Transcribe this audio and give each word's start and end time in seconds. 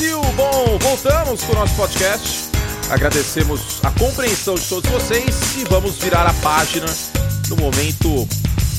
Brasil! 0.00 0.20
Bom, 0.34 0.78
voltamos 0.80 1.42
com 1.42 1.52
o 1.52 1.56
nosso 1.56 1.74
podcast. 1.74 2.48
Agradecemos 2.88 3.60
a 3.82 3.90
compreensão 3.90 4.54
de 4.54 4.62
todos 4.62 4.90
vocês 4.90 5.56
e 5.58 5.64
vamos 5.68 5.96
virar 5.96 6.26
a 6.26 6.32
página 6.34 6.86
no 7.48 7.56
momento 7.56 8.26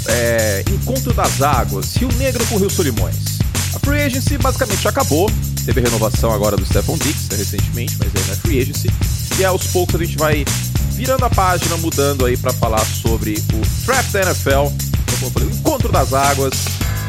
é, 0.07 0.63
Encontro 0.67 1.13
das 1.13 1.39
Águas, 1.41 1.95
Rio 1.95 2.11
Negro 2.13 2.43
com 2.47 2.57
Rio 2.57 2.71
Solimões. 2.71 3.37
A 3.75 3.79
Free 3.79 4.01
Agency 4.01 4.37
basicamente 4.39 4.87
acabou, 4.87 5.29
teve 5.63 5.79
renovação 5.81 6.31
agora 6.31 6.57
do 6.57 6.65
Stephon 6.65 6.97
Dix 6.97 7.29
né, 7.29 7.37
recentemente, 7.37 7.97
mas 7.99 8.11
não 8.11 8.33
é 8.33 8.35
Free 8.37 8.61
Agency. 8.61 8.89
E 9.37 9.45
aos 9.45 9.67
poucos 9.67 10.01
a 10.01 10.03
gente 10.03 10.17
vai 10.17 10.43
virando 10.93 11.23
a 11.23 11.29
página, 11.29 11.77
mudando 11.77 12.25
aí 12.25 12.35
para 12.35 12.51
falar 12.51 12.83
sobre 12.83 13.35
o 13.53 13.85
Draft 13.85 14.11
da 14.11 14.21
NFL, 14.23 14.49
então, 14.49 15.17
como 15.19 15.25
eu 15.27 15.31
falei, 15.31 15.47
o 15.49 15.51
Encontro 15.51 15.91
das 15.91 16.13
Águas, 16.13 16.53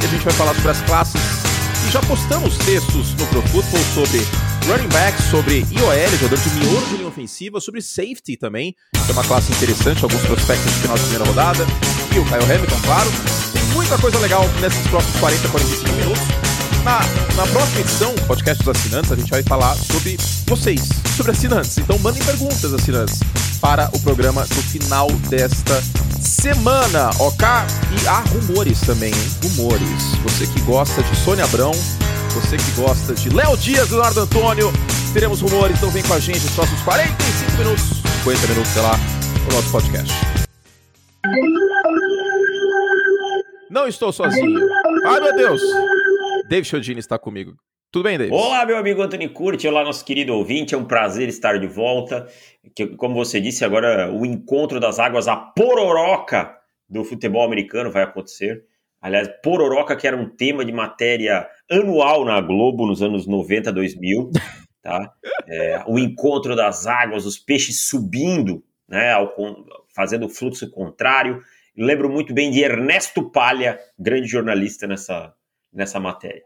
e 0.02 0.04
a 0.04 0.08
gente 0.08 0.22
vai 0.22 0.34
falar 0.34 0.54
sobre 0.54 0.70
as 0.70 0.80
classes. 0.82 1.51
Já 1.90 2.00
postamos 2.00 2.56
textos 2.58 3.14
no 3.14 3.26
Pro 3.26 3.42
Football 3.42 3.82
sobre 3.94 4.26
running 4.66 4.88
back, 4.88 5.20
sobre 5.22 5.66
IOL, 5.70 6.16
jogador 6.18 6.38
de 6.38 6.50
miolo 6.50 6.86
de 6.86 6.96
linha 6.96 7.08
ofensiva, 7.08 7.60
sobre 7.60 7.82
safety 7.82 8.36
também, 8.36 8.74
que 9.04 9.10
é 9.10 9.12
uma 9.12 9.24
classe 9.24 9.52
interessante, 9.52 10.02
alguns 10.02 10.22
prospectos 10.22 10.72
de 10.72 10.80
final 10.80 10.96
de 10.96 11.02
primeira 11.02 11.24
rodada, 11.24 11.66
e 12.14 12.18
o 12.18 12.24
Kyle 12.24 12.54
Hamilton, 12.54 12.80
claro. 12.84 13.10
Tem 13.52 13.62
muita 13.74 13.98
coisa 13.98 14.18
legal 14.18 14.48
nesses 14.60 14.86
próximos 14.86 15.20
40, 15.20 15.48
45 15.48 15.92
minutos. 15.92 16.51
Na, 16.84 16.98
na 17.36 17.46
próxima 17.52 17.80
edição, 17.80 18.12
podcast 18.26 18.64
dos 18.64 18.76
assinantes, 18.76 19.12
a 19.12 19.14
gente 19.14 19.30
vai 19.30 19.40
falar 19.44 19.76
sobre 19.76 20.16
vocês, 20.46 20.80
sobre 21.16 21.30
assinantes. 21.30 21.78
Então 21.78 21.96
mandem 22.00 22.20
perguntas, 22.24 22.74
assinantes, 22.74 23.20
para 23.60 23.88
o 23.94 24.00
programa 24.00 24.40
no 24.40 24.62
final 24.62 25.08
desta 25.28 25.80
semana, 26.20 27.10
ok? 27.20 27.46
E 28.02 28.08
há 28.08 28.18
rumores 28.20 28.80
também, 28.80 29.14
hein? 29.14 29.30
Rumores. 29.44 30.02
Você 30.24 30.44
que 30.44 30.60
gosta 30.62 31.00
de 31.04 31.16
Sônia 31.18 31.44
Abrão, 31.44 31.70
você 32.34 32.56
que 32.56 32.70
gosta 32.72 33.14
de 33.14 33.28
Léo 33.28 33.56
Dias, 33.56 33.88
Leonardo 33.90 34.18
Antônio, 34.18 34.72
teremos 35.12 35.40
rumores, 35.40 35.76
então 35.76 35.90
vem 35.90 36.02
com 36.02 36.14
a 36.14 36.18
gente 36.18 36.40
nos 36.40 36.54
próximos 36.54 36.80
45 36.82 37.58
minutos, 37.58 37.84
50 38.24 38.46
minutos, 38.48 38.72
sei 38.72 38.82
lá, 38.82 38.98
o 39.48 39.54
nosso 39.54 39.70
podcast. 39.70 40.12
Não 43.70 43.86
estou 43.86 44.12
sozinho. 44.12 44.60
Ai, 45.06 45.20
meu 45.20 45.36
Deus! 45.36 45.62
Dave 46.52 46.66
Chodini 46.66 47.00
está 47.00 47.18
comigo. 47.18 47.56
Tudo 47.90 48.02
bem, 48.02 48.18
Dave? 48.18 48.30
Olá, 48.30 48.66
meu 48.66 48.76
amigo 48.76 49.00
Antônio 49.00 49.32
Curti, 49.32 49.66
olá, 49.66 49.82
nosso 49.82 50.04
querido 50.04 50.34
ouvinte, 50.34 50.74
é 50.74 50.76
um 50.76 50.84
prazer 50.84 51.26
estar 51.30 51.58
de 51.58 51.66
volta. 51.66 52.28
Que, 52.76 52.88
como 52.88 53.14
você 53.14 53.40
disse, 53.40 53.64
agora 53.64 54.12
o 54.12 54.26
encontro 54.26 54.78
das 54.78 54.98
águas, 54.98 55.28
a 55.28 55.34
pororoca 55.34 56.54
do 56.86 57.04
futebol 57.04 57.42
americano 57.42 57.90
vai 57.90 58.02
acontecer. 58.02 58.64
Aliás, 59.00 59.30
pororoca 59.42 59.96
que 59.96 60.06
era 60.06 60.14
um 60.14 60.28
tema 60.28 60.62
de 60.62 60.72
matéria 60.72 61.48
anual 61.70 62.22
na 62.26 62.38
Globo 62.38 62.86
nos 62.86 63.00
anos 63.00 63.26
90, 63.26 63.72
2000, 63.72 64.30
tá? 64.82 65.10
É, 65.48 65.82
o 65.86 65.98
encontro 65.98 66.54
das 66.54 66.86
águas, 66.86 67.24
os 67.24 67.38
peixes 67.38 67.88
subindo, 67.88 68.62
né, 68.86 69.10
ao, 69.10 69.34
fazendo 69.96 70.26
o 70.26 70.28
fluxo 70.28 70.70
contrário. 70.70 71.40
Lembro 71.74 72.10
muito 72.10 72.34
bem 72.34 72.50
de 72.50 72.60
Ernesto 72.60 73.30
Palha, 73.30 73.80
grande 73.98 74.28
jornalista 74.28 74.86
nessa, 74.86 75.32
nessa 75.72 75.98
matéria. 75.98 76.42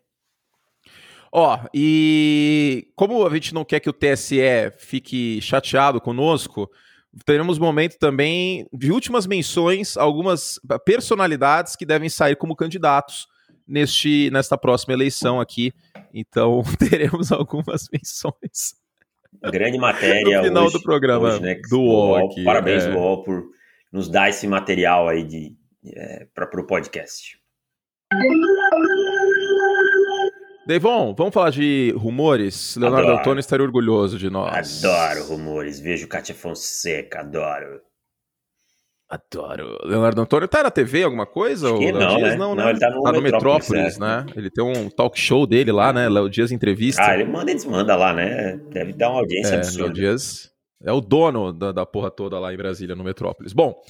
Ó, 1.33 1.55
oh, 1.55 1.69
e 1.75 2.89
como 2.95 3.27
a 3.27 3.35
gente 3.35 3.53
não 3.53 3.65
quer 3.65 3.81
que 3.81 3.91
o 3.91 3.93
TSE 3.93 4.39
fique 4.79 5.41
chateado 5.43 6.01
conosco, 6.01 6.71
teremos 7.25 7.59
momento 7.59 7.99
também 7.99 8.67
de 8.73 8.93
últimas 8.93 9.27
menções, 9.27 9.97
algumas 9.97 10.59
personalidades 10.85 11.77
que 11.77 11.85
devem 11.85 12.09
sair 12.09 12.37
como 12.37 12.57
candidatos 12.57 13.27
neste, 13.67 14.31
nesta 14.31 14.57
próxima 14.57 14.95
eleição 14.95 15.41
aqui. 15.41 15.73
Então, 16.13 16.63
teremos 16.79 17.33
algumas 17.33 17.89
menções. 17.93 18.77
Grande 19.51 19.79
matéria 19.79 20.39
no 20.39 20.45
final 20.45 20.65
hoje, 20.65 20.73
do 20.79 20.83
programa 20.83 21.29
hoje, 21.29 21.43
né, 21.43 21.61
do 21.69 21.81
UOL. 21.81 22.27
Aqui, 22.27 22.45
parabéns, 22.45 22.85
é. 22.85 22.95
UOL, 22.95 23.23
por 23.23 23.45
nos 23.93 24.09
dar 24.09 24.29
esse 24.29 24.47
material 24.47 25.09
aí 25.09 25.25
de, 25.25 25.55
é, 25.85 26.27
para 26.35 26.61
o 26.61 26.67
podcast. 26.67 27.39
Devon, 30.67 31.15
vamos 31.15 31.33
falar 31.33 31.51
de 31.51 31.95
rumores? 31.97 32.77
Leonardo 32.77 33.07
adoro. 33.07 33.21
Antônio 33.21 33.41
estaria 33.41 33.65
orgulhoso 33.65 34.19
de 34.19 34.29
nós. 34.29 34.85
Adoro 34.85 35.25
rumores. 35.29 35.79
Vejo 35.79 36.09
Cátia 36.09 36.35
Fonseca, 36.35 37.21
adoro. 37.21 37.81
Adoro. 39.09 39.79
Leonardo 39.85 40.21
Antônio 40.21 40.49
tá 40.49 40.65
na 40.65 40.71
TV 40.73 41.05
alguma 41.05 41.25
coisa? 41.25 41.69
Acho 41.69 41.79
que 41.79 41.93
Léo 41.93 42.01
não, 42.01 42.17
Dias, 42.17 42.31
né? 42.31 42.37
não, 42.37 42.55
né? 42.57 42.63
Não, 42.65 42.71
ele 42.71 42.81
tá 42.81 42.91
no, 42.91 43.03
tá 43.03 43.13
no 43.13 43.23
Metrópolis, 43.23 43.69
Metrópolis 43.69 43.99
né? 43.99 44.27
Ele 44.35 44.51
tem 44.51 44.65
um 44.65 44.91
talk 44.91 45.17
show 45.17 45.47
dele 45.47 45.71
lá, 45.71 45.93
né? 45.93 46.09
Léo 46.09 46.29
Dias 46.29 46.51
Entrevista. 46.51 47.01
Ah, 47.01 47.15
ele 47.15 47.31
manda 47.31 47.53
e 47.53 47.55
desmanda 47.55 47.95
lá, 47.95 48.13
né? 48.13 48.59
Deve 48.73 48.93
dar 48.93 49.11
uma 49.11 49.21
audiência 49.21 49.55
é, 49.55 49.59
absurda. 49.59 49.85
Léo 49.85 49.93
Dias 49.93 50.51
é 50.83 50.91
o 50.91 51.01
dono 51.01 51.53
da, 51.53 51.71
da 51.71 51.87
porra 51.87 52.11
toda 52.11 52.41
lá 52.41 52.53
em 52.53 52.57
Brasília, 52.57 52.97
no 52.97 53.05
Metrópolis. 53.05 53.53
Bom, 53.53 53.81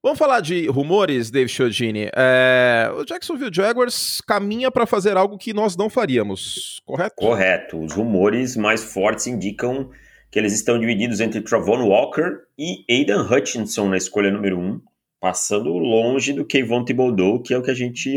Vamos 0.00 0.18
falar 0.18 0.40
de 0.40 0.68
rumores, 0.68 1.28
Dave 1.28 1.48
Chiodini. 1.48 2.08
É, 2.14 2.88
o 2.94 3.04
Jacksonville 3.04 3.50
Jaguars 3.52 4.20
caminha 4.20 4.70
para 4.70 4.86
fazer 4.86 5.16
algo 5.16 5.36
que 5.36 5.52
nós 5.52 5.76
não 5.76 5.90
faríamos, 5.90 6.80
correto? 6.86 7.16
Correto. 7.16 7.78
Os 7.80 7.92
rumores 7.92 8.56
mais 8.56 8.84
fortes 8.84 9.26
indicam 9.26 9.90
que 10.30 10.38
eles 10.38 10.52
estão 10.52 10.78
divididos 10.78 11.18
entre 11.20 11.40
Travon 11.40 11.84
Walker 11.88 12.38
e 12.56 12.84
Aidan 12.88 13.26
Hutchinson 13.28 13.88
na 13.88 13.96
escolha 13.96 14.30
número 14.30 14.58
1, 14.58 14.62
um, 14.62 14.80
passando 15.20 15.70
longe 15.70 16.32
do 16.32 16.46
Kayvon 16.46 16.84
Thibodeau, 16.84 17.42
que 17.42 17.52
é 17.52 17.58
o 17.58 17.62
que 17.62 17.70
a 17.70 17.74
gente 17.74 18.16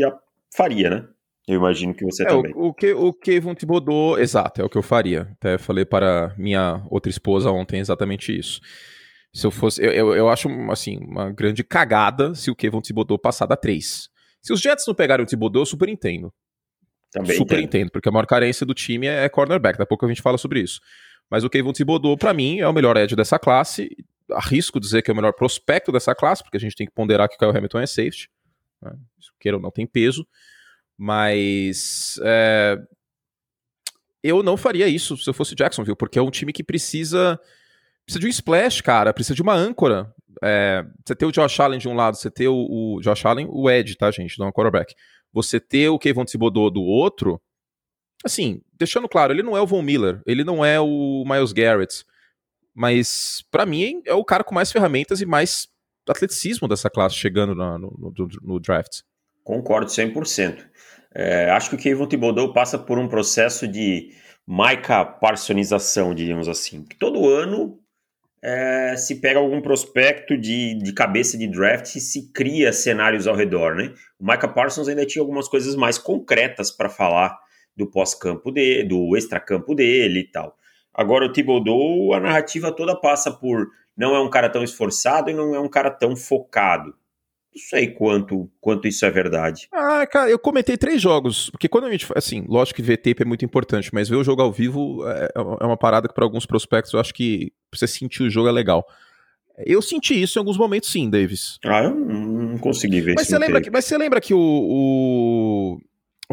faria, 0.54 0.88
né? 0.88 1.04
Eu 1.48 1.56
imagino 1.56 1.92
que 1.92 2.04
você 2.04 2.22
é, 2.22 2.26
também. 2.26 2.52
O, 2.54 2.68
o, 2.68 2.74
que, 2.74 2.92
o 2.92 3.12
Kayvon 3.12 3.56
Thibodeau, 3.56 4.20
exato, 4.20 4.60
é 4.60 4.64
o 4.64 4.68
que 4.68 4.78
eu 4.78 4.82
faria. 4.82 5.28
Até 5.32 5.58
falei 5.58 5.84
para 5.84 6.32
minha 6.38 6.80
outra 6.88 7.10
esposa 7.10 7.50
ontem 7.50 7.80
exatamente 7.80 8.38
isso. 8.38 8.60
Se 9.32 9.46
eu 9.46 9.50
fosse. 9.50 9.82
Eu, 9.82 9.90
eu, 9.90 10.14
eu, 10.14 10.28
acho, 10.28 10.48
assim, 10.70 10.98
uma 10.98 11.30
grande 11.30 11.64
cagada 11.64 12.34
se 12.34 12.50
o 12.50 12.56
Kevin 12.56 12.80
Thibodeau 12.80 13.18
passar 13.18 13.46
da 13.46 13.56
3. 13.56 14.10
Se 14.42 14.52
os 14.52 14.60
Jets 14.60 14.86
não 14.86 14.94
pegarem 14.94 15.24
o 15.24 15.26
Thibodeau, 15.26 15.62
eu 15.62 15.66
super 15.66 15.88
entendo. 15.88 16.32
Também 17.10 17.36
super 17.36 17.58
entendo. 17.58 17.64
entendo, 17.64 17.90
porque 17.90 18.08
a 18.08 18.12
maior 18.12 18.26
carência 18.26 18.66
do 18.66 18.74
time 18.74 19.06
é 19.06 19.28
cornerback. 19.28 19.74
Daqui 19.74 19.82
a 19.84 19.86
pouco 19.86 20.04
a 20.04 20.08
gente 20.08 20.22
fala 20.22 20.36
sobre 20.36 20.60
isso. 20.60 20.80
Mas 21.30 21.44
o 21.44 21.50
Kevin 21.50 21.72
Thibodeau, 21.72 22.16
para 22.16 22.34
mim, 22.34 22.60
é 22.60 22.68
o 22.68 22.72
melhor 22.72 22.96
edge 22.96 23.16
dessa 23.16 23.38
classe. 23.38 23.88
Arrisco 24.30 24.78
dizer 24.78 25.02
que 25.02 25.10
é 25.10 25.14
o 25.14 25.16
melhor 25.16 25.32
prospecto 25.32 25.90
dessa 25.90 26.14
classe, 26.14 26.42
porque 26.42 26.56
a 26.56 26.60
gente 26.60 26.76
tem 26.76 26.86
que 26.86 26.92
ponderar 26.92 27.28
que 27.28 27.36
o 27.36 27.38
Kyle 27.38 27.56
Hamilton 27.56 27.80
é 27.80 27.86
safety. 27.86 28.30
Né? 28.82 28.92
Queira 29.40 29.56
ou 29.56 29.62
não 29.62 29.70
tem 29.70 29.86
peso. 29.86 30.26
Mas. 30.96 32.20
É... 32.22 32.78
Eu 34.22 34.42
não 34.42 34.56
faria 34.56 34.86
isso 34.86 35.16
se 35.16 35.28
eu 35.28 35.34
fosse 35.34 35.54
Jacksonville, 35.54 35.96
porque 35.96 36.18
é 36.18 36.22
um 36.22 36.30
time 36.30 36.52
que 36.52 36.62
precisa 36.62 37.40
precisa 38.04 38.20
de 38.20 38.26
um 38.26 38.30
splash, 38.30 38.80
cara, 38.80 39.12
precisa 39.12 39.34
de 39.34 39.42
uma 39.42 39.54
âncora. 39.54 40.12
É, 40.42 40.84
você 41.06 41.14
ter 41.14 41.26
o 41.26 41.32
Josh 41.32 41.60
Allen 41.60 41.78
de 41.78 41.88
um 41.88 41.94
lado, 41.94 42.16
você 42.16 42.30
ter 42.30 42.48
o, 42.48 42.54
o 42.54 43.00
Josh 43.00 43.24
Allen, 43.24 43.46
o 43.48 43.70
Ed, 43.70 43.96
tá, 43.96 44.10
gente, 44.10 44.38
não 44.38 44.48
é 44.48 44.52
quarterback. 44.52 44.94
Você 45.32 45.60
ter 45.60 45.88
o 45.88 45.98
Kevin 45.98 46.24
Thibodeau 46.24 46.70
do 46.70 46.82
outro, 46.82 47.40
assim, 48.24 48.60
deixando 48.78 49.08
claro, 49.08 49.32
ele 49.32 49.42
não 49.42 49.56
é 49.56 49.60
o 49.60 49.66
Von 49.66 49.82
Miller, 49.82 50.20
ele 50.26 50.44
não 50.44 50.64
é 50.64 50.80
o 50.80 51.24
Miles 51.26 51.52
Garrett, 51.52 52.04
mas 52.74 53.44
para 53.50 53.66
mim 53.66 54.02
é 54.04 54.14
o 54.14 54.24
cara 54.24 54.44
com 54.44 54.54
mais 54.54 54.72
ferramentas 54.72 55.20
e 55.20 55.26
mais 55.26 55.68
atleticismo 56.08 56.66
dessa 56.66 56.90
classe 56.90 57.14
chegando 57.14 57.54
no, 57.54 57.78
no, 57.78 57.94
no, 57.98 58.28
no 58.42 58.60
draft. 58.60 59.00
Concordo 59.44 59.86
100%. 59.86 60.64
É, 61.14 61.50
acho 61.50 61.70
que 61.70 61.76
o 61.76 61.78
Kevin 61.78 62.06
Thibodeau 62.06 62.52
passa 62.52 62.78
por 62.78 62.98
um 62.98 63.08
processo 63.08 63.68
de 63.68 64.10
Micah 64.46 65.04
Parsonização, 65.04 66.14
diríamos 66.14 66.48
assim. 66.48 66.84
Todo 66.98 67.28
ano 67.28 67.78
é, 68.42 68.96
se 68.96 69.20
pega 69.20 69.38
algum 69.38 69.60
prospecto 69.60 70.36
de, 70.36 70.74
de 70.74 70.92
cabeça 70.92 71.38
de 71.38 71.46
draft 71.46 71.94
e 71.94 72.00
se 72.00 72.32
cria 72.32 72.72
cenários 72.72 73.26
ao 73.26 73.36
redor, 73.36 73.76
né? 73.76 73.94
O 74.18 74.24
Micah 74.24 74.48
Parsons 74.48 74.88
ainda 74.88 75.06
tinha 75.06 75.22
algumas 75.22 75.46
coisas 75.46 75.76
mais 75.76 75.96
concretas 75.96 76.70
para 76.70 76.88
falar 76.88 77.38
do 77.76 77.88
pós-campo 77.88 78.50
dele, 78.50 78.84
do 78.84 79.16
extra-campo 79.16 79.74
dele 79.74 80.20
e 80.20 80.30
tal. 80.30 80.56
Agora 80.92 81.24
o 81.24 81.32
Thibodeau, 81.32 82.12
a 82.12 82.20
narrativa 82.20 82.72
toda 82.72 82.96
passa 82.96 83.30
por 83.30 83.68
não 83.96 84.14
é 84.14 84.20
um 84.20 84.28
cara 84.28 84.48
tão 84.48 84.64
esforçado 84.64 85.30
e 85.30 85.34
não 85.34 85.54
é 85.54 85.60
um 85.60 85.68
cara 85.68 85.90
tão 85.90 86.16
focado. 86.16 86.94
Não 87.54 87.62
sei 87.68 87.88
quanto, 87.88 88.50
quanto 88.60 88.88
isso 88.88 89.04
é 89.04 89.10
verdade. 89.10 89.68
Ah, 89.72 90.06
cara, 90.06 90.30
eu 90.30 90.38
comentei 90.38 90.76
três 90.76 91.02
jogos. 91.02 91.50
Porque 91.50 91.68
quando 91.68 91.84
a 91.84 91.90
gente. 91.90 92.06
Assim, 92.16 92.44
lógico 92.48 92.76
que 92.76 92.82
ver 92.82 92.96
tape 92.96 93.22
é 93.22 93.26
muito 93.26 93.44
importante, 93.44 93.90
mas 93.92 94.08
ver 94.08 94.16
o 94.16 94.24
jogo 94.24 94.40
ao 94.40 94.50
vivo 94.50 95.06
é, 95.06 95.28
é 95.36 95.66
uma 95.66 95.76
parada 95.76 96.08
que, 96.08 96.14
para 96.14 96.24
alguns 96.24 96.46
prospectos, 96.46 96.94
eu 96.94 97.00
acho 97.00 97.12
que 97.12 97.52
você 97.72 97.86
sentir 97.86 98.22
o 98.22 98.30
jogo 98.30 98.48
é 98.48 98.52
legal. 98.52 98.86
Eu 99.58 99.82
senti 99.82 100.20
isso 100.20 100.38
em 100.38 100.40
alguns 100.40 100.56
momentos, 100.56 100.90
sim, 100.90 101.10
Davis. 101.10 101.58
Ah, 101.64 101.84
eu 101.84 101.94
não 101.94 102.56
consegui 102.58 103.00
ver 103.02 103.14
mas 103.14 103.24
isso. 103.24 103.32
Você 103.32 103.38
lembra 103.38 103.60
que, 103.60 103.70
mas 103.70 103.84
você 103.84 103.98
lembra 103.98 104.20
que 104.20 104.32
o, 104.32 104.38
o, 104.38 105.78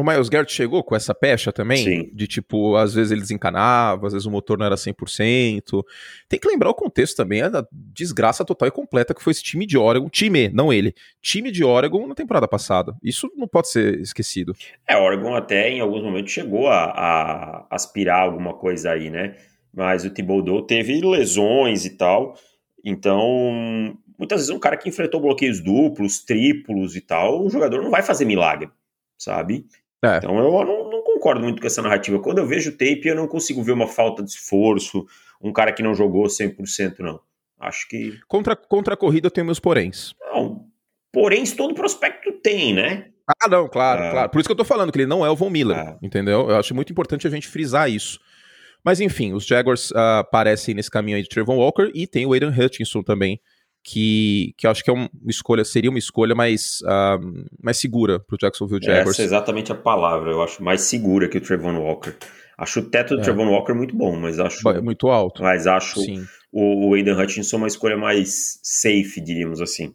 O 0.00 0.04
Miles 0.04 0.30
Garrett 0.30 0.50
chegou 0.50 0.82
com 0.82 0.96
essa 0.96 1.14
pecha 1.14 1.52
também? 1.52 1.84
Sim. 1.84 2.10
De 2.14 2.26
tipo, 2.26 2.74
às 2.74 2.94
vezes 2.94 3.12
ele 3.12 3.20
desencanava, 3.20 4.06
às 4.06 4.14
vezes 4.14 4.24
o 4.24 4.30
motor 4.30 4.56
não 4.56 4.64
era 4.64 4.74
100%. 4.74 5.84
Tem 6.26 6.40
que 6.40 6.48
lembrar 6.48 6.70
o 6.70 6.74
contexto 6.74 7.16
também, 7.16 7.42
a 7.42 7.50
desgraça 7.70 8.42
total 8.42 8.68
e 8.68 8.70
completa 8.70 9.12
que 9.12 9.22
foi 9.22 9.32
esse 9.32 9.42
time 9.42 9.66
de 9.66 9.76
Oregon, 9.76 10.08
time, 10.08 10.48
não 10.48 10.72
ele, 10.72 10.94
time 11.20 11.50
de 11.50 11.62
Oregon 11.62 12.06
na 12.06 12.14
temporada 12.14 12.48
passada. 12.48 12.96
Isso 13.02 13.30
não 13.36 13.46
pode 13.46 13.68
ser 13.68 14.00
esquecido. 14.00 14.54
É, 14.88 14.96
Oregon 14.96 15.34
até 15.34 15.68
em 15.68 15.80
alguns 15.80 16.02
momentos 16.02 16.32
chegou 16.32 16.68
a, 16.68 16.84
a 16.84 17.66
aspirar 17.70 18.22
alguma 18.22 18.54
coisa 18.54 18.92
aí, 18.92 19.10
né? 19.10 19.36
Mas 19.70 20.02
o 20.02 20.10
Thibodeau 20.10 20.62
teve 20.62 20.98
lesões 21.02 21.84
e 21.84 21.90
tal, 21.90 22.34
então 22.82 23.94
muitas 24.18 24.40
vezes 24.40 24.50
um 24.54 24.58
cara 24.58 24.78
que 24.78 24.88
enfrentou 24.88 25.20
bloqueios 25.20 25.60
duplos, 25.60 26.24
triplos 26.24 26.96
e 26.96 27.02
tal, 27.02 27.44
o 27.44 27.50
jogador 27.50 27.82
não 27.82 27.90
vai 27.90 28.02
fazer 28.02 28.24
milagre, 28.24 28.70
sabe? 29.18 29.66
É. 30.02 30.16
Então 30.18 30.36
eu 30.38 30.64
não, 30.64 30.90
não, 30.90 31.02
concordo 31.02 31.40
muito 31.40 31.60
com 31.60 31.66
essa 31.66 31.82
narrativa. 31.82 32.18
Quando 32.18 32.38
eu 32.38 32.46
vejo 32.46 32.70
o 32.70 32.72
tape, 32.72 33.02
eu 33.04 33.14
não 33.14 33.28
consigo 33.28 33.62
ver 33.62 33.72
uma 33.72 33.86
falta 33.86 34.22
de 34.22 34.30
esforço, 34.30 35.04
um 35.40 35.52
cara 35.52 35.72
que 35.72 35.82
não 35.82 35.94
jogou 35.94 36.24
100%, 36.24 37.00
não. 37.00 37.20
Acho 37.58 37.86
que. 37.88 38.18
Contra, 38.26 38.56
contra 38.56 38.94
a 38.94 38.96
corrida 38.96 39.26
eu 39.26 39.30
tenho 39.30 39.44
meus 39.44 39.60
poréns. 39.60 40.14
Não, 40.18 40.64
poréns 41.12 41.52
todo 41.52 41.74
prospecto 41.74 42.32
tem, 42.42 42.72
né? 42.72 43.10
Ah, 43.42 43.48
não, 43.48 43.68
claro, 43.68 44.02
é. 44.02 44.10
claro. 44.10 44.30
Por 44.30 44.40
isso 44.40 44.48
que 44.48 44.52
eu 44.52 44.56
tô 44.56 44.64
falando 44.64 44.90
que 44.90 44.98
ele 44.98 45.06
não 45.06 45.24
é 45.24 45.30
o 45.30 45.36
Von 45.36 45.50
Miller, 45.50 45.76
é. 45.76 45.98
entendeu? 46.02 46.48
Eu 46.48 46.56
acho 46.56 46.74
muito 46.74 46.90
importante 46.90 47.26
a 47.26 47.30
gente 47.30 47.46
frisar 47.46 47.90
isso. 47.90 48.18
Mas 48.82 49.00
enfim, 49.00 49.34
os 49.34 49.46
Jaguars 49.46 49.90
uh, 49.90 50.20
aparecem 50.20 50.74
nesse 50.74 50.90
caminho 50.90 51.16
aí 51.16 51.22
de 51.22 51.28
Trevor 51.28 51.56
Walker 51.56 51.90
e 51.94 52.06
tem 52.06 52.24
o 52.24 52.32
Aiden 52.32 52.48
Hutchinson 52.50 53.02
também, 53.02 53.38
que, 53.82 54.54
que 54.56 54.66
eu 54.66 54.70
acho 54.70 54.84
que 54.84 54.90
é 54.90 54.92
uma 54.92 55.08
escolha, 55.26 55.64
seria 55.64 55.90
uma 55.90 55.98
escolha 55.98 56.34
mais, 56.34 56.80
uh, 56.82 57.46
mais 57.62 57.78
segura 57.78 58.20
para 58.20 58.34
o 58.34 58.38
Jacksonville 58.38 58.80
Jaguars. 58.82 59.10
Essa 59.10 59.22
é 59.22 59.24
exatamente 59.24 59.72
a 59.72 59.74
palavra, 59.74 60.30
eu 60.30 60.42
acho 60.42 60.62
mais 60.62 60.82
segura 60.82 61.28
que 61.28 61.38
o 61.38 61.40
Trevon 61.40 61.78
Walker. 61.78 62.14
Acho 62.58 62.80
o 62.80 62.82
teto 62.82 63.14
do 63.14 63.22
é. 63.22 63.24
Trevon 63.24 63.48
Walker 63.48 63.72
muito 63.72 63.96
bom, 63.96 64.16
mas 64.16 64.38
acho. 64.38 64.68
É 64.68 64.82
muito 64.82 65.08
alto. 65.08 65.42
Mas 65.42 65.66
acho 65.66 65.98
o, 66.52 66.90
o 66.90 66.94
Aiden 66.94 67.14
Hutchinson 67.14 67.56
uma 67.56 67.66
escolha 67.66 67.96
mais 67.96 68.60
safe, 68.62 69.20
diríamos 69.20 69.62
assim. 69.62 69.94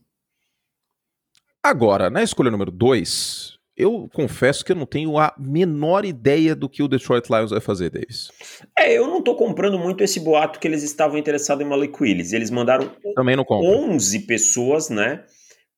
Agora, 1.62 2.10
na 2.10 2.24
escolha 2.24 2.52
número 2.52 2.72
2, 2.72 3.55
eu 3.78 4.10
confesso 4.14 4.64
que 4.64 4.72
eu 4.72 4.76
não 4.76 4.86
tenho 4.86 5.18
a 5.18 5.34
menor 5.38 6.06
ideia 6.06 6.56
do 6.56 6.70
que 6.70 6.82
o 6.82 6.88
Detroit 6.88 7.30
Lions 7.30 7.52
vai 7.52 7.60
fazer, 7.60 7.90
Davis. 7.90 8.32
É, 8.78 8.94
eu 8.94 9.08
não 9.08 9.22
tô 9.22 9.36
comprando 9.36 9.78
muito 9.78 10.04
esse 10.04 10.20
boato 10.20 10.60
que 10.60 10.68
eles 10.68 10.82
estavam 10.82 11.18
interessados 11.18 11.66
em 11.66 11.70
Malik 11.70 12.02
Willis. 12.02 12.32
Eles 12.32 12.50
mandaram 12.50 12.90
Também 13.16 13.36
não 13.36 13.46
11 13.50 14.20
pessoas, 14.22 14.90
né, 14.90 15.24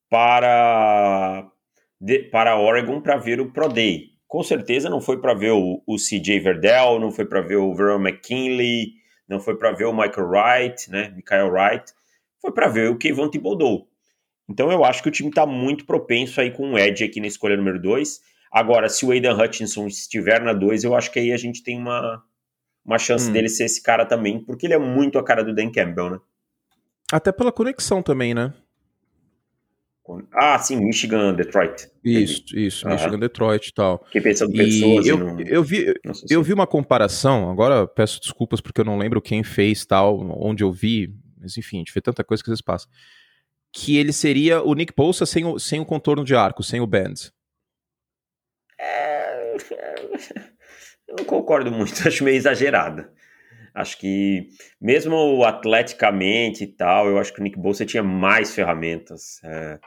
para, 0.08 1.50
de, 2.00 2.20
para 2.30 2.58
Oregon 2.58 3.00
para 3.00 3.16
ver 3.16 3.40
o 3.40 3.52
Pro 3.52 3.68
Day. 3.68 4.10
Com 4.28 4.42
certeza 4.42 4.88
não 4.88 5.00
foi 5.00 5.20
para 5.20 5.34
ver 5.34 5.52
o, 5.52 5.82
o 5.86 5.96
CJ 5.96 6.38
Verdell, 6.40 7.00
não 7.00 7.10
foi 7.10 7.24
para 7.24 7.40
ver 7.40 7.56
o 7.56 7.74
Veron 7.74 8.00
McKinley, 8.00 8.92
não 9.28 9.40
foi 9.40 9.56
para 9.56 9.72
ver 9.72 9.86
o 9.86 9.92
Michael 9.92 10.28
Wright, 10.28 10.90
né, 10.90 11.12
Michael 11.16 11.50
Wright. 11.50 11.92
Foi 12.40 12.52
para 12.52 12.68
ver 12.68 12.90
o 12.90 12.96
Kevon 12.96 13.28
Thibodeau. 13.28 13.88
Então 14.48 14.72
eu 14.72 14.84
acho 14.84 15.02
que 15.02 15.08
o 15.08 15.12
time 15.12 15.28
está 15.28 15.44
muito 15.44 15.84
propenso 15.84 16.40
aí 16.40 16.50
com 16.50 16.72
o 16.72 16.78
Ed 16.78 17.04
aqui 17.04 17.20
na 17.20 17.26
escolha 17.26 17.56
número 17.56 17.80
2. 17.80 18.20
Agora, 18.50 18.88
se 18.88 19.04
o 19.04 19.10
Aidan 19.10 19.36
Hutchinson 19.36 19.86
estiver 19.86 20.40
na 20.42 20.54
2, 20.54 20.84
eu 20.84 20.94
acho 20.94 21.12
que 21.12 21.18
aí 21.18 21.32
a 21.32 21.36
gente 21.36 21.62
tem 21.62 21.76
uma, 21.76 22.22
uma 22.84 22.98
chance 22.98 23.28
hum. 23.28 23.32
dele 23.32 23.48
ser 23.48 23.64
esse 23.64 23.82
cara 23.82 24.06
também, 24.06 24.42
porque 24.42 24.66
ele 24.66 24.74
é 24.74 24.78
muito 24.78 25.18
a 25.18 25.24
cara 25.24 25.44
do 25.44 25.54
Dan 25.54 25.70
Campbell, 25.70 26.10
né? 26.10 26.18
Até 27.12 27.30
pela 27.30 27.52
conexão 27.52 28.02
também, 28.02 28.34
né? 28.34 28.54
Ah, 30.32 30.58
sim, 30.58 30.76
Michigan, 30.76 31.34
Detroit. 31.34 31.86
Isso, 32.02 32.56
isso, 32.56 32.86
uhum. 32.86 32.94
Michigan, 32.94 33.18
Detroit 33.18 33.68
e 33.68 33.74
tal. 33.74 34.02
Fiquei 34.06 34.22
pensando 34.22 34.52
pessoas 34.52 35.04
e 35.04 35.08
eu, 35.10 35.18
não... 35.18 35.38
eu 35.40 35.62
vi, 35.62 35.94
eu 36.30 36.42
vi 36.42 36.54
uma 36.54 36.66
comparação, 36.66 37.50
agora 37.50 37.86
peço 37.86 38.18
desculpas 38.18 38.62
porque 38.62 38.80
eu 38.80 38.86
não 38.86 38.96
lembro 38.96 39.20
quem 39.20 39.44
fez 39.44 39.84
tal, 39.84 40.18
onde 40.42 40.64
eu 40.64 40.72
vi, 40.72 41.14
mas 41.38 41.58
enfim, 41.58 41.76
a 41.76 41.80
gente 41.80 41.92
vê 41.92 42.00
tanta 42.00 42.24
coisa 42.24 42.42
que 42.42 42.48
às 42.48 42.52
vezes 42.52 42.62
passa 42.62 42.88
que 43.78 43.96
ele 43.96 44.12
seria 44.12 44.60
o 44.60 44.74
Nick 44.74 44.92
Bosa 44.94 45.24
sem 45.24 45.44
o, 45.44 45.58
sem 45.58 45.80
o 45.80 45.86
contorno 45.86 46.24
de 46.24 46.34
arco, 46.34 46.62
sem 46.64 46.80
o 46.80 46.86
band. 46.86 47.14
É... 48.80 49.56
Eu 51.06 51.16
não 51.18 51.24
concordo 51.24 51.70
muito, 51.70 51.92
acho 52.06 52.24
meio 52.24 52.36
exagerada. 52.36 53.12
Acho 53.74 53.96
que, 53.98 54.48
mesmo 54.80 55.44
atleticamente 55.44 56.64
e 56.64 56.66
tal, 56.66 57.06
eu 57.06 57.18
acho 57.18 57.32
que 57.32 57.40
o 57.40 57.42
Nick 57.44 57.58
Bosa 57.58 57.86
tinha 57.86 58.02
mais 58.02 58.52
ferramentas. 58.52 59.40
É... 59.44 59.78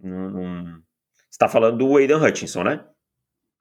Você 0.00 1.30
está 1.30 1.48
falando 1.48 1.76
do 1.78 1.96
Aidan 1.96 2.18
Hutchinson, 2.18 2.64
né? 2.64 2.84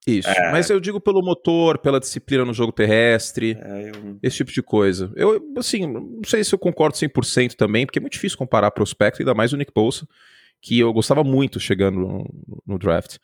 Isso, 0.07 0.29
é... 0.29 0.51
mas 0.51 0.69
eu 0.69 0.79
digo 0.79 1.01
pelo 1.01 1.23
motor, 1.23 1.79
pela 1.79 1.99
disciplina 1.99 2.45
no 2.45 2.53
jogo 2.53 2.71
terrestre, 2.71 3.57
é, 3.59 3.89
eu... 3.89 4.19
esse 4.21 4.37
tipo 4.37 4.51
de 4.51 4.61
coisa. 4.61 5.11
Eu, 5.15 5.41
assim, 5.57 5.87
não 5.87 6.23
sei 6.23 6.43
se 6.43 6.53
eu 6.53 6.59
concordo 6.59 6.95
100% 6.95 7.55
também, 7.55 7.85
porque 7.85 7.97
é 7.97 8.01
muito 8.01 8.13
difícil 8.13 8.37
comparar 8.37 8.69
prospecto, 8.71 9.21
ainda 9.21 9.33
mais 9.33 9.51
o 9.51 9.57
Nick 9.57 9.71
Bosa, 9.73 10.07
que 10.61 10.79
eu 10.79 10.93
gostava 10.93 11.23
muito 11.23 11.59
chegando 11.59 11.99
no, 11.99 12.61
no 12.65 12.77
draft. 12.77 13.17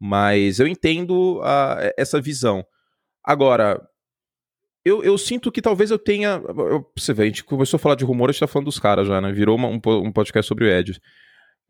Mas 0.00 0.60
eu 0.60 0.68
entendo 0.68 1.40
a, 1.42 1.92
essa 1.96 2.20
visão. 2.20 2.64
Agora, 3.24 3.80
eu, 4.84 5.02
eu, 5.02 5.18
sinto 5.18 5.50
que 5.50 5.60
talvez 5.60 5.90
eu 5.90 5.98
tenha. 5.98 6.40
Eu, 6.46 6.88
você 6.96 7.12
vê, 7.12 7.24
a 7.24 7.26
gente 7.26 7.44
começou 7.44 7.76
a 7.76 7.80
falar 7.80 7.94
de 7.96 8.04
rumor, 8.04 8.28
a 8.28 8.32
gente 8.32 8.40
tá 8.40 8.46
falando 8.46 8.66
dos 8.66 8.78
caras 8.78 9.08
já, 9.08 9.20
né? 9.20 9.32
Virou 9.32 9.56
uma, 9.56 9.68
um, 9.68 9.80
um 10.04 10.12
podcast 10.12 10.46
sobre 10.46 10.64
o 10.64 10.68
Edge. 10.68 11.00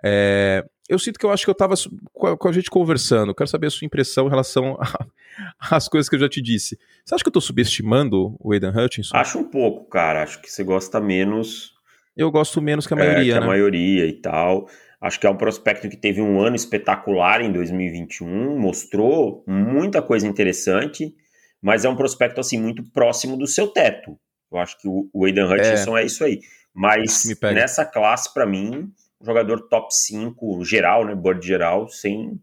É, 0.04 0.64
eu 0.88 0.99
sinto 0.99 1.19
que 1.19 1.26
eu 1.26 1.31
acho 1.31 1.44
que 1.44 1.50
eu 1.50 1.52
estava 1.52 1.75
com, 2.12 2.49
a 2.49 2.52
gente 2.52 2.70
conversando. 2.70 3.35
Quero 3.35 3.50
saber 3.50 3.67
a 3.67 3.70
sua 3.70 3.85
impressão 3.85 4.26
em 4.26 4.31
relação 4.31 4.79
às 5.61 5.87
coisas 5.88 6.08
que 6.08 6.17
eu 6.17 6.20
já 6.20 6.29
te 6.29 6.40
disse. 6.40 6.79
Você 7.05 7.14
acha 7.14 7.23
que 7.23 7.29
eu 7.29 7.31
estou 7.31 7.43
subestimando 7.43 8.37
o 8.40 8.52
Aidan 8.52 8.73
Hutchinson? 8.73 9.17
Acho 9.17 9.38
um 9.38 9.44
pouco, 9.44 9.88
cara. 9.90 10.23
Acho 10.23 10.40
que 10.40 10.50
você 10.50 10.64
gosta 10.64 10.99
menos. 10.99 11.75
Eu 12.17 12.31
gosto 12.31 12.62
menos 12.62 12.87
que 12.87 12.94
a 12.94 12.96
maioria. 12.96 13.20
É, 13.20 13.25
que 13.25 13.38
a 13.38 13.40
né? 13.40 13.46
maioria 13.46 14.06
e 14.06 14.14
tal. 14.14 14.67
Acho 15.00 15.20
que 15.20 15.26
é 15.26 15.31
um 15.31 15.37
prospecto 15.37 15.88
que 15.88 15.96
teve 15.96 16.20
um 16.20 16.40
ano 16.40 16.56
espetacular 16.56 17.40
em 17.40 17.52
2021, 17.52 18.58
mostrou 18.58 19.44
muita 19.46 20.02
coisa 20.02 20.26
interessante, 20.26 21.14
mas 21.62 21.85
é 21.85 21.88
um 21.88 21.94
prospecto 21.94 22.40
assim 22.40 22.61
muito 22.61 22.82
próximo 22.90 23.37
do 23.37 23.46
seu 23.46 23.69
teto. 23.69 24.19
Eu 24.50 24.58
acho 24.58 24.76
que 24.79 24.88
o, 24.88 25.25
Aidan 25.25 25.55
é. 25.55 25.55
Hutchinson 25.55 25.96
é, 25.96 26.02
é 26.02 26.06
isso 26.06 26.25
aí. 26.25 26.40
Mas 26.75 27.25
nessa 27.43 27.85
classe, 27.85 28.32
para 28.32 28.46
mim, 28.46 28.90
jogador 29.22 29.68
top 29.68 29.94
5 29.94 30.64
geral, 30.64 31.04
né, 31.04 31.14
board 31.14 31.46
geral, 31.46 31.88
sem, 31.88 32.40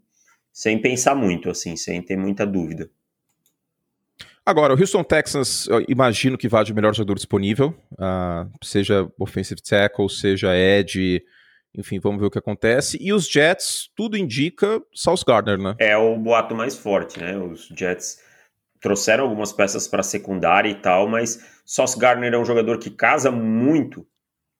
sem 0.52 0.82
pensar 0.82 1.16
muito, 1.16 1.50
assim, 1.50 1.76
sem 1.76 2.02
ter 2.02 2.18
muita 2.18 2.46
dúvida. 2.46 2.90
Agora, 4.46 4.76
o 4.76 4.80
Houston 4.80 5.04
Texans, 5.04 5.68
eu 5.68 5.84
imagino 5.88 6.38
que 6.38 6.48
vá 6.48 6.62
de 6.62 6.74
melhor 6.74 6.94
jogador 6.94 7.16
disponível, 7.16 7.74
uh, 7.94 8.48
seja 8.64 9.10
offensive 9.18 9.60
tackle, 9.60 10.08
seja 10.08 10.56
edge, 10.56 11.24
enfim, 11.76 12.00
vamos 12.00 12.20
ver 12.20 12.28
o 12.28 12.32
que 12.32 12.38
acontece. 12.38 12.98
E 13.02 13.12
os 13.12 13.28
Jets, 13.28 13.90
tudo 13.96 14.16
indica 14.16 14.82
Sauce 14.94 15.24
Gardner, 15.26 15.58
né? 15.58 15.76
É 15.80 15.98
o 15.98 16.16
boato 16.18 16.54
mais 16.54 16.78
forte, 16.78 17.20
né? 17.20 17.36
Os 17.38 17.68
Jets 17.76 18.20
trouxeram 18.80 19.24
algumas 19.24 19.52
peças 19.52 19.88
para 19.88 20.04
secundária 20.04 20.70
e 20.70 20.76
tal, 20.76 21.08
mas 21.08 21.44
Sauce 21.66 21.98
Gardner 21.98 22.34
é 22.34 22.38
um 22.38 22.46
jogador 22.46 22.78
que 22.78 22.92
casa 22.92 23.32
muito 23.32 24.06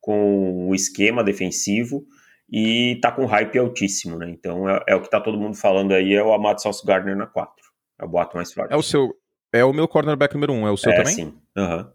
com 0.06 0.70
o 0.70 0.76
esquema 0.76 1.24
defensivo 1.24 2.06
e 2.48 3.00
tá 3.02 3.12
com 3.12 3.26
hype 3.26 3.58
altíssimo, 3.58 4.20
né? 4.20 4.30
Então 4.30 4.70
é, 4.70 4.84
é 4.90 4.96
o 4.96 5.02
que 5.02 5.10
tá 5.10 5.20
todo 5.20 5.40
mundo 5.40 5.58
falando 5.58 5.94
aí, 5.96 6.14
é 6.14 6.24
o 6.24 6.32
Amado 6.32 6.62
Sauce 6.62 6.86
Gardner 6.86 7.18
na 7.18 7.26
4. 7.26 7.52
É 8.00 8.06
o 8.06 8.08
boato 8.08 8.38
mais 8.38 8.54
forte. 8.54 8.72
É 8.72 8.78
o 8.78 8.84
seu. 8.84 9.16
É 9.52 9.66
o 9.66 9.74
meu 9.74 9.88
cornerback 9.88 10.36
número 10.36 10.54
1, 10.54 10.56
um, 10.56 10.68
é 10.68 10.72
o 10.72 10.78
seu 10.78 10.92
é, 10.92 10.98
também? 10.98 11.16
Sim. 11.16 11.34
Uhum. 11.58 11.88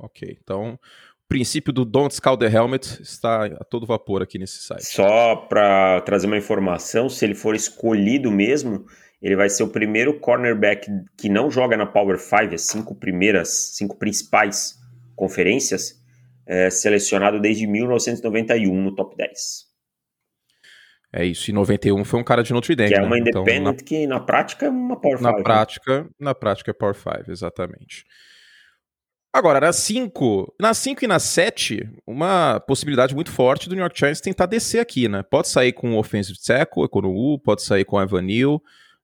Ok, 0.00 0.38
então 0.42 0.74
o 0.74 1.28
princípio 1.28 1.72
do 1.72 1.86
Don't 1.86 2.14
Scout 2.14 2.38
the 2.38 2.54
Helmet 2.54 3.00
está 3.00 3.46
a 3.46 3.64
todo 3.64 3.86
vapor 3.86 4.22
aqui 4.22 4.38
nesse 4.38 4.60
site. 4.60 4.84
Só 4.84 5.34
para 5.34 6.02
trazer 6.02 6.26
uma 6.26 6.36
informação, 6.36 7.08
se 7.08 7.24
ele 7.24 7.34
for 7.34 7.54
escolhido 7.54 8.30
mesmo, 8.30 8.84
ele 9.22 9.34
vai 9.34 9.48
ser 9.48 9.62
o 9.62 9.68
primeiro 9.68 10.20
cornerback 10.20 10.90
que 11.16 11.30
não 11.30 11.50
joga 11.50 11.74
na 11.74 11.86
Power 11.86 12.18
5, 12.18 12.54
as 12.54 12.62
cinco 12.62 12.94
primeiras, 12.94 13.48
cinco 13.76 13.96
principais 13.96 14.78
conferências, 15.16 15.97
é, 16.48 16.70
selecionado 16.70 17.38
desde 17.38 17.66
1991 17.66 18.82
no 18.82 18.94
top 18.94 19.14
10. 19.16 19.68
É 21.12 21.24
isso, 21.24 21.50
e 21.50 21.54
91 21.54 22.04
foi 22.04 22.20
um 22.20 22.24
cara 22.24 22.42
de 22.42 22.52
Notre 22.52 22.74
Dame. 22.74 22.90
Que 22.90 22.96
é 22.96 23.02
uma 23.02 23.16
né? 23.16 23.20
independent 23.20 23.60
então, 23.60 23.72
na... 23.72 23.74
que 23.74 24.06
na 24.06 24.20
prática 24.20 24.66
é 24.66 24.70
uma 24.70 25.00
Power 25.00 25.18
5. 25.18 25.30
Na 25.30 25.36
né? 25.36 25.42
prática, 25.42 26.02
né? 26.02 26.08
na 26.18 26.34
prática 26.34 26.70
é 26.70 26.74
Power 26.74 26.94
5, 26.94 27.30
exatamente. 27.30 28.04
Agora, 29.32 29.60
na 29.60 29.72
5, 29.72 30.54
na 30.60 30.72
5 30.72 31.04
e 31.04 31.06
na 31.06 31.18
7, 31.18 31.88
uma 32.06 32.60
possibilidade 32.60 33.14
muito 33.14 33.30
forte 33.30 33.68
do 33.68 33.74
New 33.74 33.82
York 33.82 33.98
Giants 33.98 34.20
tentar 34.20 34.46
descer 34.46 34.80
aqui, 34.80 35.06
né? 35.06 35.22
Pode 35.22 35.48
sair 35.48 35.72
com 35.72 35.92
o 35.92 35.98
offensive 35.98 36.38
tackle, 36.44 36.88
com 36.88 37.00
o 37.00 37.34
U, 37.34 37.38
pode 37.38 37.62
sair 37.62 37.84
com 37.84 37.96
o 37.96 38.02
Evan 38.02 38.22
Neal, 38.22 38.60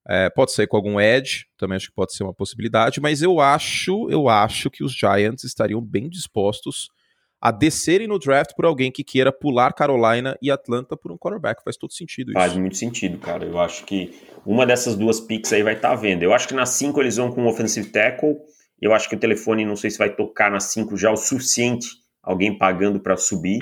é, 0.07 0.29
pode 0.29 0.51
sair 0.51 0.67
com 0.67 0.77
algum 0.77 0.99
edge, 0.99 1.45
também 1.57 1.75
acho 1.75 1.89
que 1.89 1.95
pode 1.95 2.13
ser 2.13 2.23
uma 2.23 2.33
possibilidade, 2.33 2.99
mas 2.99 3.21
eu 3.21 3.39
acho, 3.39 4.09
eu 4.09 4.27
acho 4.27 4.69
que 4.69 4.83
os 4.83 4.93
Giants 4.93 5.43
estariam 5.43 5.81
bem 5.81 6.09
dispostos 6.09 6.89
a 7.45 7.51
descerem 7.51 8.07
no 8.07 8.17
draft 8.17 8.55
por 8.55 8.65
alguém 8.65 8.91
que 8.91 9.03
queira 9.03 9.31
pular 9.31 9.71
Carolina 9.71 10.35
e 10.41 10.49
Atlanta 10.49 10.97
por 10.97 11.11
um 11.11 11.15
quarterback. 11.15 11.63
Faz 11.63 11.77
todo 11.77 11.93
sentido 11.93 12.31
isso. 12.31 12.39
Faz 12.39 12.55
muito 12.55 12.75
sentido, 12.75 13.19
cara. 13.19 13.45
Eu 13.45 13.59
acho 13.59 13.85
que 13.85 14.19
uma 14.43 14.65
dessas 14.65 14.95
duas 14.95 15.19
picks 15.19 15.53
aí 15.53 15.61
vai 15.61 15.75
estar 15.75 15.89
tá 15.89 15.95
vendo. 15.95 16.23
Eu 16.23 16.33
acho 16.33 16.47
que 16.47 16.55
na 16.55 16.65
5 16.65 16.99
eles 16.99 17.17
vão 17.17 17.31
com 17.31 17.43
um 17.43 17.47
offensive 17.47 17.91
tackle. 17.91 18.35
Eu 18.81 18.95
acho 18.95 19.07
que 19.07 19.15
o 19.15 19.19
telefone 19.19 19.63
não 19.63 19.75
sei 19.75 19.91
se 19.91 19.97
vai 19.99 20.09
tocar 20.09 20.49
na 20.49 20.59
5 20.59 20.97
já 20.97 21.11
o 21.11 21.15
suficiente, 21.15 21.87
alguém 22.23 22.57
pagando 22.57 22.99
para 22.99 23.15
subir, 23.15 23.61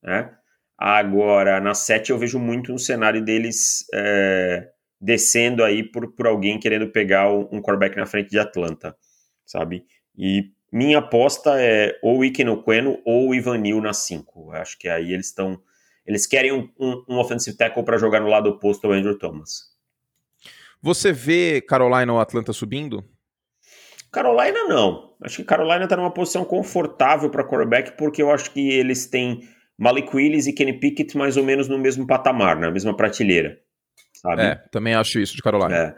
né? 0.00 0.32
Agora, 0.78 1.60
na 1.60 1.74
7 1.74 2.10
eu 2.10 2.18
vejo 2.18 2.38
muito 2.38 2.72
um 2.72 2.78
cenário 2.78 3.20
deles 3.24 3.84
é, 3.92 4.68
descendo 5.00 5.64
aí 5.64 5.82
por, 5.82 6.14
por 6.14 6.28
alguém 6.28 6.56
querendo 6.60 6.92
pegar 6.92 7.28
um 7.32 7.60
quarterback 7.60 7.96
na 7.96 8.06
frente 8.06 8.30
de 8.30 8.38
Atlanta, 8.38 8.94
sabe? 9.44 9.84
E 10.16 10.52
minha 10.72 10.98
aposta 10.98 11.60
é 11.60 11.98
ou 12.02 12.18
o 12.18 12.24
Iquenoqueno 12.24 13.00
ou 13.04 13.28
o 13.28 13.34
Ivanil 13.34 13.80
na 13.80 13.92
5. 13.92 14.52
Acho 14.52 14.78
que 14.78 14.88
aí 14.88 15.12
eles 15.12 15.26
estão. 15.26 15.60
Eles 16.06 16.26
querem 16.26 16.52
um, 16.52 16.68
um, 16.78 17.04
um 17.08 17.18
offensive 17.18 17.56
tackle 17.56 17.84
para 17.84 17.98
jogar 17.98 18.20
no 18.20 18.28
lado 18.28 18.48
oposto 18.48 18.86
ao 18.86 18.92
Andrew 18.92 19.18
Thomas. 19.18 19.68
Você 20.80 21.12
vê 21.12 21.60
Carolina 21.60 22.12
ou 22.12 22.20
Atlanta 22.20 22.52
subindo? 22.52 23.04
Carolina 24.10 24.64
não. 24.64 25.14
Acho 25.22 25.38
que 25.38 25.44
Carolina 25.44 25.84
está 25.84 25.96
numa 25.96 26.12
posição 26.12 26.44
confortável 26.44 27.28
para 27.30 27.44
quarterback 27.44 27.96
porque 27.96 28.22
eu 28.22 28.30
acho 28.30 28.50
que 28.52 28.70
eles 28.70 29.06
têm 29.06 29.40
Malik 29.76 30.14
Willis 30.14 30.46
e 30.46 30.52
Kenny 30.52 30.78
Pickett 30.78 31.16
mais 31.16 31.36
ou 31.36 31.44
menos 31.44 31.68
no 31.68 31.78
mesmo 31.78 32.06
patamar, 32.06 32.58
na 32.58 32.70
mesma 32.70 32.96
prateleira. 32.96 33.58
Sabe? 34.14 34.42
É, 34.42 34.54
também 34.72 34.94
acho 34.94 35.20
isso 35.20 35.36
de 35.36 35.42
Carolina. 35.42 35.76
É. 35.76 35.94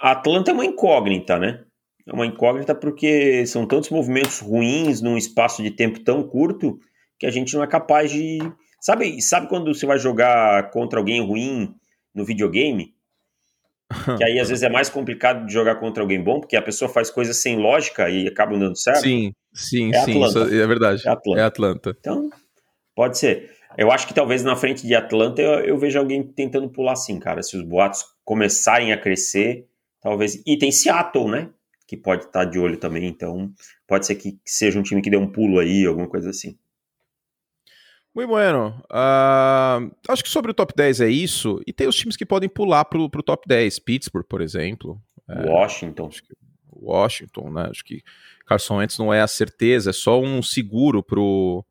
A 0.00 0.12
Atlanta 0.12 0.50
é 0.50 0.54
uma 0.54 0.64
incógnita, 0.64 1.38
né? 1.38 1.64
É 2.06 2.12
uma 2.12 2.26
incógnita 2.26 2.74
porque 2.74 3.46
são 3.46 3.66
tantos 3.66 3.90
movimentos 3.90 4.40
ruins 4.40 5.00
num 5.00 5.16
espaço 5.16 5.62
de 5.62 5.70
tempo 5.70 6.00
tão 6.00 6.22
curto 6.22 6.78
que 7.18 7.26
a 7.26 7.30
gente 7.30 7.54
não 7.54 7.62
é 7.62 7.66
capaz 7.66 8.10
de. 8.10 8.38
Sabe, 8.80 9.20
sabe 9.22 9.48
quando 9.48 9.74
você 9.74 9.86
vai 9.86 9.98
jogar 9.98 10.70
contra 10.70 10.98
alguém 10.98 11.24
ruim 11.24 11.74
no 12.14 12.24
videogame? 12.24 12.94
Que 14.18 14.24
aí 14.24 14.40
às 14.40 14.48
vezes 14.48 14.62
é 14.62 14.68
mais 14.68 14.88
complicado 14.88 15.46
de 15.46 15.52
jogar 15.52 15.76
contra 15.76 16.02
alguém 16.02 16.22
bom, 16.22 16.40
porque 16.40 16.56
a 16.56 16.62
pessoa 16.62 16.88
faz 16.88 17.10
coisas 17.10 17.40
sem 17.40 17.56
lógica 17.56 18.08
e 18.10 18.26
acabam 18.26 18.58
dando 18.58 18.76
certo. 18.76 19.02
Sim, 19.02 19.32
sim, 19.52 19.94
é 19.94 20.00
sim. 20.00 20.20
É 20.22 20.66
verdade. 20.66 21.06
É 21.06 21.10
Atlanta. 21.10 21.40
é 21.40 21.44
Atlanta. 21.44 21.96
Então, 21.98 22.30
pode 22.94 23.18
ser. 23.18 23.50
Eu 23.76 23.90
acho 23.90 24.06
que 24.06 24.14
talvez 24.14 24.42
na 24.42 24.56
frente 24.56 24.86
de 24.86 24.94
Atlanta 24.94 25.40
eu, 25.42 25.60
eu 25.60 25.78
veja 25.78 25.98
alguém 25.98 26.22
tentando 26.22 26.68
pular 26.68 26.92
assim, 26.92 27.18
cara. 27.18 27.42
Se 27.42 27.56
os 27.56 27.62
boatos 27.62 28.04
começarem 28.24 28.92
a 28.92 28.98
crescer, 28.98 29.66
talvez. 30.00 30.42
E 30.46 30.58
tem 30.58 30.72
Seattle, 30.72 31.28
né? 31.28 31.50
Que 31.86 31.96
pode 31.96 32.24
estar 32.24 32.44
tá 32.44 32.44
de 32.44 32.58
olho 32.58 32.76
também. 32.76 33.06
Então, 33.06 33.52
pode 33.86 34.06
ser 34.06 34.14
que 34.16 34.38
seja 34.44 34.78
um 34.78 34.82
time 34.82 35.02
que 35.02 35.10
dê 35.10 35.16
um 35.16 35.30
pulo 35.30 35.58
aí, 35.58 35.86
alguma 35.86 36.08
coisa 36.08 36.30
assim. 36.30 36.58
Muito 38.14 38.28
bueno. 38.28 38.80
Uh, 38.84 39.92
acho 40.08 40.22
que 40.22 40.30
sobre 40.30 40.52
o 40.52 40.54
top 40.54 40.72
10 40.76 41.00
é 41.00 41.08
isso. 41.08 41.60
E 41.66 41.72
tem 41.72 41.88
os 41.88 41.96
times 41.96 42.16
que 42.16 42.24
podem 42.24 42.48
pular 42.48 42.84
para 42.84 42.98
o 42.98 43.08
top 43.08 43.46
10. 43.48 43.80
Pittsburgh, 43.80 44.24
por 44.28 44.40
exemplo. 44.40 45.02
É, 45.28 45.50
Washington. 45.50 46.10
Washington, 46.72 47.50
né? 47.50 47.68
Acho 47.70 47.84
que 47.84 48.02
Carson 48.46 48.76
Wentz 48.76 48.98
não 48.98 49.12
é 49.12 49.20
a 49.20 49.26
certeza, 49.26 49.90
é 49.90 49.92
só 49.92 50.20
um 50.20 50.42
seguro 50.42 51.02
pro, 51.02 51.64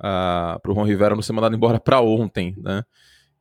uh, 0.00 0.60
pro 0.60 0.74
Ron 0.74 0.84
Rivera 0.84 1.14
não 1.14 1.22
ser 1.22 1.32
mandado 1.32 1.56
embora 1.56 1.80
para 1.80 2.00
ontem, 2.00 2.54
né? 2.58 2.84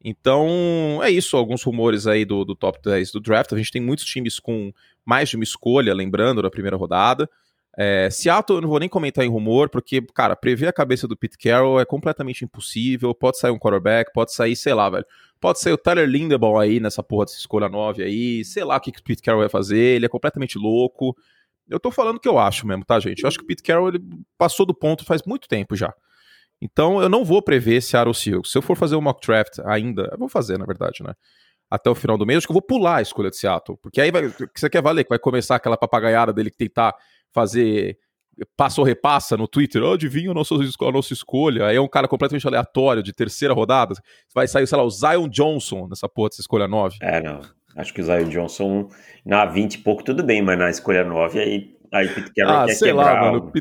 Então, 0.03 0.99
é 1.03 1.09
isso, 1.11 1.37
alguns 1.37 1.61
rumores 1.63 2.07
aí 2.07 2.25
do, 2.25 2.43
do 2.43 2.55
top 2.55 2.79
10 2.83 3.11
do 3.11 3.19
draft. 3.19 3.53
A 3.53 3.57
gente 3.57 3.71
tem 3.71 3.81
muitos 3.81 4.05
times 4.05 4.39
com 4.39 4.73
mais 5.05 5.29
de 5.29 5.35
uma 5.35 5.43
escolha, 5.43 5.93
lembrando, 5.93 6.41
da 6.41 6.49
primeira 6.49 6.75
rodada. 6.75 7.29
É, 7.77 8.09
Seattle 8.09 8.57
eu 8.57 8.61
não 8.61 8.69
vou 8.69 8.79
nem 8.79 8.89
comentar 8.89 9.23
em 9.23 9.29
rumor, 9.29 9.69
porque, 9.69 10.01
cara, 10.13 10.35
prever 10.35 10.67
a 10.67 10.73
cabeça 10.73 11.07
do 11.07 11.15
Pete 11.15 11.37
Carroll 11.37 11.79
é 11.79 11.85
completamente 11.85 12.43
impossível. 12.43 13.13
Pode 13.13 13.37
sair 13.37 13.51
um 13.51 13.59
quarterback, 13.59 14.11
pode 14.11 14.33
sair, 14.33 14.55
sei 14.55 14.73
lá, 14.73 14.89
velho. 14.89 15.05
Pode 15.39 15.59
sair 15.59 15.73
o 15.73 15.77
Tyler 15.77 16.07
Lindebaum 16.07 16.57
aí 16.57 16.79
nessa 16.79 17.01
porra 17.01 17.25
dessa 17.25 17.37
escolha 17.37 17.69
9 17.69 18.03
aí. 18.03 18.43
Sei 18.43 18.63
lá 18.63 18.77
o 18.77 18.79
que, 18.79 18.91
que 18.91 18.99
o 18.99 19.03
Pete 19.03 19.21
Carroll 19.21 19.41
vai 19.41 19.49
fazer. 19.49 19.77
Ele 19.77 20.05
é 20.05 20.09
completamente 20.09 20.57
louco. 20.57 21.15
Eu 21.69 21.79
tô 21.79 21.89
falando 21.91 22.17
o 22.17 22.19
que 22.19 22.27
eu 22.27 22.37
acho 22.37 22.67
mesmo, 22.67 22.83
tá, 22.83 22.99
gente? 22.99 23.23
Eu 23.23 23.27
acho 23.27 23.37
que 23.37 23.43
o 23.43 23.47
Pete 23.47 23.63
Carroll 23.63 23.89
ele 23.89 24.03
passou 24.37 24.65
do 24.65 24.73
ponto 24.73 25.05
faz 25.05 25.21
muito 25.25 25.47
tempo 25.47 25.75
já. 25.75 25.93
Então 26.61 27.01
eu 27.01 27.09
não 27.09 27.25
vou 27.25 27.41
prever 27.41 27.81
Seattle 27.81 28.13
Seahawks. 28.13 28.51
Se 28.51 28.57
eu 28.57 28.61
for 28.61 28.77
fazer 28.77 28.95
o 28.95 29.01
mock 29.01 29.25
draft 29.25 29.59
ainda, 29.65 30.09
eu 30.11 30.17
vou 30.17 30.29
fazer, 30.29 30.57
na 30.57 30.65
verdade, 30.65 31.03
né? 31.03 31.13
até 31.71 31.89
o 31.89 31.95
final 31.95 32.17
do 32.17 32.25
mês, 32.25 32.39
acho 32.39 32.47
que 32.47 32.51
eu 32.51 32.55
vou 32.55 32.61
pular 32.61 32.97
a 32.97 33.01
escolha 33.01 33.29
de 33.29 33.37
Seattle. 33.37 33.77
Porque 33.81 34.01
aí 34.01 34.11
vai, 34.11 34.25
o 34.25 34.31
que 34.31 34.59
você 34.59 34.69
quer 34.69 34.81
valer? 34.81 35.05
Que 35.05 35.09
vai 35.09 35.17
começar 35.17 35.55
aquela 35.55 35.77
papagaiada 35.77 36.33
dele 36.33 36.51
que 36.51 36.57
tentar 36.57 36.93
fazer 37.31 37.97
passa 38.57 38.81
ou 38.81 38.87
repassa 38.87 39.37
no 39.37 39.47
Twitter, 39.47 39.83
oh, 39.83 39.93
adivinha 39.93 40.31
a 40.31 40.33
nossa, 40.33 40.55
a 40.55 40.91
nossa 40.91 41.13
escolha. 41.13 41.67
Aí 41.67 41.77
é 41.77 41.81
um 41.81 41.87
cara 41.87 42.07
completamente 42.07 42.45
aleatório, 42.45 43.01
de 43.01 43.13
terceira 43.13 43.53
rodada. 43.53 43.93
Vai 44.33 44.47
sair, 44.47 44.67
sei 44.67 44.77
lá, 44.77 44.83
o 44.83 44.89
Zion 44.89 45.29
Johnson 45.29 45.87
nessa 45.87 46.09
porra 46.09 46.29
dessa 46.29 46.41
escolha 46.41 46.67
9. 46.67 46.97
É, 47.01 47.21
não. 47.21 47.39
Acho 47.77 47.93
que 47.93 48.01
o 48.01 48.03
Zion 48.03 48.27
Johnson 48.27 48.89
na 49.25 49.45
20 49.45 49.75
e 49.75 49.77
pouco 49.77 50.03
tudo 50.03 50.23
bem, 50.23 50.41
mas 50.41 50.59
na 50.59 50.69
escolha 50.69 51.05
9 51.05 51.39
aí, 51.39 51.75
aí 51.93 52.09
Pete 52.09 52.33
Carroll 52.33 52.57
ah, 52.57 52.65
quer 52.65 52.79
quebrar. 52.79 53.13
Lá, 53.13 53.31
mano, 53.31 53.51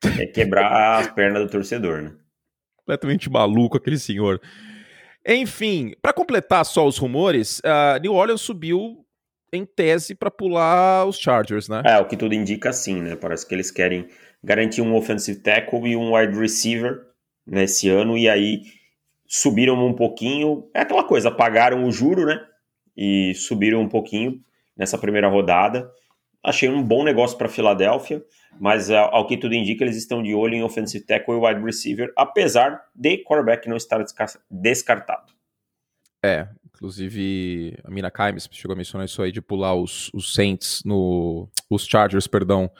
Quer 0.00 0.26
quebrar 0.26 1.00
as 1.00 1.08
pernas 1.12 1.42
do 1.42 1.48
torcedor, 1.48 2.02
né? 2.02 2.12
Completamente 2.84 3.30
maluco 3.30 3.76
aquele 3.76 3.98
senhor. 3.98 4.40
Enfim, 5.26 5.94
para 6.02 6.12
completar 6.12 6.64
só 6.66 6.86
os 6.86 6.98
rumores, 6.98 7.60
uh, 7.60 7.98
New 8.02 8.12
Orleans 8.12 8.42
subiu 8.42 9.04
em 9.50 9.64
tese 9.64 10.14
para 10.14 10.30
pular 10.30 11.06
os 11.06 11.18
Chargers, 11.18 11.68
né? 11.68 11.82
É, 11.86 11.98
o 11.98 12.06
que 12.06 12.16
tudo 12.16 12.34
indica 12.34 12.72
sim, 12.72 13.00
né? 13.00 13.16
Parece 13.16 13.46
que 13.46 13.54
eles 13.54 13.70
querem 13.70 14.08
garantir 14.42 14.82
um 14.82 14.94
offensive 14.94 15.40
tackle 15.40 15.88
e 15.88 15.96
um 15.96 16.14
wide 16.14 16.38
receiver 16.38 17.00
nesse 17.46 17.88
ano 17.88 18.18
e 18.18 18.28
aí 18.28 18.62
subiram 19.26 19.74
um 19.86 19.94
pouquinho. 19.94 20.68
É 20.74 20.80
aquela 20.80 21.04
coisa, 21.04 21.30
pagaram 21.30 21.84
o 21.84 21.92
juro, 21.92 22.26
né? 22.26 22.40
E 22.96 23.34
subiram 23.34 23.80
um 23.80 23.88
pouquinho 23.88 24.40
nessa 24.76 24.98
primeira 24.98 25.28
rodada. 25.28 25.90
Achei 26.42 26.68
um 26.68 26.82
bom 26.82 27.02
negócio 27.02 27.38
para 27.38 27.48
Filadélfia, 27.48 28.22
mas 28.60 28.90
ao 28.90 29.26
que 29.26 29.36
tudo 29.36 29.54
indica, 29.54 29.84
eles 29.84 29.96
estão 29.96 30.22
de 30.22 30.34
olho 30.34 30.54
em 30.54 30.62
offensive 30.62 31.04
tackle 31.04 31.34
e 31.34 31.38
wide 31.38 31.64
receiver, 31.64 32.12
apesar 32.16 32.82
de 32.94 33.18
quarterback 33.18 33.68
não 33.68 33.76
estar 33.76 34.04
descartado. 34.50 35.32
É, 36.24 36.48
inclusive 36.64 37.76
a 37.84 37.90
Mina 37.90 38.10
Kaimes 38.10 38.48
chegou 38.50 38.74
a 38.74 38.76
mencionar 38.76 39.04
isso 39.04 39.22
aí 39.22 39.30
de 39.30 39.42
pular 39.42 39.74
os, 39.74 40.10
os 40.14 40.32
Saints 40.32 40.82
no 40.84 41.48
os 41.70 41.86
Chargers, 41.86 42.26
perdão, 42.26 42.70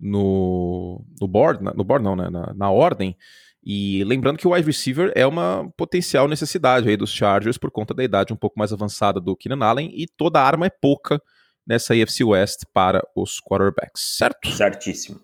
no, 0.00 1.04
no 1.20 1.28
board, 1.28 1.62
no 1.62 1.84
board 1.84 2.04
não, 2.04 2.16
né, 2.16 2.28
na, 2.30 2.52
na 2.54 2.70
ordem. 2.70 3.16
E 3.62 4.02
lembrando 4.04 4.38
que 4.38 4.46
o 4.46 4.52
wide 4.52 4.66
receiver 4.66 5.12
é 5.14 5.26
uma 5.26 5.70
potencial 5.76 6.26
necessidade 6.26 6.88
aí 6.88 6.96
dos 6.96 7.12
Chargers 7.12 7.58
por 7.58 7.70
conta 7.70 7.92
da 7.92 8.02
idade 8.02 8.32
um 8.32 8.36
pouco 8.36 8.58
mais 8.58 8.72
avançada 8.72 9.20
do 9.20 9.36
Keenan 9.36 9.64
Allen 9.64 9.90
e 9.94 10.06
toda 10.06 10.40
arma 10.40 10.66
é 10.66 10.70
pouca 10.70 11.20
nessa 11.68 11.92
AFC 11.92 12.24
West 12.24 12.62
para 12.72 13.06
os 13.14 13.40
quarterbacks, 13.40 14.16
certo? 14.16 14.48
Certíssimo. 14.48 15.20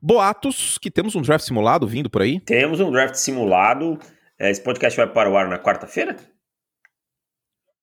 Boatos 0.00 0.78
que 0.78 0.90
temos 0.90 1.16
um 1.16 1.22
draft 1.22 1.44
simulado 1.44 1.86
vindo 1.86 2.10
por 2.10 2.22
aí? 2.22 2.38
Temos 2.40 2.78
um 2.80 2.92
draft 2.92 3.14
simulado. 3.14 3.98
É, 4.38 4.50
esse 4.50 4.62
podcast 4.62 4.96
vai 4.96 5.08
para 5.08 5.30
o 5.30 5.36
ar 5.36 5.48
na 5.48 5.58
quarta-feira? 5.58 6.16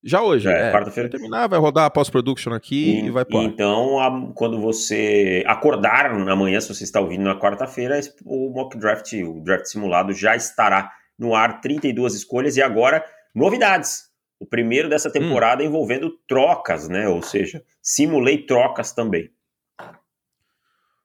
Já 0.01 0.22
hoje, 0.22 0.48
é. 0.48 0.69
é. 0.69 0.72
Quarta-feira. 0.72 1.10
terminar, 1.10 1.48
vai 1.50 1.60
rodar 1.60 1.86
a 1.86 1.89
pós-production 1.89 2.53
aqui 2.53 3.01
e, 3.01 3.05
e 3.07 3.10
vai 3.10 3.25
para 3.25 3.39
Então, 3.43 4.00
a, 4.00 4.31
quando 4.36 4.62
você 4.62 5.43
acordar 5.48 6.12
amanhã, 6.12 6.62
se 6.62 6.74
você 6.74 6.84
está 6.84 7.01
ouvindo 7.01 7.24
na 7.24 7.38
quarta-feira, 7.38 8.00
o 8.24 8.51
mock 8.51 8.77
draft, 8.77 9.12
o 9.13 9.41
draft 9.41 9.65
simulado 9.65 10.13
já 10.13 10.36
estará 10.36 10.91
no 11.17 11.34
ar, 11.34 11.60
32 11.60 12.13
escolhas 12.13 12.55
e 12.55 12.62
agora 12.62 13.03
novidades 13.34 14.03
o 14.45 14.49
primeiro 14.49 14.87
dessa 14.87 15.09
hum. 15.09 15.11
temporada 15.11 15.63
hum. 15.63 15.65
envolvendo 15.65 16.11
trocas, 16.27 16.87
né? 16.87 17.09
Ou 17.09 17.21
seja, 17.21 17.63
simulei 17.81 18.45
trocas 18.45 18.93
também. 18.93 19.29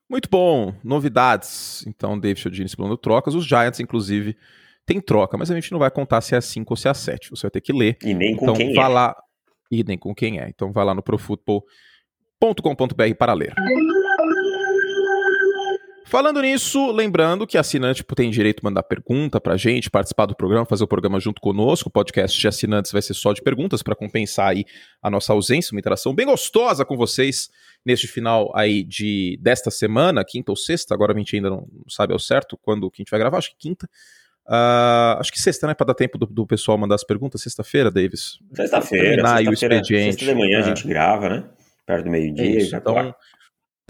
Muito 0.09 0.28
bom, 0.28 0.75
novidades. 0.82 1.85
Então, 1.87 2.18
David 2.18 2.40
Chodini 2.40 2.68
simulando 2.68 2.97
trocas. 2.97 3.35
Os 3.35 3.47
Giants, 3.47 3.80
inclusive, 3.80 4.37
tem 4.85 5.00
troca, 5.00 5.38
mas 5.38 5.50
a 5.50 5.54
gente 5.54 5.70
não 5.70 5.78
vai 5.78 5.90
contar 5.90 6.20
se 6.20 6.35
é 6.35 6.38
a 6.38 6.40
5 6.40 6.73
ou 6.73 6.76
se 6.76 6.88
é 6.88 6.90
a 6.90 6.94
7. 6.94 7.30
Você 7.30 7.42
vai 7.42 7.50
ter 7.50 7.61
que 7.61 7.73
ler. 7.73 7.97
E 8.02 8.12
nem 8.12 8.32
então, 8.32 8.49
com 8.49 8.54
quem 8.54 8.75
vá 8.75 8.85
é. 8.85 8.88
Lá... 8.88 9.16
E 9.70 9.85
nem 9.85 9.97
com 9.97 10.12
quem 10.12 10.40
é. 10.40 10.49
Então, 10.49 10.73
vai 10.73 10.85
lá 10.85 10.94
no 10.94 11.02
profutbol.com.br 11.02 13.14
para 13.16 13.32
ler. 13.32 13.54
Falando 16.11 16.43
nisso, 16.43 16.90
lembrando 16.90 17.47
que 17.47 17.57
assinante 17.57 18.02
tem 18.02 18.33
direito 18.33 18.59
a 18.64 18.69
mandar 18.69 18.83
pergunta 18.83 19.40
pra 19.40 19.57
gente, 19.57 19.88
participar 19.88 20.26
do 20.26 20.35
programa, 20.35 20.67
fazer 20.67 20.83
o 20.83 20.88
programa 20.88 21.21
junto 21.21 21.40
conosco. 21.40 21.88
O 21.88 21.93
podcast 21.93 22.37
de 22.37 22.49
assinantes 22.49 22.90
vai 22.90 23.00
ser 23.00 23.14
só 23.14 23.33
de 23.33 23.40
perguntas 23.40 23.81
para 23.81 23.95
compensar 23.95 24.49
aí 24.49 24.64
a 25.00 25.09
nossa 25.09 25.33
ausência, 25.33 25.73
uma 25.73 25.79
interação 25.79 26.12
bem 26.12 26.26
gostosa 26.26 26.85
com 26.85 26.97
vocês 26.97 27.49
neste 27.87 28.09
final 28.09 28.50
aí 28.57 28.83
de 28.83 29.38
desta 29.40 29.71
semana, 29.71 30.25
quinta 30.25 30.50
ou 30.50 30.57
sexta, 30.57 30.93
agora 30.95 31.12
a 31.12 31.17
gente 31.17 31.37
ainda 31.37 31.49
não 31.49 31.69
sabe 31.88 32.12
ao 32.12 32.19
certo 32.19 32.59
quando 32.61 32.90
que 32.90 33.00
a 33.00 33.05
gente 33.05 33.11
vai 33.12 33.21
gravar, 33.21 33.38
acho 33.38 33.50
que 33.50 33.69
quinta. 33.69 33.88
Uh, 34.49 35.14
acho 35.21 35.31
que 35.31 35.40
sexta, 35.40 35.69
né? 35.69 35.75
Para 35.75 35.87
dar 35.87 35.95
tempo 35.95 36.19
do, 36.19 36.26
do, 36.26 36.45
pessoal 36.45 36.76
mandar 36.76 36.97
as 36.97 37.05
perguntas. 37.05 37.40
Sexta-feira, 37.40 37.88
Davis? 37.88 38.40
Sexta-feira. 38.52 39.25
Sexta-feira 39.25 39.85
sexta 39.85 40.25
de 40.25 40.35
manhã 40.35 40.59
é. 40.59 40.61
a 40.61 40.62
gente 40.62 40.88
grava, 40.88 41.29
né? 41.29 41.45
Perto 41.87 42.07
do 42.07 42.11
meio-dia. 42.11 42.62
É 42.62 42.76
então, 42.76 43.14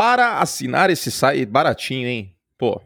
para 0.01 0.39
assinar 0.39 0.89
esse 0.89 1.11
site 1.11 1.45
baratinho, 1.45 2.09
hein? 2.09 2.35
Pô. 2.57 2.81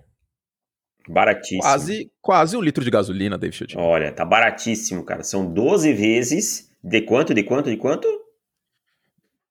Baratíssimo. 1.09 1.63
Quase, 1.63 2.13
quase 2.21 2.57
um 2.57 2.61
litro 2.61 2.83
de 2.83 2.91
gasolina, 2.91 3.39
David. 3.39 3.77
Olha, 3.79 4.11
tá 4.11 4.25
baratíssimo, 4.25 5.05
cara. 5.05 5.23
São 5.23 5.47
12 5.47 5.93
vezes. 5.93 6.69
De 6.83 7.03
quanto? 7.03 7.33
De 7.33 7.45
quanto? 7.45 7.71
De 7.71 7.77
quanto? 7.77 8.09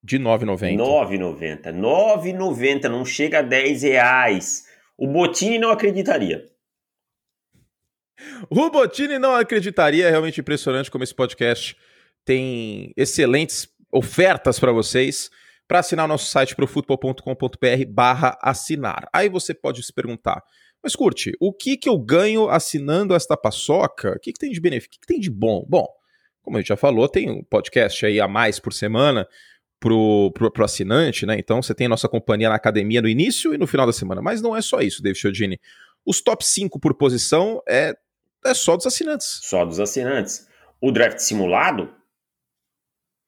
De 0.04 0.20
9,90. 0.20 0.76
9,90. 0.76 1.62
9,90. 1.72 2.90
Não 2.90 3.06
chega 3.06 3.40
a 3.40 3.42
10 3.42 3.84
reais. 3.84 4.66
O 4.98 5.08
Botini 5.08 5.58
não 5.58 5.70
acreditaria. 5.70 6.46
O 8.50 8.70
Botini 8.70 9.18
não 9.18 9.34
acreditaria. 9.34 10.08
É 10.08 10.10
realmente 10.10 10.42
impressionante 10.42 10.92
como 10.92 11.06
esse 11.06 11.16
podcast 11.16 11.78
tem 12.26 12.92
excelentes 12.98 13.70
ofertas 13.90 14.60
para 14.60 14.74
vocês. 14.74 15.32
Para 15.68 15.80
assinar 15.80 16.06
o 16.06 16.08
nosso 16.08 16.26
site 16.26 16.56
profutbol.com.br 16.56 17.86
barra 17.90 18.38
assinar. 18.42 19.08
Aí 19.14 19.30
você 19.30 19.54
pode 19.54 19.82
se 19.84 19.94
perguntar, 19.94 20.44
mas 20.84 20.96
curte, 20.96 21.32
o 21.40 21.54
que, 21.54 21.78
que 21.78 21.88
eu 21.88 21.98
ganho 21.98 22.50
assinando 22.50 23.16
esta 23.16 23.38
paçoca? 23.38 24.12
O 24.12 24.20
que, 24.20 24.34
que 24.34 24.40
tem 24.40 24.52
de 24.52 24.60
benefício? 24.60 24.90
O 24.90 24.92
que, 24.92 25.00
que 25.00 25.08
tem 25.08 25.20
de 25.20 25.32
bom? 25.32 25.66
Bom, 25.68 25.88
como 26.42 26.58
a 26.58 26.60
gente 26.60 26.68
já 26.68 26.76
falou, 26.76 27.08
tem 27.08 27.32
um 27.32 27.42
podcast 27.42 28.06
aí 28.06 28.20
a 28.20 28.28
mais 28.28 28.60
por 28.60 28.74
semana 28.74 29.26
pro, 29.80 30.32
pro, 30.34 30.52
pro 30.52 30.66
assinante, 30.66 31.26
né? 31.26 31.38
Então 31.40 31.62
você 31.62 31.74
tem 31.74 31.86
a 31.86 31.90
nossa 31.90 32.10
companhia 32.10 32.50
na 32.50 32.56
academia 32.56 33.02
no 33.02 33.08
início 33.08 33.54
e 33.54 33.58
no 33.58 33.66
final 33.66 33.86
da 33.86 33.94
semana. 33.94 34.22
Mas 34.22 34.42
não 34.42 34.56
é 34.56 34.62
só 34.62 34.82
isso, 34.82 35.02
David 35.02 35.20
Chiodini. 35.20 35.60
Os 36.06 36.22
top 36.22 36.46
5 36.46 36.78
por 36.80 36.94
posição 36.96 37.62
é, 37.68 37.96
é 38.46 38.54
só 38.54 38.76
dos 38.76 38.86
assinantes. 38.86 39.40
Só 39.44 39.66
dos 39.66 39.80
assinantes. 39.80 40.48
O 40.82 40.92
draft 40.92 41.20
simulado? 41.20 41.94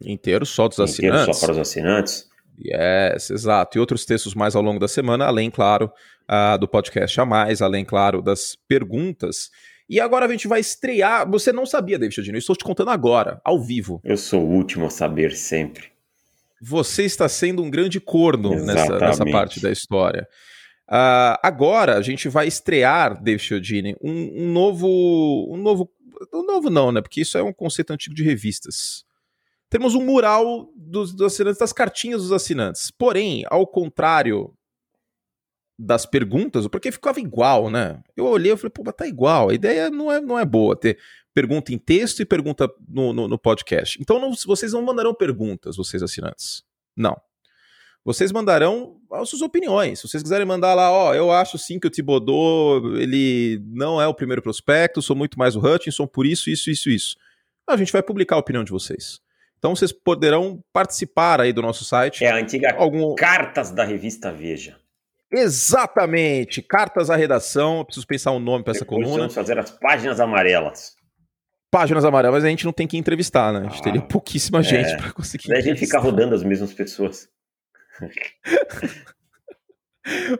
Inteiro 0.03 0.45
só 0.45 0.67
dos 0.67 0.77
Inteiro 0.77 1.15
assinantes. 1.15 1.39
só 1.39 1.45
para 1.45 1.53
os 1.53 1.59
assinantes. 1.59 2.27
Yes, 2.59 3.29
exato. 3.29 3.77
E 3.77 3.79
outros 3.79 4.05
textos 4.05 4.33
mais 4.33 4.55
ao 4.55 4.61
longo 4.61 4.79
da 4.79 4.87
semana, 4.87 5.25
além, 5.25 5.51
claro, 5.51 5.91
uh, 6.29 6.57
do 6.57 6.67
podcast 6.67 7.19
a 7.19 7.25
mais, 7.25 7.61
além, 7.61 7.83
claro, 7.83 8.21
das 8.21 8.57
perguntas. 8.67 9.49
E 9.89 9.99
agora 9.99 10.25
a 10.25 10.29
gente 10.29 10.47
vai 10.47 10.59
estrear. 10.59 11.29
Você 11.29 11.51
não 11.51 11.65
sabia, 11.65 11.99
David 11.99 12.15
Chodino, 12.15 12.37
eu 12.37 12.39
estou 12.39 12.55
te 12.55 12.63
contando 12.63 12.91
agora, 12.91 13.41
ao 13.43 13.61
vivo. 13.61 14.01
Eu 14.03 14.17
sou 14.17 14.43
o 14.43 14.49
último 14.49 14.85
a 14.85 14.89
saber 14.89 15.33
sempre. 15.33 15.91
Você 16.61 17.03
está 17.03 17.27
sendo 17.27 17.61
um 17.61 17.69
grande 17.69 17.99
corno 17.99 18.55
nessa, 18.65 18.97
nessa, 18.97 19.25
parte 19.25 19.59
da 19.59 19.71
história. 19.71 20.27
Uh, 20.89 21.37
agora 21.43 21.97
a 21.97 22.01
gente 22.01 22.29
vai 22.29 22.47
estrear, 22.47 23.21
David 23.21 23.43
Chodini, 23.43 23.95
um, 24.01 24.43
um 24.43 24.51
novo. 24.51 24.87
Um 25.51 25.57
novo. 25.57 25.91
Um 26.33 26.45
novo 26.45 26.69
não, 26.69 26.93
né? 26.93 27.01
Porque 27.01 27.21
isso 27.21 27.37
é 27.37 27.43
um 27.43 27.51
conceito 27.51 27.91
antigo 27.91 28.15
de 28.15 28.23
revistas 28.23 29.04
temos 29.75 29.93
um 29.93 30.01
mural 30.01 30.71
dos, 30.73 31.13
dos, 31.13 31.33
assinantes, 31.33 31.59
das 31.59 31.73
cartinhas 31.73 32.21
dos 32.21 32.31
assinantes. 32.31 32.89
Porém, 32.91 33.43
ao 33.47 33.67
contrário 33.67 34.53
das 35.77 36.05
perguntas, 36.05 36.65
porque 36.69 36.93
ficava 36.93 37.19
igual, 37.19 37.69
né? 37.69 38.01
Eu 38.15 38.25
olhei 38.25 38.53
e 38.53 38.55
falei, 38.55 38.69
pô, 38.69 38.83
mas 38.85 38.95
tá 38.95 39.05
igual. 39.05 39.49
A 39.49 39.53
ideia 39.53 39.89
não 39.89 40.09
é, 40.09 40.21
não 40.21 40.39
é 40.39 40.45
boa 40.45 40.77
ter 40.77 40.97
pergunta 41.33 41.73
em 41.73 41.77
texto 41.77 42.21
e 42.21 42.25
pergunta 42.25 42.71
no, 42.87 43.11
no, 43.11 43.27
no 43.27 43.37
podcast. 43.37 44.01
Então, 44.01 44.17
não, 44.17 44.31
vocês 44.45 44.71
não 44.71 44.81
mandarão 44.81 45.13
perguntas, 45.13 45.75
vocês 45.75 46.01
assinantes. 46.01 46.63
Não. 46.95 47.19
Vocês 48.05 48.31
mandarão 48.31 49.01
as 49.11 49.27
suas 49.27 49.41
opiniões. 49.41 49.99
Se 49.99 50.07
vocês 50.07 50.23
quiserem 50.23 50.47
mandar 50.47 50.73
lá, 50.73 50.89
ó, 50.89 51.13
eu 51.13 51.33
acho 51.33 51.57
sim 51.57 51.81
que 51.81 51.87
o 51.87 51.91
Thibodeau, 51.91 52.95
ele 52.95 53.61
não 53.65 54.01
é 54.01 54.07
o 54.07 54.13
primeiro 54.13 54.41
prospecto, 54.41 55.01
sou 55.01 55.17
muito 55.17 55.37
mais 55.37 55.53
o 55.57 55.59
Hutchinson, 55.59 56.07
por 56.07 56.25
isso, 56.25 56.49
isso, 56.49 56.69
isso, 56.69 56.89
isso. 56.89 57.17
A 57.67 57.75
gente 57.75 57.91
vai 57.91 58.01
publicar 58.01 58.37
a 58.37 58.39
opinião 58.39 58.63
de 58.63 58.71
vocês. 58.71 59.24
Então 59.57 59.75
vocês 59.75 59.91
poderão 59.91 60.59
participar 60.71 61.41
aí 61.41 61.51
do 61.51 61.61
nosso 61.61 61.83
site. 61.83 62.23
É 62.23 62.31
a 62.31 62.35
antiga 62.35 62.73
algum... 62.75 63.15
Cartas 63.15 63.71
da 63.71 63.83
revista 63.83 64.31
Veja. 64.31 64.77
Exatamente, 65.31 66.61
cartas 66.61 67.09
à 67.09 67.15
redação. 67.15 67.79
Eu 67.79 67.85
preciso 67.85 68.07
pensar 68.07 68.31
um 68.31 68.39
nome 68.39 68.63
para 68.63 68.73
essa 68.73 68.85
coluna. 68.85 69.17
Vamos 69.17 69.33
fazer 69.33 69.57
as 69.57 69.71
páginas 69.71 70.19
amarelas. 70.19 70.95
Páginas 71.71 72.05
amarelas, 72.05 72.37
mas 72.37 72.45
a 72.45 72.49
gente 72.49 72.63
não 72.63 72.71
tem 72.71 72.87
que 72.87 72.97
entrevistar, 72.97 73.51
né? 73.51 73.59
A 73.59 73.63
gente 73.63 73.79
ah, 73.79 73.83
teria 73.83 74.01
pouquíssima 74.01 74.63
gente 74.63 74.91
é. 74.91 74.97
para 74.97 75.11
conseguir. 75.11 75.49
Daí 75.49 75.59
a 75.59 75.61
gente 75.61 75.79
fica 75.79 75.99
rodando 75.99 76.35
as 76.35 76.43
mesmas 76.43 76.73
pessoas. 76.73 77.27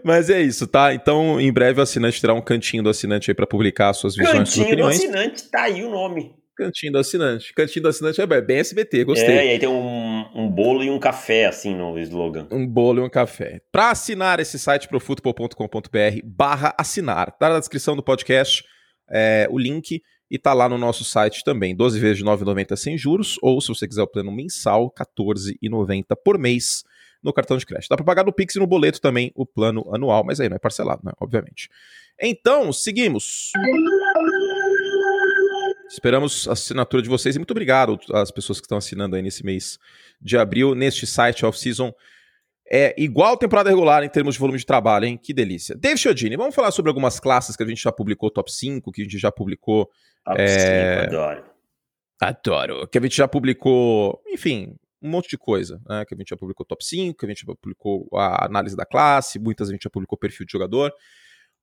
Mas 0.04 0.30
é 0.30 0.40
isso, 0.42 0.68
tá? 0.68 0.94
Então, 0.94 1.42
em 1.42 1.52
breve 1.52 1.80
o 1.80 1.84
assinante 1.84 2.22
terá 2.22 2.34
um 2.34 2.42
cantinho 2.42 2.84
do 2.84 2.90
assinante 2.90 3.32
aí 3.32 3.36
para 3.36 3.48
publicar 3.48 3.92
suas 3.94 4.16
visões. 4.16 4.56
Cantinho 4.56 4.78
do 4.78 4.86
assinante, 4.86 5.50
tá 5.50 5.64
aí 5.64 5.84
o 5.84 5.90
nome. 5.90 6.36
Cantinho 6.56 6.94
do 6.94 7.00
assinante. 7.00 7.54
Cantinho 7.54 7.84
do 7.84 7.90
assinante 7.90 8.22
é 8.22 8.42
bem 8.42 8.58
SBT, 8.58 9.04
gostei. 9.04 9.38
É, 9.38 9.46
e 9.46 9.50
aí 9.52 9.60
tem 9.60 9.68
um, 9.68 10.26
um 10.34 10.50
bolo 10.50 10.84
e 10.84 10.90
um 10.90 10.98
café, 10.98 11.46
assim, 11.46 11.76
no 11.76 12.00
slogan. 12.00 12.48
Um 12.52 12.66
bolo 12.66 13.02
e 13.02 13.04
um 13.04 13.10
café. 13.10 13.62
Para 13.72 13.92
assinar 13.92 14.40
esse 14.40 14.58
site, 14.58 14.88
profutbol.com.br 14.88 16.22
barra 16.24 16.74
assinar. 16.78 17.32
Tá 17.38 17.50
na 17.50 17.60
descrição 17.60 17.96
do 17.96 18.02
podcast 18.02 18.64
é, 19.10 19.48
o 19.52 19.60
link 19.60 20.02
e 20.30 20.40
tá 20.40 20.54
lá 20.54 20.68
no 20.70 20.78
nosso 20.78 21.04
site 21.04 21.44
também. 21.44 21.76
12 21.76 22.00
vezes 22.00 22.18
de 22.18 22.24
9,90 22.24 22.76
sem 22.76 22.98
juros, 22.98 23.38
ou 23.42 23.60
se 23.60 23.68
você 23.68 23.88
quiser 23.88 24.04
o 24.04 24.08
plano 24.08 24.32
mensal, 24.32 24.92
14,90 24.92 26.16
por 26.24 26.38
mês 26.38 26.84
no 27.22 27.34
cartão 27.34 27.58
de 27.58 27.66
crédito. 27.66 27.90
Dá 27.90 27.96
para 27.96 28.06
pagar 28.06 28.26
no 28.26 28.34
Pix 28.34 28.56
e 28.56 28.60
no 28.60 28.68
boleto 28.68 29.02
também 29.02 29.32
o 29.36 29.46
plano 29.46 29.84
anual, 29.94 30.24
mas 30.24 30.40
aí 30.40 30.48
não 30.48 30.56
é 30.56 30.60
parcelado, 30.60 31.02
né? 31.04 31.12
Obviamente. 31.20 31.70
Então, 32.22 32.72
seguimos. 32.72 33.52
Esperamos 35.90 36.48
a 36.48 36.54
assinatura 36.54 37.02
de 37.02 37.10
vocês 37.10 37.36
e 37.36 37.40
muito 37.40 37.52
obrigado 37.52 38.00
às 38.14 38.32
pessoas 38.32 38.60
que 38.60 38.66
estão 38.66 38.78
assinando 38.78 39.16
aí 39.16 39.22
nesse 39.22 39.46
mês 39.46 39.78
de 40.20 40.38
abril, 40.38 40.74
neste 40.74 41.06
site 41.06 41.46
off-season. 41.46 41.94
É 42.68 42.96
igual 42.98 43.38
temporada 43.38 43.70
regular 43.70 44.04
em 44.04 44.10
termos 44.10 44.36
de 44.36 44.40
volume 44.40 44.58
de 44.58 44.66
trabalho, 44.66 45.06
hein? 45.06 45.20
Que 45.22 45.34
delícia. 45.34 45.76
David 45.76 46.02
Chiodini, 46.02 46.36
vamos 46.36 46.56
falar 46.56 46.72
sobre 46.72 46.90
algumas 46.90 47.20
classes 47.20 47.56
que 47.56 47.62
a 47.62 47.68
gente 47.68 47.82
já 47.82 47.92
publicou 47.92 48.32
top 48.32 48.52
5, 48.52 48.92
que 48.92 49.02
a 49.02 49.04
gente 49.04 49.20
já 49.20 49.32
publicou. 49.32 49.90
Top 50.24 50.42
é... 50.42 51.04
5, 51.04 51.16
adoro. 51.16 51.44
Adoro. 52.20 52.88
Que 52.88 52.98
a 52.98 53.02
gente 53.02 53.16
já 53.16 53.28
publicou, 53.28 54.20
enfim, 54.28 54.76
um 55.00 55.10
monte 55.10 55.30
de 55.30 55.38
coisa, 55.38 55.80
né? 55.88 56.04
Que 56.06 56.16
a 56.16 56.18
gente 56.18 56.30
já 56.30 56.38
publicou 56.38 56.66
top 56.66 56.84
5, 56.84 57.20
que 57.20 57.26
a 57.26 57.30
gente 57.30 57.46
já 57.46 57.54
publicou 57.54 58.10
a 58.14 58.46
análise 58.46 58.76
da 58.76 58.86
classe, 58.86 59.38
muitas 59.38 59.70
a 59.70 59.72
gente 59.72 59.84
já 59.84 59.90
publicou 59.90 60.18
perfil 60.18 60.48
de 60.48 60.52
jogador. 60.52 60.92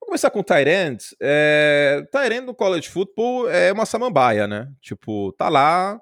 Vamos 0.02 0.20
começar 0.20 0.30
com 0.30 0.42
Tyrant. 0.42 1.12
É, 1.20 2.04
Tyrant 2.10 2.44
no 2.44 2.54
college 2.54 2.88
football 2.88 3.48
é 3.48 3.72
uma 3.72 3.86
samambaia, 3.86 4.48
né? 4.48 4.68
Tipo, 4.80 5.32
tá 5.32 5.48
lá, 5.48 5.98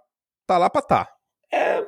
tá 0.47 0.57
lá 0.57 0.71
pra 0.71 0.81
tá. 0.81 1.09
É, 1.53 1.85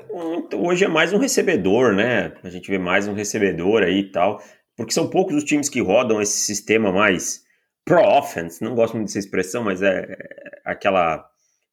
hoje 0.54 0.84
é 0.84 0.88
mais 0.88 1.12
um 1.14 1.18
recebedor, 1.18 1.94
né? 1.94 2.34
A 2.44 2.50
gente 2.50 2.70
vê 2.70 2.78
mais 2.78 3.08
um 3.08 3.14
recebedor 3.14 3.82
aí 3.82 4.00
e 4.00 4.10
tal. 4.12 4.42
Porque 4.76 4.92
são 4.92 5.08
poucos 5.08 5.36
os 5.36 5.44
times 5.44 5.70
que 5.70 5.80
rodam 5.80 6.20
esse 6.20 6.38
sistema 6.40 6.92
mais 6.92 7.40
pro-offense. 7.82 8.62
Não 8.62 8.74
gosto 8.74 8.94
muito 8.94 9.06
dessa 9.06 9.18
expressão, 9.18 9.64
mas 9.64 9.80
é, 9.80 10.02
é 10.02 10.60
aquela. 10.66 11.26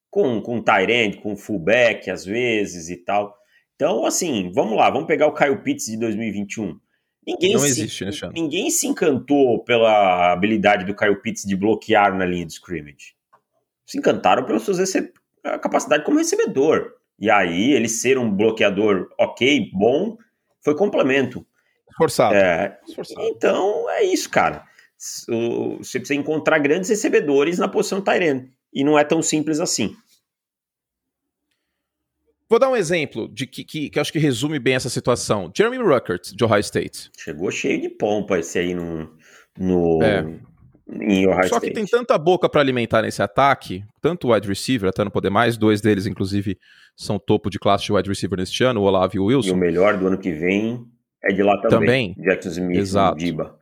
Com, 0.10 0.42
com 0.42 0.64
Tyrant, 0.64 1.22
com 1.22 1.36
fullback 1.36 2.10
às 2.10 2.26
vezes 2.26 2.90
e 2.90 2.96
tal. 2.96 3.36
Então, 3.76 4.06
assim, 4.06 4.52
vamos 4.56 4.76
lá, 4.76 4.90
vamos 4.90 5.08
pegar 5.08 5.28
o 5.28 5.34
Kyle 5.34 5.62
Pitts 5.62 5.86
de 5.86 5.98
2021. 5.98 6.80
Ninguém 7.30 7.54
não 7.54 7.60
se, 7.60 7.68
existe 7.68 8.06
nesse 8.06 8.26
ano. 8.26 8.34
Ninguém 8.34 8.70
se 8.72 8.88
encantou 8.88 9.64
pela 9.64 10.32
habilidade 10.32 10.86
do 10.86 10.96
Kyle 10.96 11.22
Pitts 11.22 11.46
de 11.46 11.56
bloquear 11.56 12.16
na 12.18 12.26
linha 12.26 12.46
de 12.46 12.54
scrimmage. 12.54 13.14
Se 13.86 13.98
encantaram 13.98 14.44
pela 14.44 14.60
sua 14.60 14.74
capacidade 15.62 16.04
como 16.04 16.18
recebedor. 16.18 16.94
E 17.20 17.30
aí, 17.30 17.72
ele 17.72 17.90
ser 17.90 18.18
um 18.18 18.32
bloqueador 18.32 19.10
ok, 19.20 19.70
bom, 19.74 20.18
foi 20.64 20.76
complemento. 20.76 21.46
Forçado. 21.98 22.34
É. 22.34 22.80
Então, 23.20 23.90
é 23.90 24.04
isso, 24.04 24.30
cara. 24.30 24.64
Você 24.98 26.00
precisa 26.00 26.20
encontrar 26.20 26.60
grandes 26.60 26.90
recebedores 26.90 27.60
na 27.60 27.68
posição 27.68 28.02
Tyrene. 28.02 28.50
E 28.74 28.84
não 28.84 28.98
é 28.98 29.04
tão 29.04 29.22
simples 29.22 29.60
assim. 29.60 29.96
Vou 32.50 32.58
dar 32.58 32.70
um 32.70 32.76
exemplo 32.76 33.30
de 33.32 33.46
que, 33.46 33.64
que, 33.64 33.90
que 33.92 34.00
acho 34.00 34.12
que 34.12 34.18
resume 34.18 34.58
bem 34.58 34.74
essa 34.74 34.90
situação. 34.90 35.52
Jeremy 35.56 35.78
Ruckert, 35.78 36.34
de 36.34 36.44
Ohio 36.44 36.62
State. 36.62 37.12
Chegou 37.16 37.52
cheio 37.52 37.80
de 37.80 37.90
pompa 37.90 38.40
esse 38.40 38.58
aí 38.58 38.74
no, 38.74 39.08
no, 39.56 40.02
é. 40.02 40.26
em 40.90 41.28
Ohio 41.28 41.48
Só 41.48 41.58
State. 41.58 41.68
que 41.68 41.72
tem 41.74 41.86
tanta 41.86 42.18
boca 42.18 42.50
para 42.50 42.60
alimentar 42.60 43.04
nesse 43.04 43.22
ataque, 43.22 43.84
tanto 44.02 44.34
wide 44.34 44.48
receiver, 44.48 44.90
até 44.90 45.04
não 45.04 45.12
poder 45.12 45.30
mais, 45.30 45.58
dois 45.58 45.80
deles, 45.80 46.08
inclusive, 46.08 46.58
são 46.96 47.20
topo 47.20 47.52
de 47.52 47.60
classe 47.60 47.86
de 47.86 47.94
wide 47.94 48.10
receiver 48.10 48.40
neste 48.40 48.64
ano, 48.64 48.82
o 48.82 48.84
Olavo 48.84 49.16
e 49.16 49.20
o 49.20 49.26
Wilson. 49.26 49.50
E 49.50 49.52
o 49.52 49.58
melhor 49.58 50.00
do 50.00 50.08
ano 50.08 50.18
que 50.18 50.32
vem 50.32 50.84
é 51.24 51.32
de 51.32 51.44
lá 51.44 51.56
também. 51.62 52.16
Também. 52.16 52.16
Jackson 52.18 52.50
Smith 52.50 52.80
Exato. 52.80 53.18
Diba. 53.20 53.60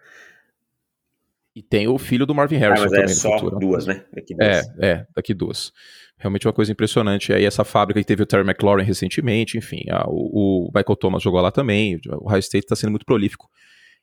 E 1.53 1.61
tem 1.61 1.89
o 1.89 1.97
filho 1.97 2.25
do 2.25 2.33
Marvin 2.33 2.55
Harrison 2.55 2.83
ah, 2.83 2.87
mas 2.89 2.91
também. 2.91 3.05
é 3.05 3.07
só 3.15 3.31
futuro. 3.39 3.59
duas, 3.59 3.85
né? 3.85 4.05
Daqui 4.13 4.33
duas. 4.33 4.69
É, 4.79 4.91
é, 4.91 5.07
daqui 5.13 5.33
duas 5.33 5.73
realmente 6.17 6.47
uma 6.47 6.53
coisa 6.53 6.71
impressionante. 6.71 7.31
Aí 7.31 7.45
essa 7.45 7.63
fábrica 7.63 7.99
que 7.99 8.05
teve 8.05 8.23
o 8.23 8.25
Terry 8.25 8.43
McLaurin 8.43 8.83
recentemente, 8.83 9.57
enfim, 9.57 9.83
a, 9.89 10.05
o, 10.07 10.67
o, 10.67 10.71
Michael 10.73 10.95
Thomas 10.95 11.23
jogou 11.23 11.41
lá 11.41 11.51
também, 11.51 11.99
o 12.07 12.27
Ohio 12.27 12.39
State 12.39 12.65
está 12.65 12.75
sendo 12.75 12.91
muito 12.91 13.05
prolífico 13.05 13.49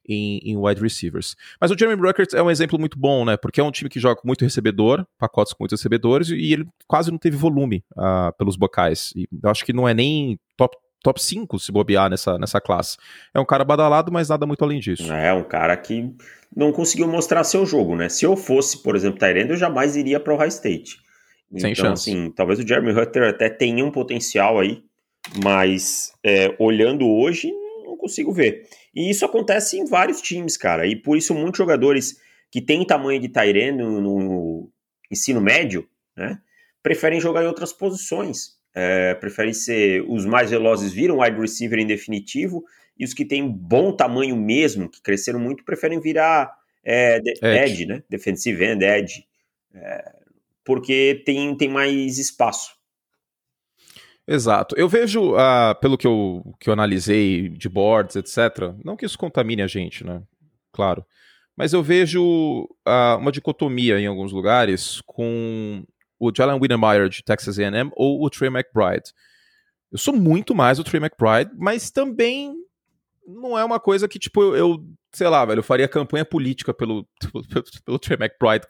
em, 0.09 0.39
em, 0.45 0.57
wide 0.57 0.81
receivers. 0.81 1.35
Mas 1.61 1.71
o 1.71 1.79
Jeremy 1.79 2.01
Ruckert 2.01 2.35
é 2.35 2.43
um 2.43 2.51
exemplo 2.51 2.79
muito 2.79 2.99
bom, 2.99 3.25
né, 3.25 3.37
porque 3.37 3.61
é 3.61 3.65
um 3.65 3.71
time 3.71 3.91
que 3.91 3.99
joga 3.99 4.21
com 4.21 4.27
muito 4.27 4.43
recebedor, 4.43 5.05
pacotes 5.19 5.53
com 5.53 5.65
muitos 5.65 5.81
recebedores, 5.81 6.29
e 6.29 6.53
ele 6.53 6.67
quase 6.87 7.11
não 7.11 7.19
teve 7.19 7.37
volume 7.37 7.85
uh, 7.97 8.37
pelos 8.39 8.57
bocais. 8.57 9.13
E 9.17 9.27
eu 9.43 9.51
acho 9.51 9.65
que 9.65 9.73
não 9.73 9.89
é 9.89 9.95
nem 9.95 10.39
top 10.57 10.77
top 11.03 11.23
5 11.23 11.59
se 11.59 11.71
bobear 11.71 12.09
nessa, 12.09 12.39
nessa 12.39 12.59
classe. 12.63 12.97
É 13.35 13.39
um 13.39 13.45
cara 13.45 13.63
badalado, 13.63 14.11
mas 14.11 14.31
nada 14.31 14.47
muito 14.47 14.65
além 14.65 14.81
disso. 14.81 15.13
É 15.13 15.35
um 15.35 15.45
cara 15.45 15.77
que 15.77 16.11
não 16.57 16.73
conseguiu 16.73 17.07
mostrar 17.07 17.45
seu 17.45 17.67
jogo, 17.67 17.95
né? 17.95 18.09
Se 18.09 18.25
eu 18.25 18.35
fosse, 18.35 18.83
por 18.83 18.97
exemplo, 18.97 19.19
Tyrande, 19.19 19.51
eu 19.51 19.57
jamais 19.57 19.97
iria 19.97 20.19
para 20.19 20.33
o 20.33 20.37
High 20.39 20.49
State. 20.49 21.04
Sem 21.57 21.73
então, 21.73 21.87
chance. 21.87 22.11
assim, 22.11 22.31
talvez 22.31 22.59
o 22.59 22.67
Jeremy 22.67 22.93
Hutter 22.93 23.29
até 23.29 23.49
tenha 23.49 23.85
um 23.85 23.91
potencial 23.91 24.59
aí, 24.59 24.83
mas 25.43 26.13
é, 26.25 26.55
olhando 26.59 27.09
hoje, 27.09 27.53
não 27.85 27.97
consigo 27.97 28.33
ver. 28.33 28.67
E 28.95 29.11
isso 29.11 29.25
acontece 29.25 29.79
em 29.79 29.85
vários 29.85 30.21
times, 30.21 30.57
cara. 30.57 30.87
E 30.87 30.97
por 30.97 31.17
isso 31.17 31.35
muitos 31.35 31.59
jogadores 31.59 32.17
que 32.51 32.61
têm 32.61 32.87
tamanho 32.87 33.21
de 33.21 33.29
Tyrande 33.29 33.83
no, 33.83 34.01
no 34.01 34.71
ensino 35.11 35.41
médio, 35.41 35.89
né, 36.17 36.39
preferem 36.83 37.21
jogar 37.21 37.43
em 37.43 37.49
outras 37.49 37.73
posições. 37.73 38.55
É, 38.77 39.15
preferem 39.15 39.53
ser 39.53 40.05
os 40.09 40.27
mais 40.27 40.51
velozes 40.51 40.93
viram 40.93 41.21
wide 41.21 41.41
receiver 41.41 41.79
em 41.79 41.87
definitivo 41.87 42.65
e 42.99 43.05
os 43.05 43.15
que 43.15 43.25
têm 43.25 43.49
bom 43.49 43.95
tamanho 43.95 44.37
mesmo, 44.37 44.89
que 44.89 45.01
cresceram 45.01 45.39
muito, 45.39 45.65
preferem 45.65 46.01
virar 46.01 46.53
é, 46.85 47.17
edge. 47.17 47.39
edge. 47.43 47.87
né? 47.87 48.03
Defensive 48.09 48.65
end, 48.65 48.85
edge. 48.85 49.27
É, 49.75 50.13
porque 50.65 51.23
tem, 51.25 51.57
tem 51.57 51.69
mais 51.69 52.19
espaço. 52.19 52.71
Exato. 54.27 54.75
Eu 54.79 54.89
vejo, 54.89 55.35
uh, 55.35 55.75
pelo 55.81 55.99
que 55.99 56.07
eu, 56.07 56.43
que 56.59 56.69
eu 56.69 56.73
analisei 56.73 57.51
de 57.51 57.69
boards, 57.69 58.17
etc., 58.17 58.75
não 58.83 58.97
que 58.97 59.05
isso 59.05 59.19
contamine 59.19 59.63
a 59.63 59.67
gente, 59.67 60.03
né? 60.03 60.23
Claro. 60.73 61.05
Mas 61.57 61.73
eu 61.73 61.83
vejo 61.83 62.65
uh, 62.87 63.19
uma 63.19 63.31
dicotomia 63.31 64.01
em 64.01 64.07
alguns 64.07 64.33
lugares 64.33 65.01
com 65.07 65.85
o 66.19 66.33
Jalen 66.35 66.59
Wiedemeyer 66.61 67.09
de 67.09 67.23
Texas 67.23 67.59
A&M 67.59 67.91
ou 67.95 68.25
o 68.25 68.31
Trey 68.31 68.49
McBride. 68.49 69.13
Eu 69.93 69.99
sou 69.99 70.15
muito 70.15 70.55
mais 70.55 70.79
o 70.79 70.85
Trey 70.85 71.01
McBride, 71.01 71.53
mas 71.57 71.91
também 71.91 72.55
não 73.27 73.59
é 73.59 73.65
uma 73.65 73.81
coisa 73.81 74.09
que, 74.09 74.19
tipo, 74.19 74.55
eu, 74.55 74.79
sei 75.13 75.29
lá, 75.29 75.45
velho, 75.45 75.61
eu 75.61 75.65
faria 75.65 75.89
campanha 75.89 76.25
política 76.25 76.75
pelo, 76.75 77.07
pelo, 77.21 77.45
pelo 77.85 77.99
Trey 77.99 78.19
McBride. 78.21 78.67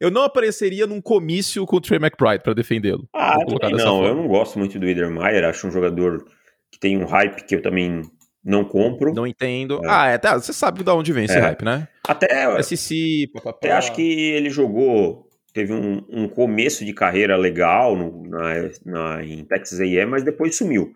Eu 0.00 0.10
não 0.10 0.22
apareceria 0.22 0.86
num 0.86 1.00
comício 1.00 1.66
com 1.66 1.76
o 1.76 1.80
Trey 1.80 1.98
McBride 1.98 2.42
para 2.42 2.54
defendê-lo. 2.54 3.08
Ah, 3.14 3.36
não, 3.70 4.04
eu 4.04 4.14
não 4.14 4.28
gosto 4.28 4.58
muito 4.58 4.78
do 4.78 4.86
Wiedemeyer, 4.86 5.44
acho 5.44 5.66
um 5.66 5.70
jogador 5.70 6.24
que 6.70 6.78
tem 6.78 6.96
um 6.96 7.04
hype 7.04 7.44
que 7.44 7.54
eu 7.54 7.62
também 7.62 8.02
não 8.44 8.64
compro. 8.64 9.14
Não 9.14 9.26
entendo. 9.26 9.80
É. 9.84 9.88
Ah, 9.88 10.06
é, 10.08 10.18
tá, 10.18 10.34
você 10.34 10.52
sabe 10.52 10.82
de 10.82 10.90
onde 10.90 11.12
vem 11.12 11.24
esse 11.24 11.36
é. 11.36 11.40
hype, 11.40 11.64
né? 11.64 11.88
Até, 12.06 12.60
SC, 12.62 13.28
papapá. 13.32 13.50
até 13.50 13.72
acho 13.72 13.92
que 13.94 14.02
ele 14.02 14.50
jogou, 14.50 15.28
teve 15.52 15.72
um, 15.72 16.04
um 16.08 16.28
começo 16.28 16.84
de 16.84 16.92
carreira 16.92 17.36
legal 17.36 17.96
no, 17.96 18.28
na, 18.28 18.52
na, 18.84 19.24
em 19.24 19.44
Texas 19.44 19.80
A&M, 19.80 20.10
mas 20.10 20.24
depois 20.24 20.56
sumiu. 20.56 20.92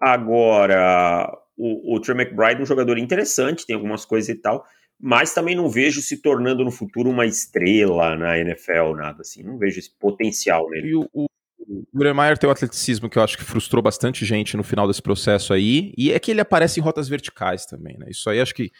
Agora, 0.00 1.30
o, 1.58 1.96
o 1.96 2.00
Trey 2.00 2.16
McBride 2.16 2.60
é 2.60 2.62
um 2.62 2.66
jogador 2.66 2.96
interessante, 2.96 3.66
tem 3.66 3.74
algumas 3.74 4.04
coisas 4.04 4.28
e 4.28 4.36
tal, 4.36 4.64
mas 5.00 5.34
também 5.34 5.56
não 5.56 5.68
vejo 5.68 6.00
se 6.00 6.22
tornando 6.22 6.64
no 6.64 6.70
futuro 6.70 7.10
uma 7.10 7.26
estrela 7.26 8.16
na 8.16 8.38
NFL, 8.38 8.94
nada 8.96 9.22
assim. 9.22 9.42
Não 9.42 9.58
vejo 9.58 9.78
esse 9.78 9.90
potencial 9.98 10.68
nele. 10.70 10.88
E 10.88 10.94
o, 10.94 11.08
o, 11.12 11.26
o 11.58 12.36
tem 12.38 12.48
um 12.48 12.52
atleticismo 12.52 13.10
que 13.10 13.18
eu 13.18 13.22
acho 13.22 13.36
que 13.36 13.44
frustrou 13.44 13.82
bastante 13.82 14.24
gente 14.24 14.56
no 14.56 14.62
final 14.62 14.86
desse 14.86 15.02
processo 15.02 15.52
aí, 15.52 15.92
e 15.98 16.12
é 16.12 16.18
que 16.18 16.30
ele 16.30 16.40
aparece 16.40 16.80
em 16.80 16.82
rotas 16.82 17.08
verticais 17.08 17.66
também, 17.66 17.96
né? 17.98 18.06
Isso 18.08 18.30
aí 18.30 18.40
acho 18.40 18.54
que, 18.54 18.70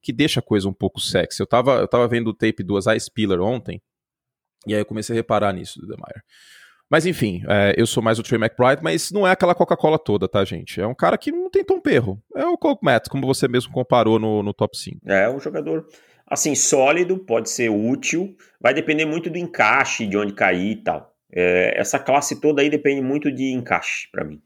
que 0.00 0.12
deixa 0.12 0.40
a 0.40 0.42
coisa 0.42 0.68
um 0.68 0.72
pouco 0.72 1.00
sexy. 1.00 1.40
Eu 1.40 1.46
tava, 1.46 1.78
eu 1.78 1.88
tava 1.88 2.08
vendo 2.08 2.28
o 2.28 2.34
tape 2.34 2.62
do 2.62 2.78
Isaiah 2.78 2.98
Spiller 2.98 3.40
ontem, 3.40 3.80
e 4.66 4.74
aí 4.74 4.80
eu 4.80 4.86
comecei 4.86 5.14
a 5.14 5.16
reparar 5.16 5.52
nisso 5.52 5.80
do 5.80 5.86
Uremeyer. 5.86 6.22
Mas 6.90 7.04
enfim, 7.04 7.42
é, 7.46 7.74
eu 7.76 7.86
sou 7.86 8.02
mais 8.02 8.18
o 8.18 8.22
Trey 8.22 8.40
McBride, 8.40 8.82
mas 8.82 9.10
não 9.10 9.26
é 9.26 9.32
aquela 9.32 9.54
Coca-Cola 9.54 9.98
toda, 9.98 10.26
tá, 10.26 10.44
gente? 10.44 10.80
É 10.80 10.86
um 10.86 10.94
cara 10.94 11.18
que 11.18 11.30
não 11.30 11.50
tem 11.50 11.62
tom 11.62 11.80
perro. 11.80 12.22
É 12.34 12.46
o 12.46 12.56
Coke 12.56 12.84
Matt, 12.84 13.08
como 13.08 13.26
você 13.26 13.46
mesmo 13.46 13.72
comparou 13.72 14.18
no, 14.18 14.42
no 14.42 14.54
top 14.54 14.76
5. 14.76 15.00
É 15.06 15.28
um 15.28 15.38
jogador, 15.38 15.86
assim, 16.26 16.54
sólido, 16.54 17.18
pode 17.18 17.50
ser 17.50 17.68
útil, 17.68 18.34
vai 18.58 18.72
depender 18.72 19.04
muito 19.04 19.28
do 19.28 19.36
encaixe, 19.36 20.06
de 20.06 20.16
onde 20.16 20.32
cair 20.32 20.72
e 20.72 20.76
tal. 20.76 21.14
É, 21.30 21.78
essa 21.78 21.98
classe 21.98 22.40
toda 22.40 22.62
aí 22.62 22.70
depende 22.70 23.02
muito 23.02 23.30
de 23.30 23.52
encaixe 23.52 24.08
para 24.10 24.24
mim. 24.24 24.40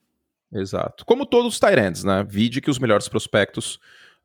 Exato. 0.53 1.07
Como 1.07 1.25
todos 1.25 1.55
os 1.55 1.61
Tyrants, 1.61 2.05
né? 2.05 2.27
Vide 2.29 2.61
que 2.61 2.71
os 2.71 2.79
melhores 2.79 3.09
prospectos 3.09 3.79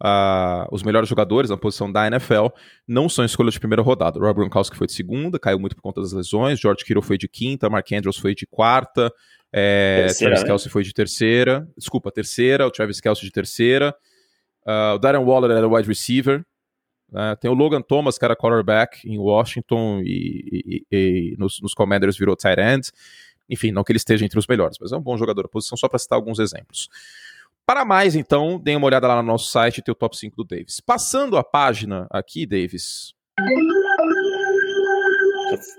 Uh, 0.03 0.67
os 0.71 0.83
melhores 0.83 1.09
jogadores 1.09 1.49
na 1.49 1.57
posição 1.57 1.91
da 1.91 2.05
NFL 2.05 2.47
não 2.87 3.09
são 3.09 3.25
escolha 3.25 3.49
de 3.49 3.59
primeira 3.59 3.81
rodada. 3.81 4.19
Rob 4.19 4.35
Gronkowski 4.35 4.77
foi 4.77 4.85
de 4.85 4.93
segunda, 4.93 5.39
caiu 5.39 5.59
muito 5.59 5.75
por 5.75 5.81
conta 5.81 6.01
das 6.01 6.13
lesões. 6.13 6.59
George 6.59 6.85
Kittle 6.85 7.01
foi 7.01 7.17
de 7.17 7.27
quinta, 7.27 7.69
Mark 7.69 7.91
Andrews 7.91 8.17
foi 8.17 8.35
de 8.35 8.45
quarta, 8.45 9.11
é, 9.51 10.03
terceira, 10.05 10.31
Travis 10.31 10.43
né? 10.43 10.47
Kelsey 10.49 10.71
foi 10.71 10.83
de 10.83 10.93
terceira, 10.93 11.67
desculpa, 11.75 12.11
terceira, 12.11 12.67
o 12.67 12.71
Travis 12.71 13.01
Kelsey 13.01 13.25
de 13.25 13.31
terceira. 13.31 13.95
Uh, 14.65 14.95
o 14.95 14.97
Darren 14.99 15.23
Waller 15.23 15.51
era 15.51 15.67
wide 15.67 15.87
receiver. 15.87 16.45
Uh, 17.09 17.35
tem 17.39 17.49
o 17.49 17.53
Logan 17.53 17.81
Thomas, 17.81 18.17
que 18.17 18.25
era 18.25 18.35
quarterback 18.35 19.07
em 19.09 19.17
Washington 19.17 20.01
e, 20.03 20.83
e, 20.91 20.95
e 21.31 21.35
nos, 21.39 21.61
nos, 21.61 21.73
Commanders 21.73 22.17
virou 22.17 22.35
tight 22.35 22.59
end. 22.59 22.91
Enfim, 23.49 23.71
não 23.71 23.83
que 23.83 23.93
ele 23.93 23.97
esteja 23.97 24.25
entre 24.25 24.37
os 24.37 24.45
melhores, 24.45 24.77
mas 24.79 24.91
é 24.91 24.97
um 24.97 25.01
bom 25.01 25.17
jogador 25.17 25.43
da 25.43 25.47
posição, 25.47 25.77
só 25.77 25.87
para 25.87 25.97
citar 25.97 26.17
alguns 26.17 26.37
exemplos. 26.37 26.89
Para 27.67 27.83
mais, 27.83 28.15
então, 28.15 28.57
deem 28.57 28.77
uma 28.77 28.87
olhada 28.87 29.09
lá 29.09 29.21
no 29.21 29.27
nosso 29.27 29.51
site 29.51 29.79
e 29.79 29.81
tem 29.81 29.91
o 29.91 29.95
top 29.95 30.17
5 30.17 30.37
do 30.37 30.45
Davis. 30.45 30.79
Passando 30.79 31.35
a 31.35 31.43
página 31.43 32.07
aqui, 32.09 32.45
Davis. 32.45 33.13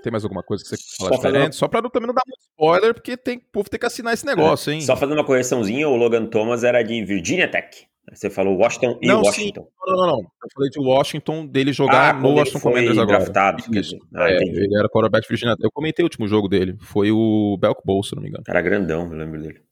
Tem 0.03 0.11
mais 0.11 0.23
alguma 0.23 0.43
coisa 0.43 0.63
que 0.63 0.69
você 0.69 0.77
quer 0.77 0.97
falar 0.97 1.09
só 1.09 1.15
diferente? 1.15 1.45
Uma... 1.45 1.51
Só 1.53 1.67
para 1.67 1.89
também 1.89 2.05
não 2.05 2.13
dar 2.13 2.21
muito 2.27 2.41
spoiler, 2.41 2.93
porque 2.93 3.17
tem, 3.17 3.37
o 3.37 3.51
povo 3.51 3.71
tem 3.71 3.79
que 3.79 3.87
assinar 3.87 4.13
esse 4.13 4.23
negócio, 4.23 4.69
é. 4.69 4.75
hein? 4.75 4.81
Só 4.81 4.95
fazendo 4.95 5.17
uma 5.17 5.25
correçãozinha, 5.25 5.89
o 5.89 5.95
Logan 5.95 6.27
Thomas 6.27 6.63
era 6.63 6.83
de 6.83 7.03
Virginia 7.03 7.49
Tech. 7.49 7.87
Você 8.13 8.29
falou 8.29 8.55
Washington 8.55 8.99
e 9.01 9.07
não, 9.07 9.21
Washington. 9.21 9.61
Sim. 9.61 9.67
Não, 9.87 9.95
não, 9.95 10.07
não. 10.07 10.19
Eu 10.19 10.49
falei 10.53 10.69
de 10.69 10.79
Washington, 10.79 11.47
dele 11.47 11.73
jogar 11.73 12.15
ah, 12.15 12.19
no 12.19 12.35
Washington 12.35 12.59
Commanders 12.59 12.97
agora. 12.99 13.17
Draftado, 13.19 13.63
Isso. 13.75 13.97
Ah, 14.15 14.29
é, 14.29 14.37
ele 14.37 14.77
era 14.77 14.87
quarterback 14.89 15.23
de 15.23 15.29
Virginia. 15.29 15.55
Eu 15.59 15.71
comentei 15.71 16.03
o 16.03 16.05
último 16.05 16.27
jogo 16.27 16.47
dele. 16.47 16.75
Foi 16.79 17.11
o 17.11 17.57
Belco 17.59 17.81
Bowl, 17.83 18.03
se 18.03 18.15
não 18.15 18.21
me 18.21 18.29
engano. 18.29 18.43
Era 18.47 18.61
grandão, 18.61 19.11
eu 19.11 19.17
lembro 19.17 19.41
dele. 19.41 19.68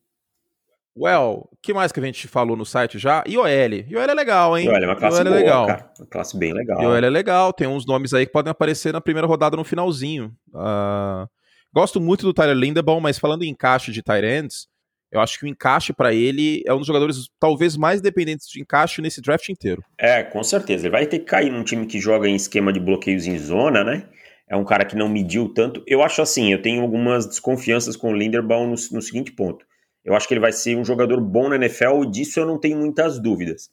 Well, 0.98 1.48
o 1.52 1.58
que 1.62 1.74
mais 1.74 1.92
que 1.92 2.00
a 2.00 2.04
gente 2.04 2.28
falou 2.28 2.58
no 2.58 2.66
site 2.66 2.98
já? 2.98 3.24
IOL. 3.28 3.46
IOL 3.46 4.02
é 4.02 4.14
legal, 4.14 4.58
hein? 4.58 4.66
IOL 4.66 4.76
é 4.76 4.86
uma 4.86 4.96
classe 4.96 5.18
IOL 5.18 5.28
é 5.28 5.30
boa, 5.30 5.40
legal. 5.40 5.68
Cara. 5.68 5.92
Uma 6.00 6.08
classe 6.08 6.38
bem 6.38 6.54
legal. 6.54 6.82
IOL 6.82 6.96
é 6.96 7.10
legal. 7.10 7.54
Tem 7.54 7.68
uns 7.68 7.86
nomes 7.86 8.14
aí 8.14 8.26
que 8.26 8.32
podem 8.32 8.50
aparecer 8.50 8.92
na 8.92 9.00
primeira 9.00 9.28
rodada 9.28 9.56
no 9.56 9.64
finalzinho. 9.64 10.34
Uh, 10.50 11.30
gosto 11.72 12.02
muito 12.02 12.24
do 12.24 12.34
Tyler 12.34 12.56
Lindebaum, 12.56 13.00
mas 13.00 13.20
falando 13.20 13.44
em 13.44 13.50
encaixe 13.50 13.92
de 13.92 14.02
tight 14.02 14.26
ends, 14.26 14.68
eu 15.12 15.22
acho 15.22 15.38
que 15.38 15.46
o 15.46 15.48
encaixe 15.48 15.94
para 15.94 16.14
ele 16.14 16.64
é 16.66 16.74
um 16.74 16.80
dos 16.80 16.88
jogadores 16.88 17.30
talvez 17.40 17.78
mais 17.78 18.02
dependentes 18.02 18.48
de 18.50 18.60
encaixe 18.60 19.02
nesse 19.02 19.22
draft 19.22 19.48
inteiro. 19.50 19.84
É, 20.00 20.24
com 20.24 20.44
certeza. 20.44 20.86
Ele 20.86 20.92
vai 20.92 21.06
ter 21.06 21.20
que 21.20 21.26
cair 21.26 21.52
num 21.52 21.64
time 21.64 21.86
que 21.86 22.00
joga 22.00 22.28
em 22.28 22.36
esquema 22.36 22.74
de 22.74 22.80
bloqueios 22.80 23.28
em 23.28 23.38
zona, 23.38 23.84
né? 23.84 24.04
É 24.50 24.56
um 24.56 24.66
cara 24.66 24.84
que 24.84 24.96
não 24.96 25.10
mediu 25.10 25.50
tanto. 25.54 25.84
Eu 25.86 26.02
acho 26.02 26.22
assim, 26.22 26.52
eu 26.52 26.62
tenho 26.62 26.82
algumas 26.82 27.28
desconfianças 27.28 27.96
com 27.96 28.12
o 28.12 28.16
Linderbaum 28.16 28.66
no, 28.66 28.72
no 28.72 29.02
seguinte 29.02 29.32
ponto. 29.32 29.67
Eu 30.08 30.16
acho 30.16 30.26
que 30.26 30.34
ele 30.34 30.40
vai 30.40 30.54
ser 30.54 30.78
um 30.78 30.86
jogador 30.86 31.20
bom 31.20 31.50
na 31.50 31.58
NFL 31.58 32.04
e 32.04 32.10
disso 32.10 32.40
eu 32.40 32.46
não 32.46 32.58
tenho 32.58 32.78
muitas 32.78 33.20
dúvidas. 33.20 33.70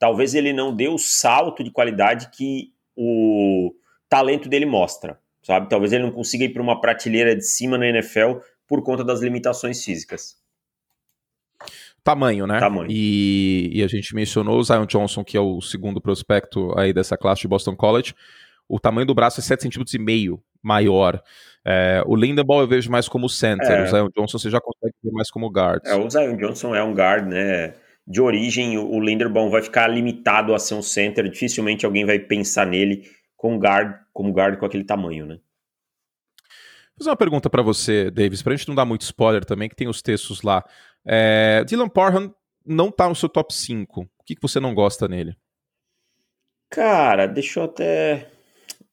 Talvez 0.00 0.34
ele 0.34 0.52
não 0.52 0.74
dê 0.74 0.88
o 0.88 0.98
salto 0.98 1.62
de 1.62 1.70
qualidade 1.70 2.28
que 2.36 2.72
o 2.96 3.72
talento 4.08 4.48
dele 4.48 4.66
mostra, 4.66 5.16
sabe? 5.44 5.68
Talvez 5.68 5.92
ele 5.92 6.02
não 6.02 6.10
consiga 6.10 6.44
ir 6.44 6.48
para 6.48 6.60
uma 6.60 6.80
prateleira 6.80 7.36
de 7.36 7.44
cima 7.44 7.78
na 7.78 7.86
NFL 7.86 8.40
por 8.66 8.82
conta 8.82 9.04
das 9.04 9.20
limitações 9.20 9.84
físicas. 9.84 10.34
Tamanho, 12.02 12.48
né? 12.48 12.58
Tamanho. 12.58 12.90
E, 12.90 13.70
e, 13.72 13.84
a 13.84 13.86
gente 13.86 14.12
mencionou 14.12 14.58
o 14.58 14.64
Zion 14.64 14.86
Johnson, 14.86 15.22
que 15.22 15.36
é 15.36 15.40
o 15.40 15.60
segundo 15.60 16.00
prospecto 16.00 16.76
aí 16.76 16.92
dessa 16.92 17.16
classe 17.16 17.42
de 17.42 17.48
Boston 17.48 17.76
College. 17.76 18.12
O 18.68 18.80
tamanho 18.80 19.06
do 19.06 19.14
braço 19.14 19.40
é 19.40 19.42
7,5 19.42 19.62
centímetros 19.62 19.94
e 19.94 19.98
meio 20.00 20.42
maior. 20.60 21.22
É, 21.68 22.00
o 22.06 22.14
Lindenball 22.14 22.60
eu 22.60 22.68
vejo 22.68 22.88
mais 22.88 23.08
como 23.08 23.28
center, 23.28 23.68
é. 23.68 23.82
o 23.82 23.86
Zion 23.88 24.08
Johnson 24.16 24.38
você 24.38 24.48
já 24.48 24.60
consegue 24.60 24.94
ver 25.02 25.10
mais 25.10 25.28
como 25.32 25.48
guard. 25.48 25.82
É, 25.84 25.96
o 25.96 26.08
Zion 26.08 26.36
Johnson 26.36 26.76
é 26.76 26.82
um 26.84 26.94
guard, 26.94 27.26
né? 27.26 27.74
De 28.06 28.20
origem, 28.20 28.78
o 28.78 29.00
Linderbaum 29.00 29.50
vai 29.50 29.60
ficar 29.60 29.88
limitado 29.88 30.54
a 30.54 30.60
ser 30.60 30.74
um 30.74 30.82
center, 30.82 31.28
dificilmente 31.28 31.84
alguém 31.84 32.04
vai 32.04 32.20
pensar 32.20 32.64
nele 32.64 33.10
como 33.36 33.58
guard, 33.58 33.96
como 34.12 34.32
guard 34.32 34.60
com 34.60 34.64
aquele 34.64 34.84
tamanho, 34.84 35.26
né? 35.26 35.40
Vou 36.90 37.00
fazer 37.00 37.10
uma 37.10 37.16
pergunta 37.16 37.50
para 37.50 37.62
você, 37.62 38.12
Davis, 38.12 38.42
pra 38.42 38.54
gente 38.54 38.68
não 38.68 38.76
dar 38.76 38.84
muito 38.84 39.02
spoiler 39.02 39.44
também, 39.44 39.68
que 39.68 39.74
tem 39.74 39.88
os 39.88 40.00
textos 40.00 40.42
lá. 40.42 40.64
É, 41.04 41.64
Dylan 41.64 41.88
Parham 41.88 42.32
não 42.64 42.92
tá 42.92 43.08
no 43.08 43.16
seu 43.16 43.28
top 43.28 43.52
5. 43.52 44.02
O 44.02 44.08
que, 44.24 44.36
que 44.36 44.42
você 44.42 44.60
não 44.60 44.72
gosta 44.72 45.08
nele? 45.08 45.36
Cara, 46.70 47.26
deixa 47.26 47.58
eu 47.58 47.64
até 47.64 48.35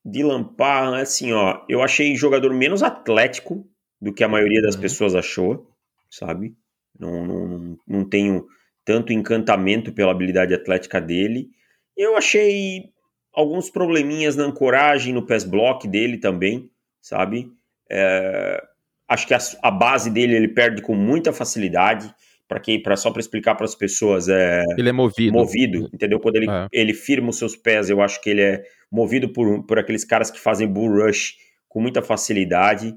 Dylan 0.05 0.43
Parham, 0.43 0.95
assim, 0.95 1.31
ó, 1.31 1.63
eu 1.69 1.81
achei 1.81 2.15
jogador 2.15 2.53
menos 2.53 2.83
atlético 2.83 3.65
do 4.01 4.13
que 4.13 4.23
a 4.23 4.27
maioria 4.27 4.61
das 4.61 4.75
uhum. 4.75 4.81
pessoas 4.81 5.15
achou, 5.15 5.69
sabe? 6.09 6.53
Não, 6.99 7.25
não, 7.25 7.77
não 7.87 8.09
tenho 8.09 8.45
tanto 8.85 9.13
encantamento 9.13 9.93
pela 9.93 10.11
habilidade 10.11 10.53
atlética 10.53 10.99
dele. 10.99 11.49
Eu 11.95 12.17
achei 12.17 12.91
alguns 13.33 13.69
probleminhas 13.69 14.35
na 14.35 14.43
ancoragem, 14.43 15.13
no 15.13 15.25
pass 15.25 15.43
block 15.43 15.87
dele 15.87 16.17
também, 16.17 16.69
sabe? 17.01 17.51
É, 17.89 18.61
acho 19.07 19.27
que 19.27 19.33
a, 19.33 19.39
a, 19.61 19.71
base 19.71 20.09
dele 20.09 20.35
ele 20.35 20.47
perde 20.47 20.81
com 20.81 20.95
muita 20.95 21.31
facilidade. 21.31 22.13
Para 22.53 22.59
que 22.59 22.77
para 22.77 22.95
só 22.95 23.09
para 23.09 23.19
explicar 23.19 23.55
para 23.55 23.65
as 23.65 23.73
pessoas 23.73 24.29
é 24.29 24.63
ele 24.77 24.89
é 24.89 24.91
movido. 24.91 25.33
movido 25.33 25.89
entendeu? 25.91 26.19
Quando 26.19 26.35
ele, 26.35 26.47
é. 26.47 26.67
ele 26.71 26.93
firma 26.93 27.31
os 27.31 27.37
seus 27.37 27.55
pés 27.55 27.89
eu 27.89 27.99
acho 27.99 28.21
que 28.21 28.29
ele 28.29 28.41
é 28.41 28.63
movido 28.91 29.33
por, 29.33 29.65
por 29.65 29.79
aqueles 29.79 30.05
caras 30.05 30.29
que 30.29 30.39
fazem 30.39 30.67
bull 30.67 31.03
rush 31.03 31.33
com 31.67 31.81
muita 31.81 32.03
facilidade. 32.03 32.93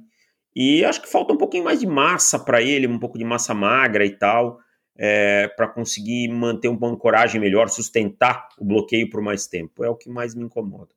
E 0.55 0.85
acho 0.85 1.01
que 1.01 1.09
falta 1.09 1.33
um 1.33 1.39
pouquinho 1.39 1.65
mais 1.65 1.81
de 1.81 1.87
massa 1.87 2.39
para 2.39 2.61
ele 2.61 2.87
um 2.87 2.99
pouco 2.99 3.17
de 3.17 3.25
massa 3.25 3.55
magra 3.55 4.05
e 4.05 4.11
tal 4.11 4.59
é, 4.99 5.49
para 5.49 5.69
conseguir 5.69 6.29
manter 6.29 6.69
uma 6.69 6.89
ancoragem 6.89 7.41
melhor 7.41 7.71
sustentar 7.71 8.49
o 8.59 8.65
bloqueio 8.65 9.09
por 9.09 9.23
mais 9.23 9.47
tempo. 9.47 9.83
É 9.83 9.89
o 9.89 9.97
que 9.97 10.11
mais 10.11 10.35
me 10.35 10.45
incomoda 10.45 10.95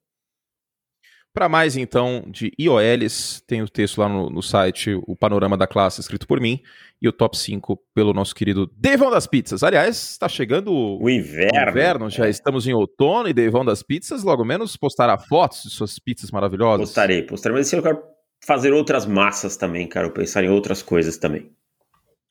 para 1.33 1.47
mais, 1.47 1.77
então, 1.77 2.23
de 2.27 2.51
IOLs, 2.59 3.41
tem 3.45 3.61
o 3.61 3.69
texto 3.69 3.99
lá 3.99 4.09
no, 4.09 4.29
no, 4.29 4.41
site, 4.41 4.99
o 5.07 5.15
panorama 5.15 5.55
da 5.55 5.67
classe 5.67 6.01
escrito 6.01 6.27
por 6.27 6.39
mim, 6.39 6.59
e 7.01 7.07
o 7.07 7.13
top 7.13 7.37
5 7.37 7.79
pelo 7.93 8.13
nosso 8.13 8.33
querido 8.33 8.69
Devão 8.75 9.11
das 9.11 9.27
Pizzas. 9.27 9.63
Aliás, 9.63 10.11
está 10.11 10.27
chegando 10.27 10.73
o 10.73 11.09
inverno. 11.09 11.67
O 11.67 11.69
inverno 11.69 12.09
já 12.09 12.25
é. 12.25 12.29
estamos 12.29 12.67
em 12.67 12.73
outono 12.73 13.29
e 13.29 13.33
Devão 13.33 13.63
das 13.63 13.83
Pizzas, 13.83 14.23
logo 14.23 14.43
menos, 14.43 14.75
postará 14.75 15.17
fotos 15.17 15.63
de 15.63 15.69
suas 15.69 15.99
pizzas 15.99 16.31
maravilhosas. 16.31 16.87
Postarei, 16.87 17.21
postarei. 17.21 17.57
Mas 17.57 17.67
esse 17.67 17.75
eu 17.75 17.83
quero 17.83 18.01
fazer 18.45 18.73
outras 18.73 19.05
massas 19.05 19.55
também, 19.55 19.87
quero 19.87 20.11
pensar 20.11 20.43
em 20.43 20.49
outras 20.49 20.81
coisas 20.81 21.17
também. 21.17 21.51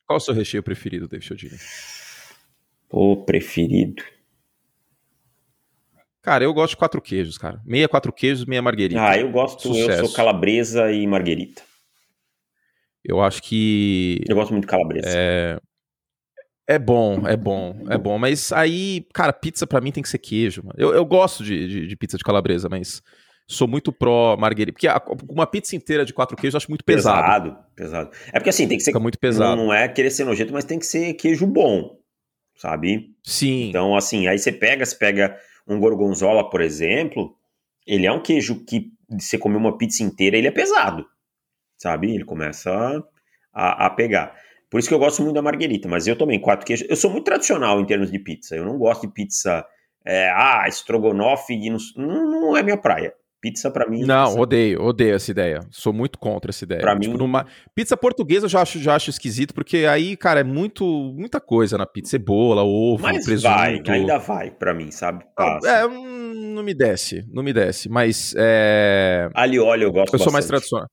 Qual 0.05 0.17
o 0.17 0.19
seu 0.19 0.33
recheio 0.33 0.63
preferido, 0.63 1.07
David 1.07 1.27
Chodini? 1.27 1.57
O 2.89 3.23
preferido. 3.23 4.03
Cara, 6.21 6.43
eu 6.43 6.53
gosto 6.53 6.71
de 6.71 6.77
quatro 6.77 7.01
queijos, 7.01 7.37
cara. 7.37 7.61
Meia 7.65 7.87
quatro 7.87 8.11
queijos, 8.11 8.45
meia 8.45 8.61
marguerita. 8.61 9.01
Ah, 9.01 9.17
eu 9.17 9.31
gosto, 9.31 9.69
Sucesso. 9.69 9.91
eu 9.91 10.05
sou 10.05 10.15
calabresa 10.15 10.91
e 10.91 11.07
marguerita. 11.07 11.61
Eu 13.03 13.21
acho 13.21 13.41
que. 13.41 14.21
Eu 14.27 14.35
gosto 14.35 14.51
muito 14.51 14.65
de 14.65 14.69
calabresa. 14.69 15.07
É. 15.09 15.59
É 16.67 16.77
bom, 16.77 17.27
é 17.27 17.35
bom, 17.35 17.81
é 17.89 17.97
bom. 17.97 18.19
Mas 18.19 18.51
aí, 18.51 19.07
cara, 19.11 19.33
pizza 19.33 19.65
para 19.65 19.81
mim 19.81 19.91
tem 19.91 20.03
que 20.03 20.09
ser 20.09 20.19
queijo. 20.19 20.61
Mano. 20.63 20.75
Eu, 20.77 20.93
eu 20.93 21.03
gosto 21.03 21.43
de, 21.43 21.67
de, 21.67 21.87
de, 21.87 21.95
pizza 21.95 22.15
de 22.15 22.23
calabresa, 22.23 22.69
mas 22.69 23.01
sou 23.47 23.67
muito 23.67 23.91
pró 23.91 24.37
marguerita. 24.37 24.73
Porque 24.73 24.87
a, 24.87 25.01
uma 25.27 25.47
pizza 25.47 25.75
inteira 25.75 26.05
de 26.05 26.13
quatro 26.13 26.37
queijos 26.37 26.53
eu 26.53 26.57
acho 26.59 26.69
muito 26.69 26.85
pesado. 26.85 27.23
Pesado, 27.23 27.57
pesado. 27.75 28.11
É 28.27 28.33
porque 28.33 28.51
assim, 28.51 28.67
tem 28.67 28.77
que 28.77 28.83
ser. 28.83 28.91
Fica 28.91 28.99
muito 28.99 29.17
pesado. 29.17 29.55
Não, 29.55 29.65
não 29.65 29.73
é 29.73 29.87
querer 29.87 30.11
ser 30.11 30.25
nojento, 30.25 30.53
mas 30.53 30.63
tem 30.63 30.77
que 30.77 30.85
ser 30.85 31.15
queijo 31.15 31.47
bom, 31.47 31.97
sabe? 32.55 33.15
Sim. 33.23 33.69
Então, 33.69 33.95
assim, 33.95 34.27
aí 34.27 34.37
você 34.37 34.51
pega, 34.51 34.85
você 34.85 34.95
pega 34.95 35.35
um 35.69 35.79
gorgonzola, 35.79 36.49
por 36.49 36.61
exemplo, 36.61 37.35
ele 37.85 38.05
é 38.05 38.11
um 38.11 38.21
queijo 38.21 38.65
que 38.65 38.91
você 39.09 39.37
comer 39.37 39.57
uma 39.57 39.77
pizza 39.77 40.03
inteira, 40.03 40.37
ele 40.37 40.47
é 40.47 40.51
pesado, 40.51 41.05
sabe? 41.77 42.13
Ele 42.13 42.25
começa 42.25 42.71
a, 43.53 43.85
a 43.85 43.89
pegar. 43.89 44.35
Por 44.69 44.79
isso 44.79 44.87
que 44.87 44.93
eu 44.93 44.99
gosto 44.99 45.21
muito 45.21 45.35
da 45.35 45.41
marguerita, 45.41 45.87
mas 45.87 46.07
eu 46.07 46.17
também, 46.17 46.39
quatro 46.39 46.65
queijos. 46.65 46.87
Eu 46.89 46.95
sou 46.95 47.09
muito 47.09 47.25
tradicional 47.25 47.79
em 47.79 47.85
termos 47.85 48.11
de 48.11 48.19
pizza. 48.19 48.55
Eu 48.55 48.65
não 48.65 48.77
gosto 48.77 49.07
de 49.07 49.13
pizza, 49.13 49.65
é, 50.05 50.29
ah, 50.29 50.65
estrogonofe, 50.67 51.57
não, 51.69 51.77
não 51.95 52.57
é 52.57 52.61
minha 52.61 52.77
praia. 52.77 53.13
Pizza 53.41 53.71
para 53.71 53.89
mim. 53.89 54.03
Não, 54.05 54.25
pizza... 54.25 54.39
odeio, 54.39 54.81
odeio 54.81 55.15
essa 55.15 55.31
ideia. 55.31 55.61
Sou 55.71 55.93
muito 55.93 56.19
contra 56.19 56.51
essa 56.51 56.63
ideia. 56.63 56.81
Pra 56.81 56.99
tipo, 56.99 57.13
mim. 57.13 57.17
Numa... 57.17 57.45
Pizza 57.73 57.95
portuguesa 57.95 58.45
eu 58.45 58.49
já 58.49 58.61
acho, 58.61 58.79
já 58.79 58.95
acho 58.95 59.09
esquisito, 59.09 59.53
porque 59.53 59.85
aí, 59.85 60.17
cara, 60.17 60.41
é 60.41 60.43
muito, 60.43 60.85
muita 60.85 61.39
coisa 61.39 61.77
na 61.77 61.85
pizza. 61.85 62.11
Cebola, 62.11 62.63
ovo, 62.63 63.03
Mas 63.03 63.23
presunto. 63.23 63.53
Vai, 63.55 63.81
ainda 63.87 64.17
vai 64.17 64.51
para 64.51 64.73
mim, 64.73 64.91
sabe? 64.91 65.23
Passa. 65.35 65.69
É, 65.69 65.87
não 65.87 66.63
me 66.63 66.73
desce, 66.73 67.25
não 67.31 67.41
me 67.41 67.53
desce. 67.53 67.87
Mas. 67.87 68.33
É... 68.37 69.29
Alho 69.33 69.65
óleo 69.65 69.83
eu 69.83 69.91
gosto 69.91 70.13
Eu 70.13 70.19
sou 70.19 70.27
bastante. 70.27 70.33
mais 70.33 70.45
tradicional. 70.47 70.87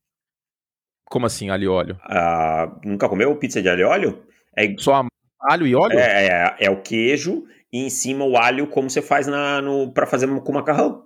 Como 1.08 1.26
assim, 1.26 1.50
alho 1.50 1.72
óleo? 1.72 1.96
Ah, 2.02 2.78
nunca 2.84 3.08
comeu 3.08 3.34
pizza 3.36 3.60
de 3.60 3.68
alho 3.68 3.88
óleo? 3.88 4.22
É... 4.56 4.74
Só 4.78 5.04
alho 5.40 5.66
e 5.66 5.74
óleo? 5.74 5.98
É, 5.98 6.26
é, 6.26 6.56
é, 6.66 6.70
o 6.70 6.80
queijo 6.80 7.44
e 7.72 7.84
em 7.84 7.90
cima 7.90 8.24
o 8.24 8.36
alho, 8.36 8.66
como 8.66 8.90
você 8.90 9.02
faz 9.02 9.26
na, 9.26 9.60
no, 9.60 9.92
pra 9.92 10.06
fazer 10.06 10.26
com 10.40 10.52
macarrão. 10.52 11.05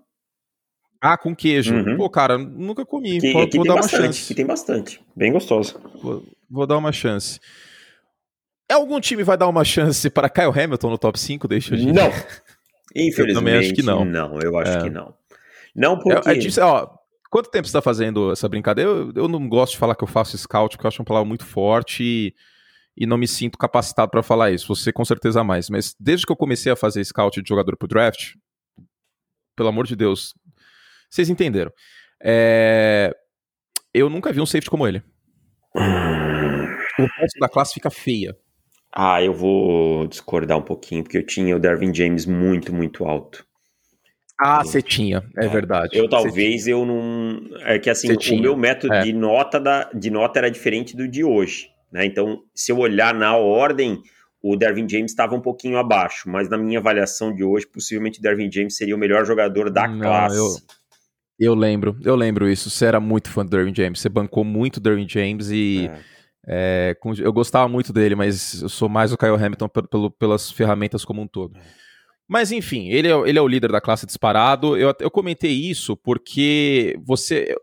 Ah, 1.00 1.16
com 1.16 1.34
queijo. 1.34 1.74
Uhum. 1.74 1.96
Pô, 1.96 2.10
cara, 2.10 2.36
nunca 2.36 2.84
comi. 2.84 3.20
Que, 3.20 3.32
vou, 3.32 3.46
dar 3.64 3.74
bastante, 3.76 4.00
uma 4.00 4.06
chance. 4.06 4.24
Aqui 4.24 4.34
tem 4.34 4.46
bastante. 4.46 5.00
Bem 5.16 5.32
gostoso. 5.32 5.80
Vou, 6.02 6.22
vou, 6.48 6.66
dar 6.66 6.76
uma 6.76 6.92
chance. 6.92 7.40
É 8.68 8.74
algum 8.74 9.00
time 9.00 9.24
vai 9.24 9.36
dar 9.36 9.48
uma 9.48 9.64
chance 9.64 10.10
para 10.10 10.28
Kyle 10.28 10.48
Hamilton 10.48 10.90
no 10.90 10.98
top 10.98 11.18
5? 11.18 11.48
Deixa 11.48 11.74
eu 11.74 11.92
Não. 11.92 12.12
Infelizmente, 12.94 13.28
eu 13.30 13.34
também 13.34 13.56
acho 13.56 13.72
que 13.72 13.82
não. 13.82 14.04
Não, 14.04 14.38
eu 14.40 14.58
acho 14.58 14.72
é. 14.72 14.82
que 14.82 14.90
não. 14.90 15.14
Não 15.74 15.98
porque... 15.98 16.28
É, 16.28 16.60
é, 16.60 16.64
ó, 16.64 16.88
quanto 17.30 17.50
tempo 17.50 17.66
você 17.66 17.70
está 17.70 17.80
fazendo 17.80 18.30
essa 18.30 18.48
brincadeira? 18.48 18.90
Eu, 18.90 19.12
eu, 19.14 19.28
não 19.28 19.48
gosto 19.48 19.72
de 19.72 19.78
falar 19.78 19.94
que 19.94 20.04
eu 20.04 20.08
faço 20.08 20.36
scout, 20.36 20.76
porque 20.76 20.86
eu 20.86 20.88
acho 20.88 21.00
uma 21.00 21.06
palavra 21.06 21.26
muito 21.26 21.46
forte 21.46 22.02
e, 22.02 22.34
e 22.94 23.06
não 23.06 23.16
me 23.16 23.26
sinto 23.26 23.56
capacitado 23.56 24.10
para 24.10 24.22
falar 24.22 24.50
isso. 24.50 24.74
Você 24.74 24.92
com 24.92 25.04
certeza 25.04 25.42
mais. 25.42 25.70
Mas 25.70 25.96
desde 25.98 26.26
que 26.26 26.32
eu 26.32 26.36
comecei 26.36 26.70
a 26.70 26.76
fazer 26.76 27.02
scout 27.04 27.40
de 27.40 27.48
jogador 27.48 27.74
pro 27.76 27.88
draft, 27.88 28.34
pelo 29.56 29.68
amor 29.68 29.86
de 29.86 29.94
Deus, 29.94 30.34
vocês 31.11 31.29
entenderam. 31.29 31.73
É... 32.23 33.14
Eu 33.92 34.09
nunca 34.09 34.33
vi 34.33 34.40
um 34.40 34.46
safety 34.46 34.70
como 34.70 34.87
ele. 34.87 35.03
O 35.75 37.03
resto 37.18 37.38
da 37.40 37.49
classe 37.49 37.75
fica 37.75 37.90
feia. 37.90 38.37
Ah, 38.92 39.23
eu 39.23 39.33
vou 39.33 40.07
discordar 40.07 40.59
um 40.59 40.62
pouquinho, 40.62 41.03
porque 41.03 41.18
eu 41.18 41.27
tinha 41.27 41.57
o 41.57 41.61
Dervin 41.61 41.94
James 41.94 42.27
muito, 42.27 42.75
muito 42.75 43.05
alto. 43.05 43.44
Ah, 44.38 44.64
você 44.64 44.81
tinha, 44.81 45.23
é, 45.37 45.44
é, 45.44 45.49
verdade. 45.49 45.96
Eu 45.96 46.09
talvez 46.09 46.66
eu 46.66 46.87
não. 46.87 47.40
É 47.61 47.79
que 47.79 47.90
assim, 47.90 48.09
o 48.11 48.40
meu 48.40 48.57
método 48.57 48.94
é. 48.94 49.03
de, 49.03 49.12
nota 49.12 49.61
da, 49.61 49.90
de 49.92 50.11
nota 50.11 50.38
era 50.38 50.51
diferente 50.51 50.96
do 50.96 51.07
de 51.07 51.23
hoje. 51.23 51.68
Né? 51.92 52.07
Então, 52.07 52.42
se 52.55 52.73
eu 52.73 52.79
olhar 52.79 53.12
na 53.12 53.37
ordem, 53.37 54.01
o 54.42 54.57
Dervin 54.57 54.88
James 54.88 55.11
estava 55.11 55.35
um 55.35 55.42
pouquinho 55.42 55.77
abaixo, 55.77 56.29
mas 56.29 56.49
na 56.49 56.57
minha 56.57 56.79
avaliação 56.79 57.35
de 57.35 57.44
hoje, 57.44 57.66
possivelmente 57.66 58.18
o 58.18 58.23
Dervin 58.23 58.51
James 58.51 58.77
seria 58.77 58.96
o 58.96 58.99
melhor 58.99 59.27
jogador 59.27 59.70
da 59.70 59.87
não, 59.87 60.01
classe. 60.01 60.38
Eu... 60.38 60.80
Eu 61.40 61.55
lembro, 61.55 61.96
eu 62.05 62.14
lembro 62.14 62.48
isso. 62.48 62.68
Você 62.68 62.85
era 62.85 63.00
muito 63.00 63.31
fã 63.31 63.44
do 63.44 63.50
Derwin 63.50 63.74
James. 63.74 63.98
Você 63.98 64.09
bancou 64.09 64.44
muito 64.44 64.76
o 64.76 64.81
Derwin 64.81 65.09
James 65.09 65.50
e 65.50 65.90
é. 65.90 66.00
É, 66.46 66.96
eu 67.18 67.33
gostava 67.33 67.68
muito 67.68 67.92
dele, 67.92 68.14
mas 68.14 68.62
eu 68.62 68.68
sou 68.68 68.88
mais 68.88 69.12
o 69.12 69.18
Kyle 69.18 69.35
Hamilton 69.35 69.68
pelo, 69.68 70.11
pelas 70.11 70.50
ferramentas 70.50 71.05
como 71.05 71.20
um 71.22 71.26
todo. 71.26 71.57
É. 71.57 71.61
Mas 72.26 72.53
enfim, 72.53 72.88
ele 72.88 73.09
é, 73.09 73.29
ele 73.29 73.38
é 73.38 73.42
o 73.42 73.48
líder 73.48 73.72
da 73.72 73.81
classe 73.81 74.07
disparado. 74.07 74.76
Eu, 74.76 74.94
eu 75.00 75.11
comentei 75.11 75.53
isso 75.53 75.96
porque 75.96 76.98
você. 77.05 77.57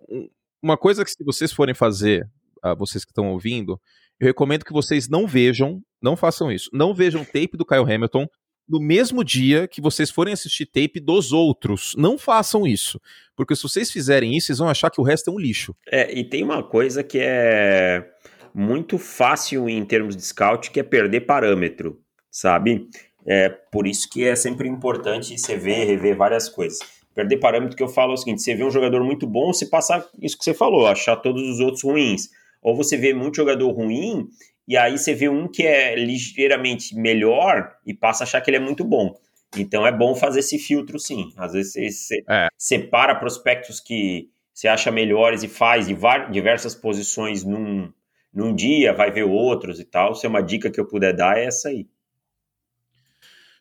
Uma 0.61 0.77
coisa 0.77 1.03
que 1.03 1.11
se 1.11 1.23
vocês 1.23 1.51
forem 1.51 1.73
fazer, 1.73 2.27
uh, 2.65 2.75
vocês 2.77 3.05
que 3.05 3.11
estão 3.11 3.29
ouvindo, 3.29 3.79
eu 4.19 4.27
recomendo 4.27 4.65
que 4.65 4.73
vocês 4.73 5.07
não 5.07 5.27
vejam, 5.27 5.81
não 6.01 6.15
façam 6.17 6.51
isso. 6.51 6.69
Não 6.73 6.93
vejam 6.93 7.23
tape 7.23 7.55
do 7.55 7.65
Kyle 7.65 7.81
Hamilton 7.81 8.27
no 8.67 8.79
mesmo 8.79 9.23
dia 9.23 9.67
que 9.67 9.79
vocês 9.79 10.11
forem 10.11 10.33
assistir 10.33 10.65
tape 10.65 10.99
dos 10.99 11.31
outros. 11.31 11.93
Não 11.97 12.17
façam 12.17 12.67
isso. 12.67 12.99
Porque 13.35 13.55
se 13.55 13.63
vocês 13.63 13.91
fizerem 13.91 14.35
isso, 14.35 14.47
vocês 14.47 14.59
vão 14.59 14.69
achar 14.69 14.89
que 14.89 14.99
o 14.99 15.03
resto 15.03 15.29
é 15.29 15.33
um 15.33 15.39
lixo. 15.39 15.75
É, 15.91 16.11
e 16.17 16.23
tem 16.23 16.43
uma 16.43 16.61
coisa 16.61 17.03
que 17.03 17.19
é 17.21 18.05
muito 18.53 18.97
fácil 18.97 19.69
em 19.69 19.85
termos 19.85 20.15
de 20.15 20.21
scout, 20.23 20.71
que 20.71 20.79
é 20.79 20.83
perder 20.83 21.21
parâmetro, 21.21 22.01
sabe? 22.29 22.89
É 23.25 23.49
por 23.49 23.85
isso 23.85 24.09
que 24.09 24.23
é 24.23 24.35
sempre 24.35 24.67
importante 24.67 25.37
você 25.37 25.55
ver, 25.55 25.85
rever 25.85 26.15
várias 26.17 26.49
coisas. 26.49 26.79
Perder 27.13 27.37
parâmetro 27.37 27.75
que 27.75 27.83
eu 27.83 27.87
falo 27.87 28.11
é 28.11 28.13
o 28.13 28.17
seguinte: 28.17 28.41
você 28.41 28.55
vê 28.55 28.63
um 28.63 28.71
jogador 28.71 29.03
muito 29.03 29.27
bom, 29.27 29.51
você 29.51 29.65
passar 29.65 30.05
isso 30.21 30.37
que 30.37 30.43
você 30.43 30.53
falou, 30.53 30.87
achar 30.87 31.15
todos 31.17 31.41
os 31.41 31.59
outros 31.59 31.83
ruins. 31.83 32.29
Ou 32.61 32.75
você 32.75 32.97
vê 32.97 33.13
muito 33.13 33.35
jogador 33.35 33.69
ruim 33.71 34.27
e 34.67 34.75
aí 34.75 34.97
você 34.97 35.13
vê 35.13 35.29
um 35.29 35.47
que 35.47 35.63
é 35.63 35.95
ligeiramente 35.95 36.95
melhor 36.95 37.73
e 37.85 37.93
passa 37.93 38.23
a 38.23 38.25
achar 38.25 38.41
que 38.41 38.49
ele 38.49 38.57
é 38.57 38.59
muito 38.59 38.83
bom. 38.83 39.15
Então 39.55 39.87
é 39.87 39.91
bom 39.91 40.13
fazer 40.13 40.39
esse 40.39 40.59
filtro 40.59 40.99
sim. 40.99 41.31
Às 41.37 41.53
vezes 41.53 41.73
você 41.73 42.23
é. 42.27 42.47
separa 42.57 43.15
prospectos 43.15 43.79
que 43.79 44.29
você 44.53 44.67
acha 44.67 44.91
melhores 44.91 45.43
e 45.43 45.47
faz 45.47 45.87
diversas 46.31 46.75
posições 46.75 47.43
num, 47.43 47.91
num 48.33 48.53
dia, 48.53 48.93
vai 48.93 49.09
ver 49.11 49.23
outros 49.23 49.79
e 49.79 49.85
tal. 49.85 50.15
Se 50.15 50.25
é 50.25 50.29
uma 50.29 50.41
dica 50.41 50.69
que 50.69 50.79
eu 50.79 50.85
puder 50.85 51.15
dar, 51.15 51.37
é 51.37 51.45
essa 51.45 51.69
aí. 51.69 51.87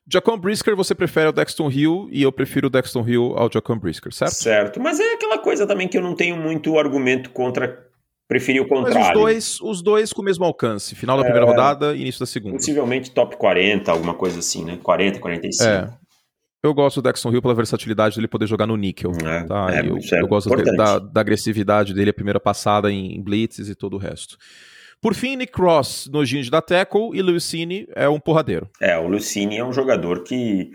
Jacon 0.09 0.38
Brisker 0.38 0.77
você 0.77 0.95
prefere 0.95 1.27
ao 1.27 1.33
Dexton 1.33 1.71
Hill 1.71 2.09
e 2.12 2.23
eu 2.23 2.31
prefiro 2.31 2.69
o 2.69 2.71
Dexton 2.71 3.07
Hill 3.07 3.35
ao 3.37 3.51
Jacon 3.53 3.77
Brisker, 3.77 4.12
certo? 4.12 4.35
Certo, 4.35 4.81
mas 4.81 5.01
é 5.01 5.14
aquela 5.14 5.38
coisa 5.38 5.66
também 5.66 5.88
que 5.88 5.99
eu 5.99 6.03
não 6.03 6.14
tenho 6.14 6.37
muito 6.37 6.79
argumento 6.79 7.31
contra 7.31 7.86
Preferi 8.28 8.60
o 8.60 8.66
contrário. 8.66 9.00
Mas 9.00 9.08
os 9.08 9.14
dois, 9.14 9.60
os 9.60 9.82
dois 9.82 10.12
com 10.12 10.20
o 10.20 10.24
mesmo 10.24 10.44
alcance. 10.44 10.94
Final 10.94 11.16
da 11.16 11.22
é, 11.22 11.26
primeira 11.26 11.46
rodada 11.46 11.94
e 11.94 12.00
início 12.00 12.18
da 12.18 12.26
segunda. 12.26 12.56
Possivelmente 12.56 13.10
top 13.12 13.36
40, 13.36 13.90
alguma 13.90 14.14
coisa 14.14 14.40
assim, 14.40 14.64
né? 14.64 14.78
40, 14.82 15.20
45. 15.20 15.68
É. 15.68 15.88
Eu 16.62 16.74
gosto 16.74 17.00
do 17.00 17.04
Dexon 17.04 17.30
Hill 17.32 17.40
pela 17.40 17.54
versatilidade 17.54 18.16
dele 18.16 18.26
poder 18.26 18.46
jogar 18.46 18.66
no 18.66 18.76
níquel. 18.76 19.12
É, 19.24 19.44
tá? 19.44 19.68
é, 19.70 19.80
eu, 19.80 19.98
é 19.98 20.20
eu 20.20 20.26
gosto 20.26 20.50
da, 20.50 20.98
da, 20.98 21.20
agressividade 21.20 21.94
dele, 21.94 22.10
a 22.10 22.14
primeira 22.14 22.40
passada 22.40 22.90
em 22.90 23.22
blitzes 23.22 23.68
e 23.68 23.74
todo 23.76 23.94
o 23.94 23.98
resto. 23.98 24.36
Por 25.00 25.14
fim, 25.14 25.36
Nick 25.36 25.52
Cross, 25.52 26.08
nojinho 26.12 26.50
da 26.50 26.60
tackle, 26.60 27.10
e 27.14 27.22
Lucini 27.22 27.86
é 27.94 28.08
um 28.08 28.18
porradeiro. 28.18 28.68
É, 28.80 28.98
o 28.98 29.06
Lucini 29.06 29.58
é 29.58 29.64
um 29.64 29.72
jogador 29.72 30.24
que 30.24 30.70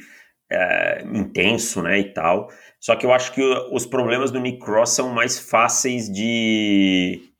é 0.49 1.03
intenso, 1.13 1.81
né, 1.81 1.99
e 1.99 2.13
tal. 2.13 2.47
Só 2.79 2.95
que 2.95 3.05
eu 3.05 3.11
acho 3.11 3.33
que 3.33 3.41
os 3.71 3.85
problemas 3.85 4.31
do 4.31 4.39
Nick 4.39 4.59
Cross 4.59 4.91
são 4.91 5.09
mais 5.09 5.39
fáceis 5.39 6.09
de 6.09 7.30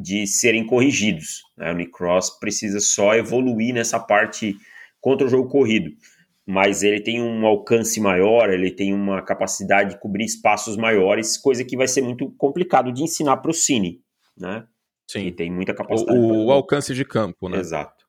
de 0.00 0.26
serem 0.26 0.66
corrigidos. 0.66 1.42
Né? 1.56 1.70
O 1.70 1.74
Nick 1.74 1.92
Cross 1.92 2.38
precisa 2.38 2.80
só 2.80 3.14
evoluir 3.14 3.74
nessa 3.74 3.98
parte 3.98 4.56
contra 5.00 5.26
o 5.26 5.30
jogo 5.30 5.48
corrido. 5.48 5.90
Mas 6.46 6.82
ele 6.82 7.00
tem 7.00 7.22
um 7.22 7.46
alcance 7.46 8.00
maior, 8.00 8.50
ele 8.50 8.70
tem 8.70 8.92
uma 8.92 9.22
capacidade 9.22 9.90
de 9.90 10.00
cobrir 10.00 10.24
espaços 10.24 10.76
maiores, 10.76 11.38
coisa 11.38 11.64
que 11.64 11.76
vai 11.76 11.86
ser 11.86 12.02
muito 12.02 12.30
complicado 12.32 12.92
de 12.92 13.02
ensinar 13.02 13.36
para 13.36 13.50
o 13.50 13.54
Cine, 13.54 14.00
né? 14.36 14.66
Sim. 15.08 15.26
E 15.26 15.32
tem 15.32 15.50
muita 15.50 15.74
capacidade. 15.74 16.18
O, 16.18 16.46
o 16.46 16.52
alcance 16.52 16.94
de 16.94 17.04
campo, 17.04 17.48
né? 17.48 17.58
Exato. 17.58 18.04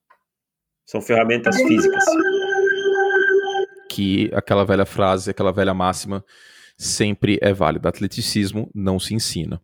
São 0.86 1.02
ferramentas 1.02 1.56
físicas. 1.56 2.04
Que 3.90 4.32
aquela 4.34 4.64
velha 4.64 4.86
frase, 4.86 5.30
aquela 5.30 5.52
velha 5.52 5.74
máxima 5.74 6.24
sempre 6.78 7.38
é 7.42 7.54
válida. 7.54 7.90
Atleticismo 7.90 8.70
não 8.74 9.00
se 9.00 9.14
ensina. 9.14 9.62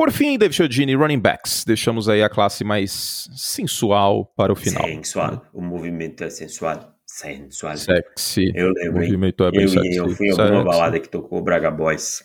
Por 0.00 0.10
fim, 0.10 0.38
David 0.38 0.56
Chiodini, 0.56 0.96
running 0.96 1.18
backs. 1.18 1.62
Deixamos 1.62 2.08
aí 2.08 2.22
a 2.22 2.30
classe 2.30 2.64
mais 2.64 3.28
sensual 3.36 4.24
para 4.34 4.50
o 4.50 4.56
final. 4.56 4.82
Sensual. 4.82 5.44
O 5.52 5.60
movimento 5.60 6.24
é 6.24 6.30
sensual. 6.30 6.94
Sensual. 7.04 7.76
Sexy. 7.76 8.50
Eu 8.54 8.72
lembro. 8.72 8.92
O 8.92 9.02
movimento 9.02 9.44
é 9.44 9.50
bem 9.50 9.60
eu, 9.60 9.68
sexy. 9.68 9.96
eu 9.96 10.08
fui 10.08 10.28
em 10.28 10.30
alguma 10.30 10.64
balada 10.64 10.98
que 10.98 11.06
tocou 11.06 11.42
Braga 11.42 11.70
Boys. 11.70 12.24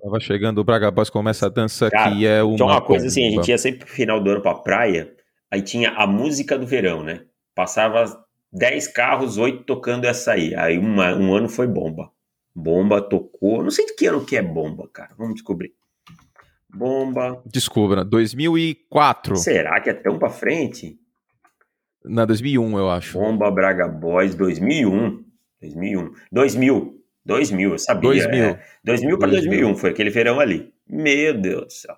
Tava 0.00 0.18
chegando 0.20 0.56
o 0.56 0.64
Braga 0.64 0.90
Boys, 0.90 1.10
começa 1.10 1.44
a 1.44 1.48
dança 1.50 1.90
Cara, 1.90 2.10
que 2.12 2.26
é 2.26 2.42
uma. 2.42 2.56
Tinha 2.56 2.66
uma 2.66 2.80
coisa 2.80 3.04
bomba. 3.04 3.08
assim, 3.08 3.26
a 3.26 3.30
gente 3.30 3.48
ia 3.50 3.58
sempre 3.58 3.80
pro 3.80 3.88
final 3.88 4.18
do 4.18 4.30
ano 4.30 4.40
pra 4.40 4.54
praia, 4.54 5.12
aí 5.50 5.60
tinha 5.60 5.90
a 5.90 6.06
música 6.06 6.58
do 6.58 6.66
verão, 6.66 7.02
né? 7.02 7.24
Passava 7.54 8.24
10 8.54 8.88
carros, 8.88 9.36
8 9.36 9.64
tocando 9.64 10.06
essa 10.06 10.32
aí. 10.32 10.54
Aí 10.54 10.78
uma, 10.78 11.14
um 11.14 11.34
ano 11.34 11.50
foi 11.50 11.66
bomba. 11.66 12.10
Bomba 12.54 13.02
tocou. 13.02 13.62
Não 13.62 13.70
sei 13.70 13.84
de 13.84 13.94
que 13.94 14.06
ano 14.06 14.24
que 14.24 14.34
é 14.34 14.40
bomba, 14.40 14.88
cara. 14.90 15.10
Vamos 15.18 15.34
descobrir. 15.34 15.74
Bomba. 16.76 17.42
Descubra, 17.46 18.04
2004. 18.04 19.36
Será 19.36 19.80
que 19.80 19.90
é 19.90 19.94
tão 19.94 20.18
pra 20.18 20.28
frente? 20.28 20.98
Na 22.04 22.24
2001, 22.24 22.78
eu 22.78 22.90
acho. 22.90 23.18
Bomba 23.18 23.50
Braga 23.50 23.88
Boys 23.88 24.34
2001. 24.34 25.24
2001. 25.60 26.12
2000. 26.30 26.96
2000, 27.24 27.70
eu 27.70 27.78
sabia. 27.78 28.10
2000. 28.10 28.44
É. 28.44 28.66
2000 28.84 29.18
para 29.18 29.30
2001 29.30 29.76
foi 29.76 29.90
aquele 29.90 30.10
verão 30.10 30.38
ali. 30.38 30.72
Meu 30.88 31.34
Deus 31.34 31.64
do 31.64 31.72
céu. 31.72 31.96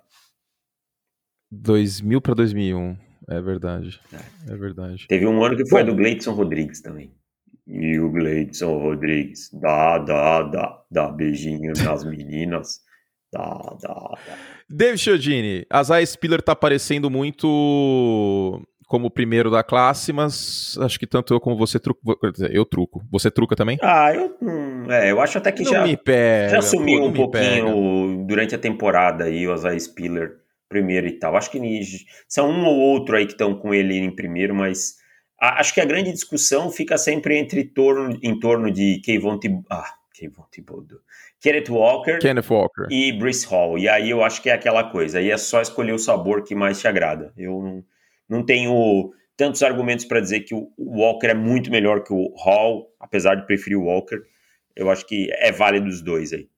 2000 1.50 2.20
para 2.20 2.34
2001. 2.34 2.96
É 3.28 3.40
verdade. 3.42 4.00
É 4.48 4.56
verdade. 4.56 5.06
Teve 5.06 5.26
um 5.26 5.44
ano 5.44 5.56
que 5.56 5.68
foi 5.68 5.84
Bom. 5.84 5.90
do 5.90 5.96
Gleidson 5.96 6.32
Rodrigues 6.32 6.80
também. 6.80 7.12
E 7.66 7.98
o 7.98 8.10
Gleidson 8.10 8.78
Rodrigues, 8.78 9.50
dá, 9.52 9.98
dá, 9.98 10.42
dá, 10.44 10.82
dá 10.90 11.08
beijinho 11.10 11.74
nas 11.84 12.02
meninas. 12.04 12.80
Dá, 13.30 13.76
dá, 13.82 13.94
dá. 14.26 14.38
David 14.70 14.98
Chiodini, 14.98 15.66
a 15.70 15.82
Zay 15.82 16.04
Spiller 16.06 16.42
tá 16.42 16.52
aparecendo 16.52 17.08
muito 17.10 18.62
como 18.86 19.06
o 19.06 19.10
primeiro 19.10 19.50
da 19.50 19.62
classe, 19.62 20.12
mas 20.12 20.76
acho 20.80 20.98
que 20.98 21.06
tanto 21.06 21.32
eu 21.34 21.40
como 21.40 21.56
você 21.56 21.78
truco. 21.78 22.00
Eu 22.50 22.64
truco. 22.64 23.02
Você 23.10 23.30
truca 23.30 23.54
também? 23.54 23.78
Ah, 23.82 24.12
eu, 24.14 24.34
hum, 24.40 24.90
é, 24.90 25.10
eu 25.10 25.20
acho 25.20 25.36
até 25.38 25.52
que 25.52 25.62
não 25.62 25.72
já, 25.72 25.84
me 25.84 25.96
pega. 25.96 26.54
já 26.54 26.62
sumiu 26.62 27.02
um 27.04 27.10
me 27.10 27.30
pega. 27.30 27.62
pouquinho 27.66 28.24
durante 28.26 28.54
a 28.54 28.58
temporada 28.58 29.24
aí, 29.24 29.46
o 29.46 29.52
Azai 29.52 29.78
Spiller 29.78 30.36
primeiro 30.68 31.06
e 31.06 31.12
tal. 31.18 31.36
Acho 31.36 31.50
que 31.50 31.60
são 32.28 32.50
um 32.50 32.64
ou 32.66 32.76
outro 32.78 33.16
aí 33.16 33.24
que 33.26 33.32
estão 33.32 33.54
com 33.54 33.72
ele 33.74 33.96
em 33.98 34.10
primeiro, 34.14 34.54
mas 34.54 34.96
a- 35.40 35.60
acho 35.60 35.72
que 35.72 35.80
a 35.80 35.84
grande 35.86 36.12
discussão 36.12 36.70
fica 36.70 36.96
sempre 36.98 37.36
entre 37.38 37.64
torno, 37.64 38.18
em 38.22 38.38
torno 38.38 38.70
de 38.70 39.00
Kayvon 39.04 39.38
Thibodeau, 39.38 39.66
ah, 39.70 39.94
Kayvon 40.18 40.44
Thibodeau, 40.50 40.98
Kenneth 41.40 41.68
Walker 41.70 42.18
Kenneth 42.18 42.50
Walker. 42.50 42.86
e 42.90 43.12
Brice 43.12 43.46
Hall. 43.46 43.78
E 43.78 43.88
aí 43.88 44.10
eu 44.10 44.22
acho 44.22 44.42
que 44.42 44.50
é 44.50 44.52
aquela 44.52 44.84
coisa, 44.90 45.18
aí 45.18 45.30
é 45.30 45.36
só 45.36 45.60
escolher 45.60 45.92
o 45.92 45.98
sabor 45.98 46.42
que 46.42 46.54
mais 46.54 46.80
te 46.80 46.88
agrada. 46.88 47.32
Eu 47.36 47.62
não, 47.62 47.84
não 48.28 48.44
tenho 48.44 49.12
tantos 49.36 49.62
argumentos 49.62 50.04
para 50.04 50.20
dizer 50.20 50.40
que 50.40 50.54
o 50.54 50.70
Walker 50.78 51.28
é 51.28 51.34
muito 51.34 51.70
melhor 51.70 52.02
que 52.02 52.12
o 52.12 52.34
Hall, 52.36 52.92
apesar 52.98 53.36
de 53.36 53.46
preferir 53.46 53.78
o 53.78 53.84
Walker. 53.84 54.18
Eu 54.74 54.90
acho 54.90 55.06
que 55.06 55.28
é 55.32 55.52
válido 55.52 55.86
os 55.86 56.02
dois 56.02 56.32
aí. 56.32 56.48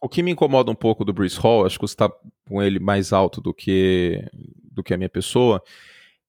O 0.00 0.08
que 0.08 0.22
me 0.22 0.32
incomoda 0.32 0.70
um 0.70 0.74
pouco 0.74 1.04
do 1.04 1.12
Bruce 1.12 1.38
Hall, 1.38 1.64
acho 1.64 1.78
que 1.78 1.86
você 1.86 1.96
tá 1.96 2.10
com 2.48 2.62
ele 2.62 2.78
mais 2.78 3.12
alto 3.12 3.40
do 3.40 3.54
que, 3.54 4.22
do 4.62 4.82
que 4.82 4.92
a 4.92 4.98
minha 4.98 5.08
pessoa, 5.08 5.62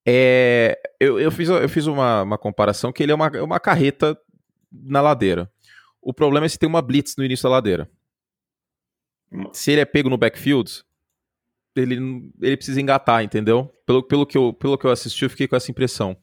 é. 0.06 0.80
Eu, 1.00 1.20
eu 1.20 1.32
fiz, 1.32 1.50
eu 1.50 1.68
fiz 1.68 1.88
uma, 1.88 2.22
uma 2.22 2.38
comparação 2.38 2.92
que 2.92 3.02
ele 3.02 3.12
é 3.12 3.16
uma, 3.16 3.28
é 3.28 3.42
uma 3.42 3.60
carreta 3.60 4.18
na 4.72 5.02
ladeira. 5.02 5.52
O 6.06 6.14
problema 6.14 6.46
é 6.46 6.50
se 6.50 6.60
tem 6.60 6.70
uma 6.70 6.84
blitz 6.84 7.16
no 7.18 7.26
início 7.26 7.42
da 7.44 7.50
ladeira. 7.50 7.90
Se 9.52 9.72
ele 9.72 9.82
é 9.82 9.86
pego 9.86 10.08
no 10.08 10.20
backfield, 10.20 10.84
ele, 11.76 12.32
ele 12.40 12.56
precisa 12.56 12.80
engatar, 12.80 13.24
entendeu? 13.24 13.74
Pelo, 13.88 14.04
pelo, 14.04 14.24
que 14.24 14.38
eu, 14.38 14.54
pelo 14.54 14.78
que 14.78 14.86
eu 14.86 14.92
assisti, 14.92 15.24
eu 15.24 15.32
fiquei 15.32 15.48
com 15.48 15.56
essa 15.56 15.72
impressão. 15.72 16.16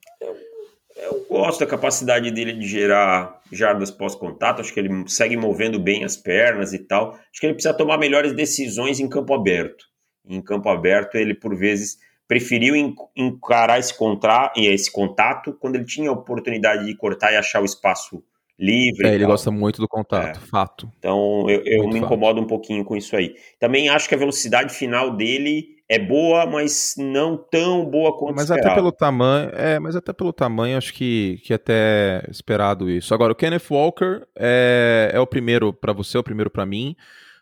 Eu 0.95 1.25
gosto 1.29 1.59
da 1.59 1.65
capacidade 1.65 2.31
dele 2.31 2.53
de 2.53 2.65
gerar 2.65 3.41
jardas 3.51 3.91
pós-contato. 3.91 4.61
Acho 4.61 4.73
que 4.73 4.79
ele 4.79 5.03
segue 5.09 5.35
movendo 5.35 5.77
bem 5.77 6.05
as 6.05 6.15
pernas 6.15 6.71
e 6.71 6.79
tal. 6.79 7.11
Acho 7.11 7.41
que 7.41 7.45
ele 7.45 7.55
precisa 7.55 7.73
tomar 7.75 7.97
melhores 7.97 8.33
decisões 8.33 9.01
em 9.01 9.09
campo 9.09 9.33
aberto. 9.33 9.85
Em 10.25 10.41
campo 10.41 10.69
aberto, 10.69 11.15
ele 11.15 11.33
por 11.33 11.53
vezes 11.57 11.99
preferiu 12.25 12.73
en- 12.73 12.95
encarar 13.17 13.79
esse, 13.79 13.93
contra, 13.97 14.53
esse 14.55 14.89
contato 14.89 15.51
quando 15.59 15.75
ele 15.75 15.85
tinha 15.85 16.09
a 16.09 16.13
oportunidade 16.13 16.85
de 16.85 16.95
cortar 16.95 17.33
e 17.33 17.35
achar 17.35 17.61
o 17.61 17.65
espaço 17.65 18.23
livre. 18.63 19.07
É, 19.07 19.13
ele 19.13 19.25
gosta 19.25 19.51
muito 19.51 19.81
do 19.81 19.87
contato, 19.87 20.39
fato. 20.39 20.89
Então 20.97 21.45
eu, 21.49 21.61
eu 21.65 21.87
me 21.87 21.93
fato. 21.93 22.05
incomodo 22.05 22.41
um 22.41 22.47
pouquinho 22.47 22.85
com 22.85 22.95
isso 22.95 23.15
aí. 23.15 23.35
Também 23.59 23.89
acho 23.89 24.07
que 24.07 24.15
a 24.15 24.17
velocidade 24.17 24.73
final 24.73 25.15
dele 25.15 25.73
é 25.89 25.99
boa, 25.99 26.45
mas 26.45 26.95
não 26.97 27.37
tão 27.37 27.85
boa 27.85 28.17
quanto 28.17 28.35
Mas 28.35 28.45
esperava. 28.45 28.67
até 28.67 28.75
pelo 28.75 28.91
tamanho, 28.91 29.49
é, 29.53 29.79
mas 29.79 29.95
até 29.95 30.13
pelo 30.13 30.31
tamanho, 30.31 30.77
acho 30.77 30.93
que, 30.93 31.41
que 31.43 31.51
é 31.51 31.57
até 31.57 32.23
esperado 32.29 32.89
isso. 32.89 33.13
Agora, 33.13 33.33
o 33.33 33.35
Kenneth 33.35 33.69
Walker 33.69 34.21
é, 34.35 35.11
é 35.13 35.19
o 35.19 35.27
primeiro 35.27 35.73
para 35.73 35.91
você, 35.91 36.15
é 36.17 36.19
o 36.19 36.23
primeiro 36.23 36.49
para 36.49 36.65
mim. 36.65 36.95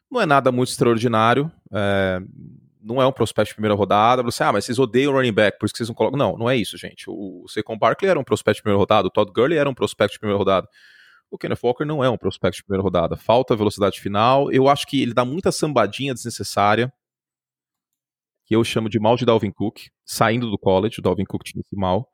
Não 0.10 0.20
é 0.20 0.26
nada 0.26 0.52
muito 0.52 0.70
extraordinário. 0.70 1.52
é, 1.72 2.20
não 2.84 3.02
é 3.02 3.06
um 3.06 3.12
prospect 3.12 3.52
de 3.52 3.56
primeira 3.56 3.76
rodada. 3.76 4.24
Você, 4.24 4.44
ah, 4.44 4.52
mas 4.52 4.66
vocês 4.66 4.80
odeiam 4.80 5.14
o 5.14 5.16
running 5.16 5.32
back, 5.32 5.60
por 5.60 5.66
isso 5.66 5.74
que 5.74 5.78
vocês 5.78 5.90
não 5.90 5.96
colocam. 5.96 6.18
Não, 6.18 6.36
não 6.36 6.50
é 6.50 6.58
isso, 6.58 6.78
gente. 6.78 7.06
O 7.08 7.46
Saquon 7.48 7.78
Barkley 7.78 8.10
era 8.10 8.20
um 8.20 8.24
prospect 8.24 8.58
de 8.58 8.64
primeira 8.64 8.80
rodada, 8.80 9.08
o 9.08 9.12
Todd 9.12 9.32
Gurley 9.32 9.58
era 9.58 9.70
um 9.70 9.74
prospect 9.74 10.14
de 10.14 10.20
primeira 10.20 10.38
rodada. 10.38 10.68
O 11.32 11.38
Kenneth 11.38 11.60
Walker 11.64 11.86
não 11.86 12.04
é 12.04 12.10
um 12.10 12.18
prospect 12.18 12.58
de 12.58 12.64
primeira 12.66 12.84
rodada. 12.84 13.16
Falta 13.16 13.56
velocidade 13.56 14.00
final. 14.00 14.52
Eu 14.52 14.68
acho 14.68 14.86
que 14.86 15.02
ele 15.02 15.14
dá 15.14 15.24
muita 15.24 15.52
sambadinha 15.52 16.14
desnecessária 16.14 16.92
que 18.52 18.56
eu 18.56 18.66
chamo 18.66 18.90
de 18.90 19.00
mal 19.00 19.16
de 19.16 19.26
Dalvin 19.26 19.50
Cook, 19.50 19.80
saindo 20.04 20.52
do 20.52 20.58
college, 20.58 21.00
o 21.00 21.02
Dalvin 21.02 21.24
Cook 21.24 21.42
tinha 21.42 21.62
esse 21.62 21.74
mal, 21.74 22.10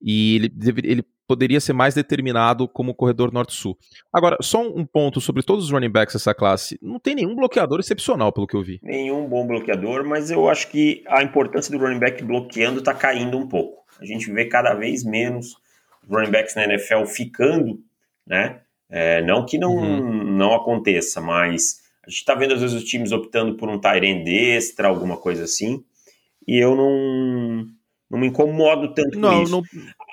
e 0.00 0.36
ele, 0.36 0.52
ele 0.84 1.04
poderia 1.26 1.60
ser 1.60 1.72
mais 1.72 1.96
determinado 1.96 2.68
como 2.68 2.94
corredor 2.94 3.32
norte-sul. 3.32 3.76
Agora, 4.12 4.36
só 4.40 4.62
um 4.62 4.86
ponto 4.86 5.20
sobre 5.20 5.42
todos 5.42 5.64
os 5.64 5.70
running 5.72 5.90
backs 5.90 6.14
dessa 6.14 6.32
classe, 6.32 6.78
não 6.80 7.00
tem 7.00 7.16
nenhum 7.16 7.34
bloqueador 7.34 7.80
excepcional, 7.80 8.32
pelo 8.32 8.46
que 8.46 8.56
eu 8.56 8.62
vi. 8.62 8.78
nenhum 8.80 9.28
bom 9.28 9.44
bloqueador, 9.48 10.06
mas 10.06 10.30
eu 10.30 10.48
acho 10.48 10.70
que 10.70 11.02
a 11.08 11.24
importância 11.24 11.76
do 11.76 11.84
running 11.84 11.98
back 11.98 12.22
bloqueando 12.22 12.78
está 12.78 12.94
caindo 12.94 13.36
um 13.36 13.48
pouco. 13.48 13.84
A 14.00 14.04
gente 14.04 14.30
vê 14.30 14.46
cada 14.46 14.74
vez 14.74 15.02
menos 15.02 15.56
running 16.08 16.30
backs 16.30 16.54
na 16.54 16.64
NFL 16.66 17.04
ficando, 17.04 17.80
né? 18.28 18.60
É, 18.90 19.22
não 19.22 19.44
que 19.44 19.58
não, 19.58 19.74
Uhum. 19.74 20.24
não 20.36 20.54
aconteça, 20.54 21.20
mas 21.20 21.80
a 22.06 22.08
gente 22.10 22.20
está 22.20 22.34
vendo 22.34 22.54
às 22.54 22.60
vezes 22.60 22.76
os 22.76 22.88
times 22.88 23.10
optando 23.12 23.56
por 23.56 23.68
um 23.68 23.78
tight 23.80 24.04
end 24.06 24.30
extra, 24.30 24.88
alguma 24.88 25.16
coisa 25.16 25.44
assim, 25.44 25.82
e 26.46 26.56
eu 26.62 26.74
não, 26.76 27.66
não 28.10 28.18
me 28.18 28.26
incomodo 28.28 28.94
tanto 28.94 29.10
com 29.14 29.18
Não, 29.20 29.42
isso. 29.42 29.52
não- 29.52 29.62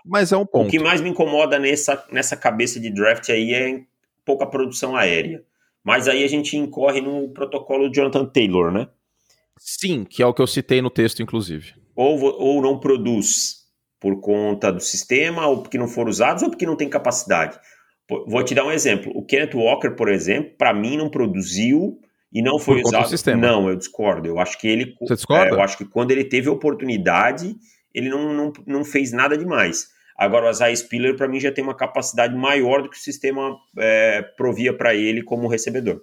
mas 0.06 0.32
é 0.32 0.38
um 0.38 0.42
O 0.42 0.46
ponto. 0.48 0.70
que 0.70 0.80
mais 0.80 1.00
me 1.02 1.10
incomoda 1.10 1.58
nessa, 1.60 2.04
nessa 2.12 2.36
cabeça 2.36 2.80
de 2.80 2.90
draft 2.90 3.30
aí 3.30 3.54
é 3.54 3.82
pouca 4.26 4.46
produção 4.46 4.96
aérea. 4.96 5.44
Mas 5.84 6.08
aí 6.08 6.24
a 6.24 6.28
gente 6.28 6.58
incorre 6.58 7.00
no 7.00 7.30
protocolo 7.30 7.90
de 7.90 7.96
Jonathan 7.98 8.26
Taylor, 8.26 8.72
né? 8.72 8.88
Sim, 9.58 10.04
que 10.04 10.22
é 10.22 10.26
o 10.26 10.34
que 10.34 10.42
eu 10.42 10.48
citei 10.48 10.82
no 10.82 10.90
texto, 10.90 11.22
inclusive. 11.22 11.74
ou, 11.96 12.20
ou 12.22 12.62
não 12.62 12.78
produz 12.80 13.64
por 14.00 14.20
conta 14.20 14.72
do 14.72 14.82
sistema, 14.82 15.48
ou 15.48 15.62
porque 15.62 15.78
não 15.78 15.88
foram 15.88 16.10
usados, 16.10 16.44
ou 16.44 16.50
porque 16.50 16.66
não 16.66 16.76
tem 16.76 16.90
capacidade. 16.90 17.58
Vou 18.28 18.44
te 18.44 18.54
dar 18.54 18.66
um 18.66 18.72
exemplo. 18.72 19.12
O 19.16 19.26
Kenneth 19.26 19.56
Walker, 19.56 19.92
por 19.92 20.10
exemplo, 20.10 20.52
para 20.58 20.74
mim 20.74 20.96
não 20.98 21.10
produziu 21.10 22.00
e 22.32 22.42
não 22.42 22.60
foi 22.60 22.82
Por 22.82 22.90
usado. 22.90 23.08
sistema. 23.10 23.42
Não, 23.42 23.68
eu 23.70 23.76
discordo. 23.76 24.28
Eu 24.28 24.40
acho 24.40 24.60
que 24.60 24.68
ele. 24.68 24.96
Você 25.02 25.16
discorda? 25.16 25.48
é, 25.48 25.52
eu 25.52 25.62
acho 25.62 25.78
que 25.78 25.86
quando 25.86 26.12
ele 26.12 26.24
teve 26.24 26.48
a 26.48 26.52
oportunidade, 26.52 27.56
ele 27.94 28.10
não, 28.10 28.34
não, 28.34 28.54
não 28.68 28.84
fez 28.84 29.12
nada 29.12 29.38
demais. 29.38 29.88
Agora, 30.18 30.48
o 30.48 30.50
Isaiah 30.50 30.76
Spiller, 30.76 31.16
para 31.18 31.28
mim, 31.28 31.40
já 31.40 31.52
tem 31.52 31.64
uma 31.64 31.76
capacidade 31.76 32.36
maior 32.36 32.82
do 32.84 32.90
que 32.90 32.96
o 32.96 33.00
sistema 33.00 33.58
é, 33.78 34.22
provia 34.38 34.72
para 34.76 34.94
ele 34.96 35.22
como 35.24 35.48
recebedor. 35.48 36.02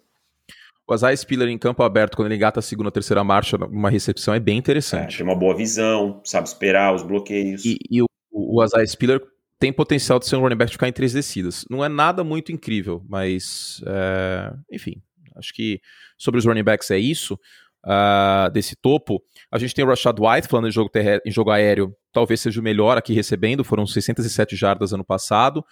O 0.87 0.95
Isaiah 0.95 1.17
Spiller 1.17 1.49
em 1.49 1.57
campo 1.57 1.83
aberto, 1.83 2.17
quando 2.17 2.27
ele 2.29 2.35
engata 2.35 2.59
a 2.59 2.63
segunda, 2.63 2.91
terceira 2.91 3.23
marcha, 3.23 3.57
uma 3.57 3.89
recepção 3.89 4.35
é 4.35 4.41
bem 4.41 4.57
É, 4.57 4.59
interessante. 4.59 5.17
tem 5.19 5.25
uma 5.25 5.37
boa 5.37 5.57
visão, 5.57 6.21
sabe 6.25 6.47
esperar 6.49 6.95
os 6.95 7.03
bloqueios. 7.03 7.65
E, 7.65 7.79
e 7.91 8.03
o, 8.03 8.07
o 8.31 8.63
Isaiah 8.63 8.87
Spiller 8.87 9.23
tem 9.63 9.73
potencial 9.73 10.19
de 10.19 10.27
ser 10.27 10.35
um 10.35 10.41
running 10.41 10.57
back 10.57 10.71
de 10.71 10.75
ficar 10.75 10.89
em 10.89 10.93
três 10.93 11.13
descidas. 11.13 11.65
Não 11.71 11.85
é 11.85 11.89
nada 11.89 12.25
muito 12.25 12.51
incrível, 12.51 13.01
mas 13.09 13.81
é, 13.87 14.53
enfim, 14.73 15.01
acho 15.37 15.55
que 15.55 15.81
sobre 16.19 16.41
os 16.41 16.45
running 16.45 16.65
backs 16.65 16.91
é 16.91 16.99
isso. 16.99 17.39
uh, 17.87 18.51
desse 18.51 18.75
topo. 18.75 19.23
A 19.51 19.59
gente 19.59 19.73
tem 19.73 19.85
o 19.85 19.89
Rashad 19.89 20.19
White 20.19 20.49
falando 20.49 20.67
em 20.67 20.73
jogo, 20.73 20.91
em 21.25 21.31
jogo 21.31 21.51
aéreo, 21.51 21.95
talvez 22.13 22.41
seja 22.41 22.61
o 22.61 22.63
melhor 22.63 22.99
aqui 22.99 23.13
recebendo, 23.13 23.63
foram 23.63 23.87
607 23.87 24.57
jardas 24.57 24.93
ano 24.93 25.05
passado. 25.05 25.65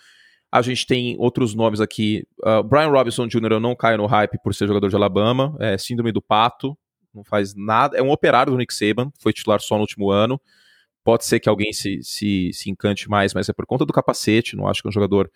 A 0.53 0.63
gente 0.63 0.87
tem 0.87 1.17
outros 1.19 1.53
nomes 1.53 1.81
aqui. 1.81 2.25
Uh, 2.45 2.63
Brian 2.63 2.91
Robinson 2.91 3.27
Jr. 3.27 3.53
eu 3.53 3.61
não 3.61 3.75
caio 3.75 3.99
no 3.99 4.07
hype 4.07 4.39
por 4.43 4.55
ser 4.55 4.69
jogador 4.69 4.89
de 4.89 4.97
Alabama. 4.97 5.57
É 5.59 5.77
síndrome 5.77 6.13
do 6.13 6.23
pato. 6.23 6.77
Não 7.13 7.25
faz 7.25 7.55
nada. 7.57 7.97
É 7.97 8.03
um 8.03 8.11
operário 8.11 8.53
do 8.53 8.59
Nick 8.59 8.73
Saban. 8.73 9.11
Foi 9.21 9.33
titular 9.33 9.61
só 9.61 9.75
no 9.75 9.83
último 9.83 10.11
ano. 10.11 10.41
Pode 11.11 11.25
ser 11.25 11.41
que 11.41 11.49
alguém 11.49 11.73
se, 11.73 12.01
se, 12.05 12.53
se 12.53 12.71
encante 12.71 13.11
mais, 13.11 13.35
mas 13.35 13.49
é 13.49 13.53
por 13.53 13.67
conta 13.67 13.85
do 13.85 13.93
capacete. 13.93 14.55
Não 14.55 14.69
acho 14.69 14.81
que 14.81 14.87
é 14.87 14.91
um 14.91 14.93
jogador 14.93 15.29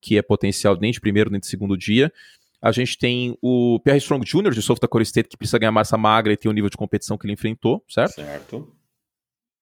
que 0.00 0.16
é 0.16 0.22
potencial 0.22 0.78
nem 0.80 0.92
de 0.92 1.00
primeiro 1.00 1.30
nem 1.30 1.40
de 1.40 1.48
segundo 1.48 1.76
dia. 1.76 2.12
A 2.62 2.70
gente 2.70 2.96
tem 2.96 3.36
o 3.42 3.80
Pierre 3.80 3.98
Strong 3.98 4.24
Jr. 4.24 4.54
de 4.54 4.62
South 4.62 4.76
Dakota 4.80 5.02
State, 5.02 5.28
que 5.28 5.36
precisa 5.36 5.58
ganhar 5.58 5.72
massa 5.72 5.98
magra 5.98 6.32
e 6.32 6.36
tem 6.36 6.48
o 6.48 6.54
nível 6.54 6.70
de 6.70 6.76
competição 6.76 7.18
que 7.18 7.26
ele 7.26 7.32
enfrentou, 7.32 7.82
certo? 7.88 8.14
Certo. 8.14 8.72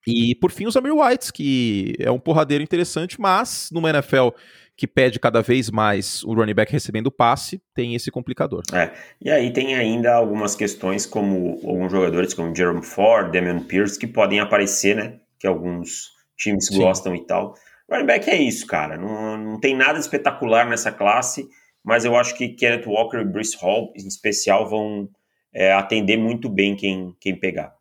E 0.07 0.35
por 0.35 0.51
fim, 0.51 0.67
os 0.67 0.77
Amir 0.77 0.95
Whites, 0.95 1.31
que 1.31 1.95
é 1.99 2.11
um 2.11 2.19
porradeiro 2.19 2.63
interessante, 2.63 3.19
mas 3.19 3.71
numa 3.73 3.89
NFL 3.89 4.29
que 4.77 4.87
pede 4.87 5.19
cada 5.19 5.41
vez 5.41 5.71
mais 5.71 6.23
o 6.25 6.35
running 6.35 6.53
back 6.53 6.71
recebendo 6.71 7.11
passe, 7.11 7.63
tem 7.75 7.95
esse 7.95 8.11
complicador. 8.11 8.61
É, 8.71 8.93
e 9.19 9.31
aí 9.31 9.51
tem 9.51 9.75
ainda 9.75 10.13
algumas 10.13 10.55
questões 10.55 11.07
como 11.07 11.59
alguns 11.65 11.91
jogadores 11.91 12.35
como 12.35 12.55
Jerome 12.55 12.85
Ford, 12.85 13.33
Damian 13.33 13.61
Pierce, 13.61 13.99
que 13.99 14.07
podem 14.07 14.41
aparecer, 14.41 14.95
né? 14.95 15.21
Que 15.45 15.49
alguns 15.49 16.11
times 16.39 16.69
Sim. 16.69 16.79
gostam 16.79 17.15
e 17.15 17.27
tal. 17.27 17.55
Running 17.91 18.07
back 18.07 18.31
é 18.31 18.41
isso, 18.41 18.67
cara. 18.67 18.97
Não, 18.97 19.37
não 19.37 19.61
tem 19.61 19.77
nada 19.77 19.99
espetacular 19.99 20.67
nessa 20.67 20.91
classe, 20.91 21.47
mas 21.85 22.07
eu 22.07 22.17
acho 22.17 22.35
que 22.35 22.49
Kenneth 22.49 22.87
Walker 22.87 23.19
e 23.19 23.27
Bruce 23.27 23.55
Hall, 23.61 23.93
em 23.95 24.09
especial, 24.09 24.71
vão 24.71 25.07
é, 25.53 25.71
atender 25.75 26.17
muito 26.17 26.49
bem 26.49 26.75
quem, 26.75 27.15
quem 27.21 27.39
pegar. 27.39 27.75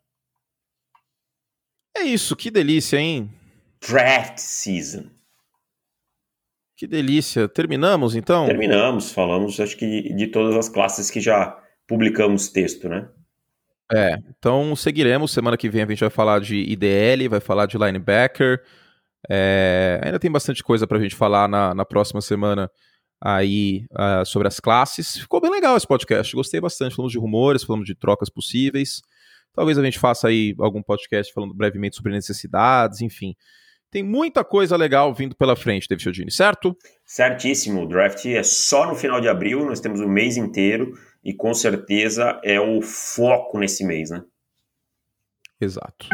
É 1.96 2.02
isso, 2.02 2.36
que 2.36 2.52
delícia, 2.52 2.98
hein? 2.98 3.32
Draft 3.80 4.40
season. 4.40 5.10
Que 6.76 6.86
delícia. 6.86 7.48
Terminamos 7.48 8.14
então? 8.14 8.46
Terminamos, 8.46 9.14
falamos 9.14 9.58
acho 9.58 9.78
que 9.78 10.14
de 10.14 10.28
todas 10.28 10.58
as 10.58 10.68
classes 10.68 11.10
que 11.10 11.22
já 11.22 11.58
publicamos 11.88 12.50
texto, 12.50 12.90
né? 12.90 13.08
É, 13.92 14.18
então 14.30 14.76
seguiremos. 14.76 15.32
Semana 15.32 15.58
que 15.58 15.70
vem 15.70 15.84
a 15.84 15.88
gente 15.88 16.00
vai 16.00 16.10
falar 16.10 16.40
de 16.40 16.56
IDL, 16.56 17.30
vai 17.30 17.40
falar 17.40 17.66
de 17.66 17.78
linebacker. 17.78 18.62
É, 19.30 20.02
ainda 20.04 20.20
tem 20.20 20.32
bastante 20.32 20.64
coisa 20.64 20.86
pra 20.86 21.00
gente 21.00 21.16
falar 21.16 21.48
na, 21.48 21.74
na 21.74 21.86
próxima 21.86 22.22
semana 22.22 22.70
aí 23.22 23.86
uh, 23.92 24.26
sobre 24.26 24.48
as 24.48 24.60
classes. 24.60 25.18
Ficou 25.18 25.40
bem 25.40 25.50
legal 25.50 25.78
esse 25.78 25.88
podcast, 25.88 26.36
gostei 26.36 26.60
bastante. 26.60 26.96
Falamos 26.96 27.12
de 27.12 27.20
rumores, 27.20 27.64
falamos 27.64 27.86
de 27.86 27.96
trocas 27.96 28.30
possíveis. 28.30 29.02
Talvez 29.54 29.78
a 29.78 29.84
gente 29.84 30.00
faça 30.00 30.28
aí 30.28 30.56
algum 30.60 30.82
podcast 30.82 31.32
falando 31.32 31.54
brevemente 31.54 31.96
sobre 31.96 32.12
necessidades, 32.12 33.02
enfim. 33.02 33.36
Tem 33.90 34.02
muita 34.02 34.44
coisa 34.44 34.76
legal 34.76 35.14
vindo 35.14 35.36
pela 35.36 35.56
frente, 35.56 35.88
David 35.88 36.04
Chiodini, 36.04 36.32
certo? 36.32 36.76
Certíssimo. 37.06 37.84
O 37.84 37.88
draft 37.88 38.26
é 38.26 38.42
só 38.42 38.88
no 38.88 38.96
final 38.96 39.22
de 39.22 39.30
abril, 39.30 39.64
nós 39.66 39.80
temos 39.80 40.02
o 40.02 40.10
mês 40.10 40.36
inteiro 40.36 40.94
e 41.24 41.34
com 41.34 41.54
certeza 41.54 42.40
é 42.44 42.60
o 42.60 42.82
foco 42.82 43.60
nesse 43.60 43.86
mês, 43.86 44.10
né? 44.10 44.24
Exato. 45.60 46.08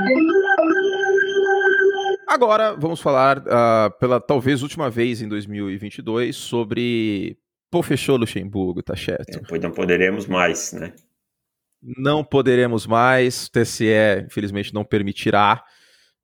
Agora 2.28 2.76
vamos 2.76 3.01
falar 3.01 3.39
uh, 3.39 3.97
pela 3.99 4.22
talvez 4.22 4.62
última 4.62 4.89
vez 4.89 5.22
em 5.22 5.28
2022 5.28 6.36
sobre 6.36 7.38
Pô, 7.72 7.84
fechou 7.84 8.18
Luxemburgo, 8.18 8.82
tá 8.82 8.95
certo? 8.95 9.38
É, 9.38 9.41
pois 9.47 9.62
não 9.62 9.72
poderemos 9.72 10.26
mais, 10.26 10.74
né? 10.74 10.91
Não 11.82 12.24
poderemos 12.24 12.88
mais, 12.88 13.45
o 13.45 13.51
TSE 13.51 13.86
infelizmente 14.26 14.74
não 14.74 14.84
permitirá. 14.84 15.64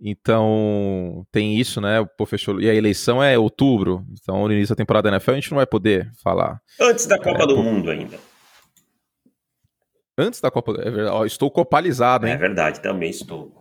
Então, 0.02 1.26
tem 1.32 1.58
isso, 1.58 1.80
né? 1.80 2.00
O 2.02 2.08
pô, 2.08 2.26
fechou. 2.26 2.60
E 2.60 2.70
a 2.70 2.74
eleição 2.74 3.24
é 3.24 3.38
outubro. 3.38 4.06
Então, 4.12 4.46
no 4.46 4.54
início 4.54 4.76
da 4.76 4.78
temporada 4.78 5.10
da 5.10 5.16
NFL, 5.16 5.32
a 5.32 5.36
gente 5.36 5.52
não 5.52 5.58
vai 5.58 5.66
poder 5.66 6.12
falar. 6.22 6.60
Antes 6.82 7.06
da 7.06 7.18
Copa 7.18 7.44
é, 7.44 7.48
do 7.48 7.58
Mundo 7.58 7.90
ainda. 7.90 8.18
Antes 10.18 10.40
da 10.40 10.50
Copa. 10.50 10.74
É 10.80 10.90
verdade. 10.90 11.16
Ó, 11.16 11.26
estou 11.26 11.52
copalizado, 11.52 12.28
hein? 12.28 12.34
É 12.34 12.38
verdade, 12.38 12.82
também 12.82 13.10
estou. 13.10 13.52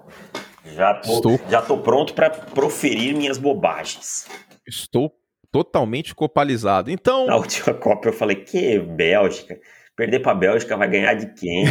Já 0.65 0.95
tô, 0.95 1.13
estou... 1.13 1.41
já 1.49 1.63
tô 1.63 1.79
pronto 1.79 2.15
para 2.15 2.31
proferir 2.31 3.15
minhas 3.15 3.39
bobagens. 3.39 4.27
Estou 4.67 5.15
totalmente 5.51 6.15
copalizado. 6.15 6.91
Então. 6.91 7.27
Na 7.27 7.37
última 7.37 7.75
Copa 7.75 8.09
eu 8.09 8.13
falei, 8.13 8.37
que 8.37 8.79
Bélgica? 8.79 9.59
Perder 9.97 10.21
para 10.21 10.35
Bélgica 10.35 10.77
vai 10.77 10.89
ganhar 10.89 11.15
de 11.15 11.33
quem? 11.35 11.65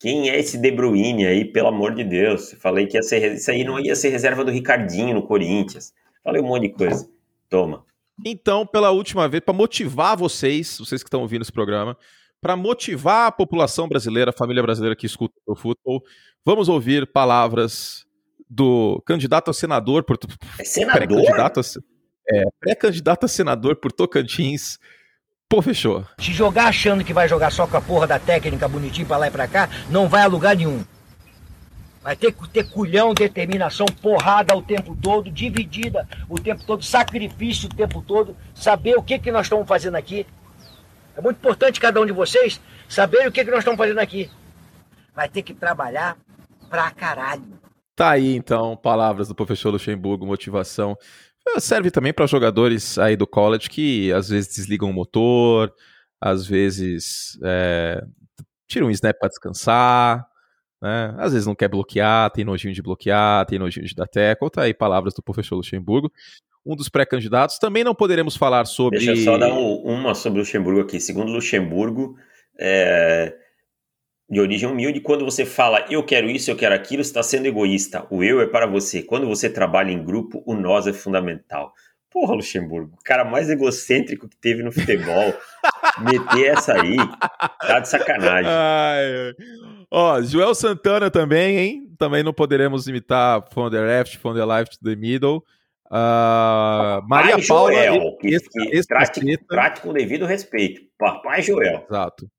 Quem 0.00 0.30
é 0.30 0.38
esse 0.38 0.56
De 0.56 0.70
Bruyne 0.70 1.26
aí, 1.26 1.44
pelo 1.44 1.68
amor 1.68 1.94
de 1.94 2.04
Deus? 2.04 2.52
Falei 2.60 2.86
que 2.86 2.96
ia 2.96 3.02
ser, 3.02 3.32
isso 3.32 3.50
aí 3.50 3.64
não 3.64 3.80
ia 3.80 3.96
ser 3.96 4.10
reserva 4.10 4.44
do 4.44 4.50
Ricardinho 4.50 5.14
no 5.14 5.26
Corinthians. 5.26 5.92
Falei 6.22 6.40
um 6.40 6.46
monte 6.46 6.68
de 6.68 6.74
coisa. 6.74 7.08
Toma. 7.50 7.84
Então, 8.24 8.64
pela 8.64 8.90
última 8.90 9.28
vez, 9.28 9.42
para 9.44 9.54
motivar 9.54 10.16
vocês, 10.16 10.78
vocês 10.78 11.02
que 11.02 11.08
estão 11.08 11.20
ouvindo 11.20 11.42
esse 11.42 11.52
programa, 11.52 11.96
para 12.40 12.56
motivar 12.56 13.28
a 13.28 13.32
população 13.32 13.88
brasileira, 13.88 14.30
a 14.30 14.36
família 14.36 14.62
brasileira 14.62 14.96
que 14.96 15.06
escuta 15.06 15.34
o 15.46 15.56
futebol, 15.56 16.02
vamos 16.44 16.68
ouvir 16.68 17.06
palavras 17.06 18.06
do 18.48 19.02
candidato 19.04 19.50
a 19.50 19.54
senador 19.54 20.04
por 20.04 20.18
é 20.58 20.64
senador? 20.64 21.06
Pré-candidato 21.06 21.60
a, 21.60 21.62
é, 22.30 22.44
pré-candidato 22.60 23.24
a 23.24 23.28
senador 23.28 23.76
por 23.76 23.92
Tocantins, 23.92 24.78
Pô, 25.48 25.62
fechou. 25.62 26.04
Se 26.20 26.30
jogar 26.30 26.66
achando 26.66 27.02
que 27.02 27.14
vai 27.14 27.26
jogar 27.26 27.50
só 27.50 27.66
com 27.66 27.78
a 27.78 27.80
porra 27.80 28.06
da 28.06 28.18
técnica 28.18 28.68
bonitinho 28.68 29.06
pra 29.06 29.16
lá 29.16 29.28
e 29.28 29.30
pra 29.30 29.48
cá, 29.48 29.66
não 29.88 30.06
vai 30.06 30.20
a 30.20 30.26
lugar 30.26 30.54
nenhum. 30.54 30.84
Vai 32.02 32.14
ter 32.14 32.32
que 32.32 32.48
ter 32.50 32.68
culhão, 32.68 33.14
determinação, 33.14 33.86
porrada 33.86 34.54
o 34.54 34.62
tempo 34.62 34.94
todo, 35.00 35.30
dividida 35.30 36.06
o 36.28 36.38
tempo 36.38 36.62
todo, 36.66 36.84
sacrifício 36.84 37.66
o 37.66 37.74
tempo 37.74 38.02
todo, 38.02 38.36
saber 38.54 38.96
o 38.96 39.02
que, 39.02 39.18
que 39.18 39.32
nós 39.32 39.46
estamos 39.46 39.66
fazendo 39.66 39.94
aqui. 39.94 40.26
É 41.18 41.20
muito 41.20 41.38
importante 41.38 41.80
cada 41.80 42.00
um 42.00 42.06
de 42.06 42.12
vocês 42.12 42.60
saber 42.88 43.26
o 43.26 43.32
que, 43.32 43.44
que 43.44 43.50
nós 43.50 43.58
estamos 43.58 43.76
fazendo 43.76 43.98
aqui. 43.98 44.30
Vai 45.12 45.28
ter 45.28 45.42
que 45.42 45.52
trabalhar 45.52 46.16
pra 46.70 46.92
caralho. 46.92 47.42
Tá 47.96 48.10
aí 48.10 48.36
então, 48.36 48.76
palavras 48.76 49.26
do 49.26 49.34
professor 49.34 49.70
Luxemburgo, 49.70 50.24
motivação. 50.24 50.96
Serve 51.58 51.90
também 51.90 52.12
para 52.12 52.24
jogadores 52.26 52.98
aí 52.98 53.16
do 53.16 53.26
college 53.26 53.68
que 53.68 54.12
às 54.12 54.28
vezes 54.28 54.54
desligam 54.54 54.90
o 54.90 54.92
motor, 54.92 55.74
às 56.20 56.46
vezes 56.46 57.36
é, 57.42 58.00
tiram 58.68 58.86
um 58.86 58.90
snap 58.90 59.18
para 59.18 59.28
descansar, 59.28 60.24
né? 60.80 61.16
Às 61.18 61.32
vezes 61.32 61.48
não 61.48 61.54
quer 61.56 61.66
bloquear, 61.66 62.30
tem 62.30 62.44
nojinho 62.44 62.72
de 62.72 62.82
bloquear, 62.82 63.44
tem 63.46 63.58
nojinho 63.58 63.86
de 63.86 63.94
dar 63.94 64.06
tackle. 64.06 64.50
Tá 64.50 64.62
aí 64.62 64.72
palavras 64.72 65.14
do 65.14 65.22
professor 65.22 65.56
Luxemburgo. 65.56 66.12
Um 66.64 66.76
dos 66.76 66.88
pré-candidatos. 66.88 67.58
Também 67.58 67.84
não 67.84 67.94
poderemos 67.94 68.36
falar 68.36 68.64
sobre. 68.66 68.98
Deixa 68.98 69.12
eu 69.12 69.24
só 69.24 69.38
dar 69.38 69.52
um, 69.52 69.76
uma 69.76 70.14
sobre 70.14 70.38
o 70.38 70.42
Luxemburgo 70.42 70.80
aqui. 70.80 71.00
Segundo 71.00 71.32
Luxemburgo, 71.32 72.16
é, 72.58 73.34
de 74.28 74.40
origem 74.40 74.68
humilde, 74.68 75.00
quando 75.00 75.24
você 75.24 75.46
fala 75.46 75.84
eu 75.90 76.04
quero 76.04 76.28
isso, 76.28 76.50
eu 76.50 76.56
quero 76.56 76.74
aquilo, 76.74 77.02
você 77.02 77.10
está 77.10 77.22
sendo 77.22 77.46
egoísta. 77.46 78.06
O 78.10 78.22
eu 78.22 78.40
é 78.40 78.46
para 78.46 78.66
você. 78.66 79.02
Quando 79.02 79.26
você 79.26 79.48
trabalha 79.48 79.90
em 79.90 80.04
grupo, 80.04 80.42
o 80.46 80.54
nós 80.54 80.86
é 80.86 80.92
fundamental. 80.92 81.72
Porra, 82.10 82.34
Luxemburgo, 82.34 82.96
o 82.98 83.04
cara 83.04 83.24
mais 83.24 83.50
egocêntrico 83.50 84.28
que 84.28 84.36
teve 84.36 84.62
no 84.62 84.72
futebol. 84.72 85.34
meter 86.00 86.52
essa 86.52 86.74
aí, 86.74 86.96
tá 87.60 87.80
de 87.80 87.88
sacanagem. 87.88 88.50
Ai, 88.50 89.34
ó, 89.90 90.20
Joel 90.22 90.54
Santana 90.54 91.10
também, 91.10 91.58
hein? 91.58 91.88
Também 91.98 92.22
não 92.22 92.32
poderemos 92.32 92.86
imitar 92.86 93.44
from 93.52 93.70
the 93.70 93.80
left, 93.80 94.18
from 94.18 94.34
the 94.34 94.44
left 94.44 94.78
to 94.78 94.84
the 94.84 94.96
middle. 94.96 95.44
Uh, 95.90 97.00
Maria 97.08 97.32
Papai 97.32 97.46
Paula. 97.46 97.72
Joel, 97.72 98.16
que, 98.18 98.38
que 98.38 98.86
trate, 98.86 99.38
trate 99.48 99.80
com 99.80 99.92
devido 99.92 100.26
respeito. 100.26 100.82
Papai 100.98 101.42
Joel. 101.42 101.84
Exato. 101.88 102.30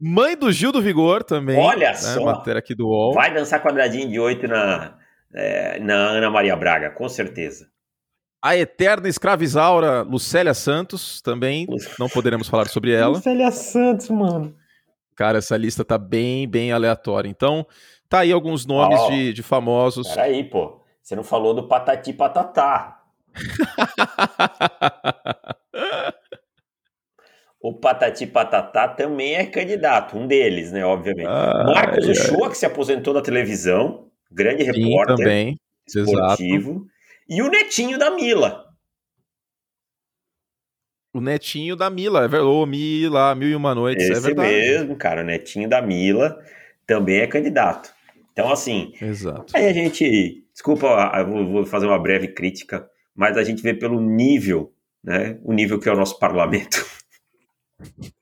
Mãe 0.00 0.36
do 0.36 0.50
Gil 0.50 0.72
do 0.72 0.80
Vigor 0.80 1.22
também. 1.22 1.58
Olha 1.58 1.90
né, 1.90 1.94
só. 1.94 2.24
Matéria 2.24 2.58
aqui 2.58 2.74
do 2.74 2.88
UOL. 2.88 3.12
Vai 3.12 3.32
dançar 3.32 3.62
quadradinho 3.62 4.08
de 4.08 4.18
oito 4.18 4.48
na, 4.48 4.96
é, 5.34 5.78
na 5.78 5.94
Ana 5.94 6.30
Maria 6.30 6.56
Braga, 6.56 6.90
com 6.90 7.08
certeza. 7.08 7.68
A 8.42 8.56
eterna 8.56 9.08
escravizaura 9.08 10.00
Lucélia 10.00 10.54
Santos, 10.54 11.20
também 11.20 11.66
não 11.98 12.08
poderemos 12.08 12.48
falar 12.48 12.66
sobre 12.68 12.92
ela. 12.92 13.16
Lucélia 13.16 13.50
Santos, 13.50 14.08
mano. 14.08 14.56
Cara, 15.14 15.36
essa 15.36 15.54
lista 15.58 15.84
tá 15.84 15.98
bem, 15.98 16.48
bem 16.48 16.72
aleatória. 16.72 17.28
Então, 17.28 17.66
tá 18.08 18.20
aí 18.20 18.32
alguns 18.32 18.64
nomes 18.64 18.98
oh, 18.98 19.10
de, 19.10 19.34
de 19.34 19.42
famosos. 19.42 20.08
Peraí, 20.08 20.42
pô. 20.42 20.79
Você 21.10 21.16
não 21.16 21.24
falou 21.24 21.52
do 21.52 21.66
Patati 21.66 22.12
Patatá. 22.12 23.02
O 27.62 27.74
Patati 27.74 28.26
Patatá 28.26 28.88
também 28.88 29.34
é 29.34 29.44
candidato, 29.44 30.16
um 30.16 30.26
deles, 30.26 30.72
né? 30.72 30.82
Obviamente. 30.82 31.28
Ah, 31.28 31.64
Marcos 31.66 32.08
é, 32.08 32.12
Uchoa, 32.12 32.48
que 32.48 32.56
se 32.56 32.64
aposentou 32.64 33.12
da 33.12 33.20
televisão, 33.20 34.10
grande 34.32 34.64
sim, 34.64 34.70
repórter 34.70 35.16
também. 35.16 35.60
esportivo. 35.86 36.70
Exato. 36.70 36.86
E 37.28 37.42
o 37.42 37.50
netinho 37.50 37.98
da 37.98 38.10
Mila. 38.12 38.64
O 41.12 41.20
netinho 41.20 41.76
da 41.76 41.90
Mila, 41.90 42.20
é 42.20 42.28
verdade. 42.28 42.50
Ô, 42.50 42.64
Mila, 42.64 43.34
Mil 43.34 43.50
e 43.50 43.54
Uma 43.54 43.74
Noites, 43.74 44.08
é 44.08 44.12
Esse 44.12 44.20
é 44.20 44.22
verdade. 44.22 44.48
mesmo, 44.48 44.96
cara, 44.96 45.20
o 45.20 45.24
netinho 45.24 45.68
da 45.68 45.82
Mila 45.82 46.42
também 46.86 47.18
é 47.18 47.26
candidato. 47.26 47.92
Então, 48.32 48.50
assim, 48.50 48.94
Exato. 49.02 49.54
aí 49.54 49.66
a 49.66 49.72
gente, 49.72 50.44
desculpa, 50.60 51.10
eu 51.16 51.46
vou, 51.46 51.64
fazer 51.64 51.86
uma 51.86 51.98
breve 51.98 52.28
crítica, 52.28 52.86
mas 53.16 53.38
a 53.38 53.42
gente 53.42 53.62
vê 53.62 53.72
pelo 53.72 53.98
nível, 53.98 54.70
né, 55.02 55.38
o 55.42 55.54
nível 55.54 55.80
que 55.80 55.88
é 55.88 55.92
o 55.92 55.96
nosso 55.96 56.18
parlamento. 56.18 56.84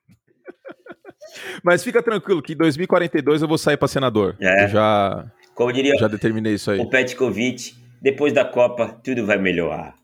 Mas 1.63 1.85
fica 1.85 2.03
tranquilo 2.03 2.41
que 2.41 2.53
em 2.53 2.57
2042 2.57 3.43
eu 3.43 3.49
vou 3.49 3.59
sair 3.59 3.77
para 3.77 3.89
senador. 3.89 4.37
É. 4.41 4.65
Eu 4.65 4.69
já, 4.69 5.31
Como 5.55 5.73
diria 5.73 5.95
já 5.99 6.09
determinei 6.09 6.55
isso 6.55 6.71
aí. 6.71 6.79
o 6.79 6.89
Petkovic, 6.89 7.75
depois 8.01 8.33
da 8.33 8.45
Copa, 8.45 8.99
tudo 9.05 9.27
vai 9.27 9.37
melhorar. 9.37 9.95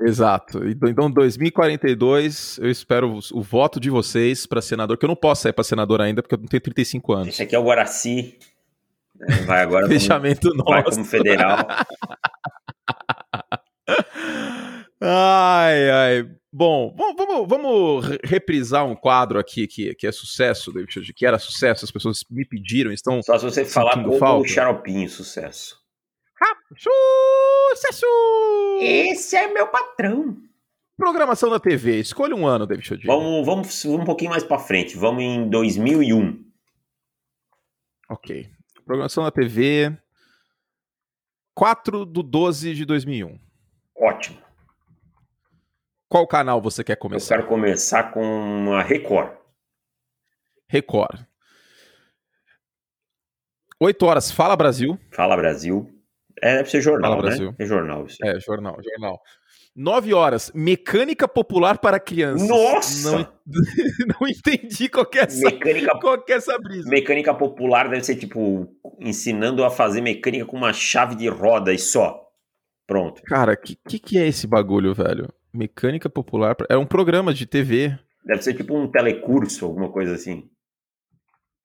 Exato. 0.00 0.66
Então, 0.68 0.88
Então, 0.88 1.10
2042, 1.10 2.58
eu 2.58 2.70
espero 2.70 3.14
o, 3.14 3.18
o 3.38 3.42
voto 3.42 3.80
de 3.80 3.90
vocês 3.90 4.46
para 4.46 4.60
senador, 4.60 4.96
que 4.98 5.04
eu 5.04 5.08
não 5.08 5.16
posso 5.16 5.42
sair 5.42 5.52
para 5.52 5.64
senador 5.64 6.00
ainda, 6.00 6.22
porque 6.22 6.34
eu 6.34 6.38
não 6.38 6.46
tenho 6.46 6.60
35 6.60 7.12
anos. 7.12 7.28
Esse 7.28 7.42
aqui 7.42 7.56
é 7.56 7.58
o 7.58 7.64
Guaraci, 7.64 8.38
né, 9.16 9.26
vai 9.46 9.62
agora 9.62 9.86
como, 9.86 9.98
Fechamento 9.98 10.50
vai 10.64 10.82
nosso. 10.82 10.96
como 10.96 11.04
federal. 11.06 11.58
Ai, 15.00 15.90
ai. 15.90 16.30
Bom, 16.52 16.94
vamos, 16.96 17.16
vamos, 17.16 17.48
vamos 17.48 18.06
re- 18.06 18.18
reprisar 18.24 18.86
um 18.86 18.94
quadro 18.94 19.38
aqui 19.38 19.66
que, 19.66 19.94
que 19.94 20.06
é 20.06 20.12
sucesso, 20.12 20.72
David 20.72 21.12
que 21.12 21.26
era 21.26 21.38
sucesso, 21.38 21.84
as 21.84 21.90
pessoas 21.90 22.20
me 22.30 22.44
pediram, 22.46 22.92
estão. 22.92 23.20
Só 23.22 23.38
se 23.38 23.44
você 23.44 23.64
falar 23.64 23.94
como 23.94 24.16
falta? 24.18 24.46
o 24.46 24.48
Xaropinho, 24.48 25.08
sucesso. 25.08 25.76
Sucesso! 26.76 28.06
Esse 28.80 29.36
é 29.36 29.52
meu 29.52 29.66
patrão. 29.68 30.36
Programação 30.96 31.50
da 31.50 31.58
TV, 31.58 31.98
escolha 31.98 32.36
um 32.36 32.46
ano, 32.46 32.66
David 32.66 32.86
Chodzi. 32.86 33.06
Vamos, 33.06 33.44
vamos, 33.44 33.82
vamos 33.84 34.02
um 34.02 34.04
pouquinho 34.04 34.30
mais 34.30 34.44
pra 34.44 34.58
frente. 34.58 34.96
Vamos 34.96 35.22
em 35.22 35.48
2001. 35.50 36.44
Ok. 38.08 38.48
Programação 38.84 39.24
da 39.24 39.30
TV, 39.30 39.96
4 41.54 42.04
do 42.04 42.22
12 42.22 42.74
de 42.74 42.84
2001. 42.84 43.38
Ótimo. 43.96 44.42
Qual 46.08 46.26
canal 46.26 46.60
você 46.60 46.84
quer 46.84 46.92
Eu 46.92 46.98
começar? 46.98 47.36
quero 47.36 47.48
começar 47.48 48.12
com 48.12 48.72
a 48.74 48.82
Record. 48.82 49.32
Record. 50.68 51.20
8 53.80 54.06
horas, 54.06 54.30
Fala 54.30 54.56
Brasil. 54.56 54.98
Fala 55.10 55.36
Brasil. 55.36 55.90
É, 56.42 56.58
deve 56.58 56.70
ser 56.70 56.80
jornal, 56.80 57.12
Fala, 57.12 57.22
né? 57.22 57.28
Brasil. 57.28 57.54
É 57.58 57.66
jornal 57.66 58.06
isso. 58.06 58.24
É, 58.24 58.38
jornal, 58.40 58.76
jornal. 58.82 59.20
9 59.76 60.14
horas, 60.14 60.52
Mecânica 60.54 61.26
Popular 61.26 61.78
para 61.78 61.98
Crianças. 61.98 62.48
Nossa! 62.48 63.10
Não, 63.10 63.28
não 64.20 64.28
entendi 64.28 64.88
qual 64.88 65.04
que 65.04 65.18
é 65.18 65.22
essa, 65.22 65.44
Mecânica, 65.44 65.98
qual 65.98 66.24
é 66.28 66.32
essa 66.32 66.58
brisa. 66.58 66.88
mecânica 66.88 67.34
popular 67.34 67.88
deve 67.88 68.04
ser 68.04 68.16
tipo 68.16 68.68
ensinando 69.00 69.64
a 69.64 69.70
fazer 69.70 70.00
mecânica 70.00 70.46
com 70.46 70.56
uma 70.56 70.72
chave 70.72 71.16
de 71.16 71.28
roda 71.28 71.72
e 71.72 71.78
só. 71.78 72.20
Pronto. 72.86 73.22
Cara, 73.22 73.56
que, 73.56 73.76
que 73.88 73.98
que 73.98 74.18
é 74.18 74.28
esse 74.28 74.46
bagulho, 74.46 74.94
velho? 74.94 75.28
Mecânica 75.52 76.08
Popular. 76.08 76.54
É 76.68 76.76
um 76.76 76.86
programa 76.86 77.32
de 77.32 77.46
TV. 77.46 77.98
Deve 78.24 78.42
ser 78.42 78.54
tipo 78.54 78.76
um 78.76 78.86
telecurso, 78.90 79.64
alguma 79.64 79.90
coisa 79.90 80.14
assim. 80.14 80.48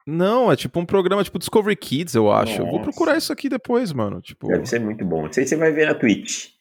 Não, 0.07 0.51
é 0.51 0.55
tipo 0.55 0.79
um 0.79 0.85
programa 0.85 1.23
tipo 1.23 1.37
Discovery 1.37 1.75
Kids, 1.75 2.15
eu 2.15 2.31
acho. 2.31 2.61
Eu 2.61 2.67
vou 2.67 2.81
procurar 2.81 3.17
isso 3.17 3.31
aqui 3.31 3.47
depois, 3.49 3.93
mano. 3.93 4.21
Tipo, 4.21 4.47
Deve 4.47 4.65
ser 4.65 4.79
muito 4.79 5.05
bom. 5.05 5.27
Isso 5.27 5.39
aí 5.39 5.47
você 5.47 5.55
vai 5.55 5.71
ver 5.71 5.87
na 5.87 5.93
Twitch. 5.93 6.58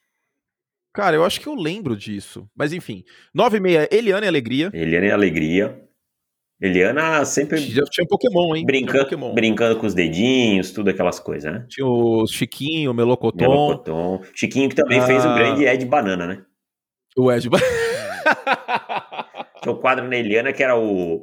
Cara, 0.99 1.15
eu 1.15 1.25
acho 1.25 1.41
que 1.41 1.47
eu 1.47 1.55
lembro 1.55 1.97
disso. 1.97 2.49
Mas 2.57 2.73
enfim, 2.73 3.05
9 3.33 3.57
e 3.57 3.61
meia, 3.61 3.89
Eliana 3.93 4.27
e 4.27 4.29
Alegria. 4.29 4.69
Eliana 4.75 5.07
e 5.07 5.11
Alegria. 5.13 5.81
Eliana 6.61 7.25
sempre 7.25 7.61
Já 7.61 7.85
tinha 7.85 8.05
Pokémon, 8.09 8.57
hein? 8.57 8.67
Brincando, 8.67 9.05
Pokémon. 9.05 9.33
brincando 9.33 9.79
com 9.79 9.87
os 9.87 9.95
dedinhos, 9.95 10.73
tudo 10.73 10.91
aquelas 10.91 11.21
coisas, 11.21 11.53
né? 11.53 11.65
Tinha 11.69 11.87
o 11.87 12.27
Chiquinho, 12.27 12.91
o 12.91 12.95
Melocoton, 12.95 13.39
Melocoton. 13.39 14.23
Chiquinho 14.35 14.69
que 14.69 14.75
também 14.75 14.99
Ah. 14.99 15.07
fez 15.07 15.25
o 15.25 15.35
grande 15.35 15.65
Ed 15.65 15.85
Banana, 15.87 16.27
né? 16.27 16.43
o 17.17 17.31
Ed. 17.33 17.49
Tinha 19.63 19.73
o 19.73 19.77
quadro 19.79 20.07
na 20.09 20.17
Eliana 20.17 20.53
que 20.53 20.63
era 20.63 20.77
o. 20.77 21.23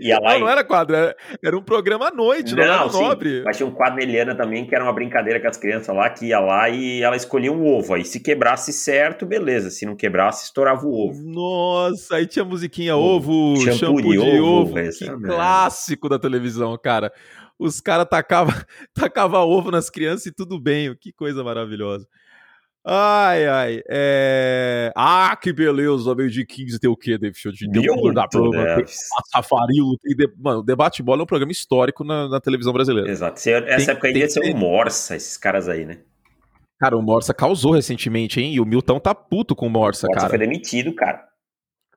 Ia 0.00 0.18
lá 0.18 0.30
Não, 0.30 0.36
e. 0.38 0.40
não 0.40 0.48
era 0.48 0.64
quadro, 0.64 0.96
era, 0.96 1.16
era 1.42 1.56
um 1.56 1.62
programa 1.62 2.08
à 2.08 2.10
noite, 2.10 2.52
não, 2.52 2.62
era 2.64 2.88
sim, 2.88 3.00
nobre. 3.00 3.42
Mas 3.44 3.56
tinha 3.56 3.66
um 3.66 3.70
quadro 3.70 3.96
na 3.96 4.02
Eliana 4.02 4.34
também 4.34 4.66
que 4.66 4.74
era 4.74 4.82
uma 4.82 4.92
brincadeira 4.92 5.40
com 5.40 5.46
as 5.46 5.56
crianças 5.56 5.94
lá, 5.94 6.10
que 6.10 6.26
ia 6.26 6.40
lá 6.40 6.68
e 6.68 7.00
ela 7.00 7.14
escolhia 7.14 7.52
um 7.52 7.64
ovo. 7.64 7.94
Aí 7.94 8.04
se 8.04 8.18
quebrasse 8.18 8.72
certo, 8.72 9.24
beleza. 9.24 9.70
Se 9.70 9.86
não 9.86 9.94
quebrasse, 9.94 10.46
estourava 10.46 10.84
o 10.84 10.92
ovo. 10.92 11.22
Nossa, 11.22 12.16
aí 12.16 12.26
tinha 12.26 12.44
musiquinha 12.44 12.96
Ovo. 12.96 13.52
ovo, 13.52 13.60
Shampoo 13.60 13.78
shampoo, 13.78 14.02
de 14.02 14.08
de, 14.08 14.18
ovo, 14.18 14.62
ovo, 14.62 14.78
essa 14.80 15.04
é 15.04 15.16
clássico 15.16 16.08
da 16.08 16.18
televisão, 16.18 16.76
cara. 16.76 17.12
Os 17.56 17.80
caras 17.80 18.06
tacavam 18.08 18.54
tacava 18.92 19.38
ovo 19.44 19.70
nas 19.70 19.88
crianças 19.88 20.26
e 20.26 20.32
tudo 20.32 20.60
bem, 20.60 20.92
que 21.00 21.12
coisa 21.12 21.44
maravilhosa. 21.44 22.06
Ai, 22.86 23.46
ai, 23.46 23.82
é... 23.90 24.90
Ah, 24.96 25.36
que 25.36 25.52
beleza, 25.52 26.14
meio 26.14 26.30
de 26.30 26.46
15 26.46 26.78
tem 26.78 26.88
o 26.88 26.96
quê, 26.96 27.18
David 27.18 27.38
Show? 27.38 27.52
De 27.52 27.68
Milton 27.68 28.14
da 28.14 28.26
prova, 28.26 28.50
tem 28.50 28.64
Neves. 28.64 28.96
Safarilo, 29.30 29.98
tem... 30.02 30.16
De... 30.16 30.32
Mano, 30.38 30.60
o 30.60 30.62
Debate 30.62 31.02
Bola 31.02 31.20
é 31.20 31.24
um 31.24 31.26
programa 31.26 31.52
histórico 31.52 32.02
na, 32.02 32.28
na 32.28 32.40
televisão 32.40 32.72
brasileira. 32.72 33.10
Exato. 33.10 33.40
Se- 33.40 33.50
Essa 33.52 33.76
Tem- 33.86 33.90
época 33.90 34.06
aí 34.08 34.12
tem 34.14 34.22
devia 34.22 34.30
ser 34.30 34.54
um 34.54 34.56
Morsa, 34.58 35.16
esses 35.16 35.36
caras 35.36 35.68
aí, 35.68 35.84
né? 35.84 35.98
Cara, 36.80 36.96
o 36.96 37.02
Morsa 37.02 37.34
causou 37.34 37.72
recentemente, 37.72 38.40
hein? 38.40 38.54
E 38.54 38.60
o 38.60 38.64
Milton 38.64 38.98
tá 39.00 39.14
puto 39.14 39.54
com 39.54 39.66
o 39.66 39.70
Morsa, 39.70 40.06
Morsa 40.06 40.20
cara. 40.20 40.30
foi 40.30 40.38
demitido, 40.38 40.94
cara. 40.94 41.26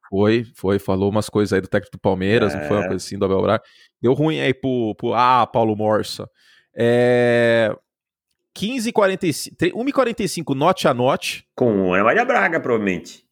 Foi, 0.10 0.44
foi, 0.56 0.78
falou 0.78 1.10
umas 1.10 1.30
coisas 1.30 1.54
aí 1.54 1.62
do 1.62 1.70
técnico 1.70 1.96
do 1.96 2.02
Palmeiras, 2.02 2.54
não 2.54 2.64
foi 2.64 2.78
uma 2.78 2.84
É. 2.86 2.88
coisa 2.90 3.06
assim 3.06 3.18
do 3.18 3.24
Abel 3.24 3.42
Braga. 3.42 3.64
Deu 4.02 4.12
ruim 4.14 4.42
aí 4.42 4.54
pro, 4.54 4.94
pro 4.96 5.14
ah, 5.14 5.48
Paulo 5.48 5.74
Morsa. 5.76 6.28
É... 6.76 7.74
15h45, 8.58 9.72
1h45, 9.74 10.56
note 10.56 10.88
a 10.88 10.94
note. 10.94 11.46
Com 11.56 11.94
Ana 11.94 12.04
Maria 12.04 12.26
Braga, 12.26 12.60
provavelmente. 12.60 13.24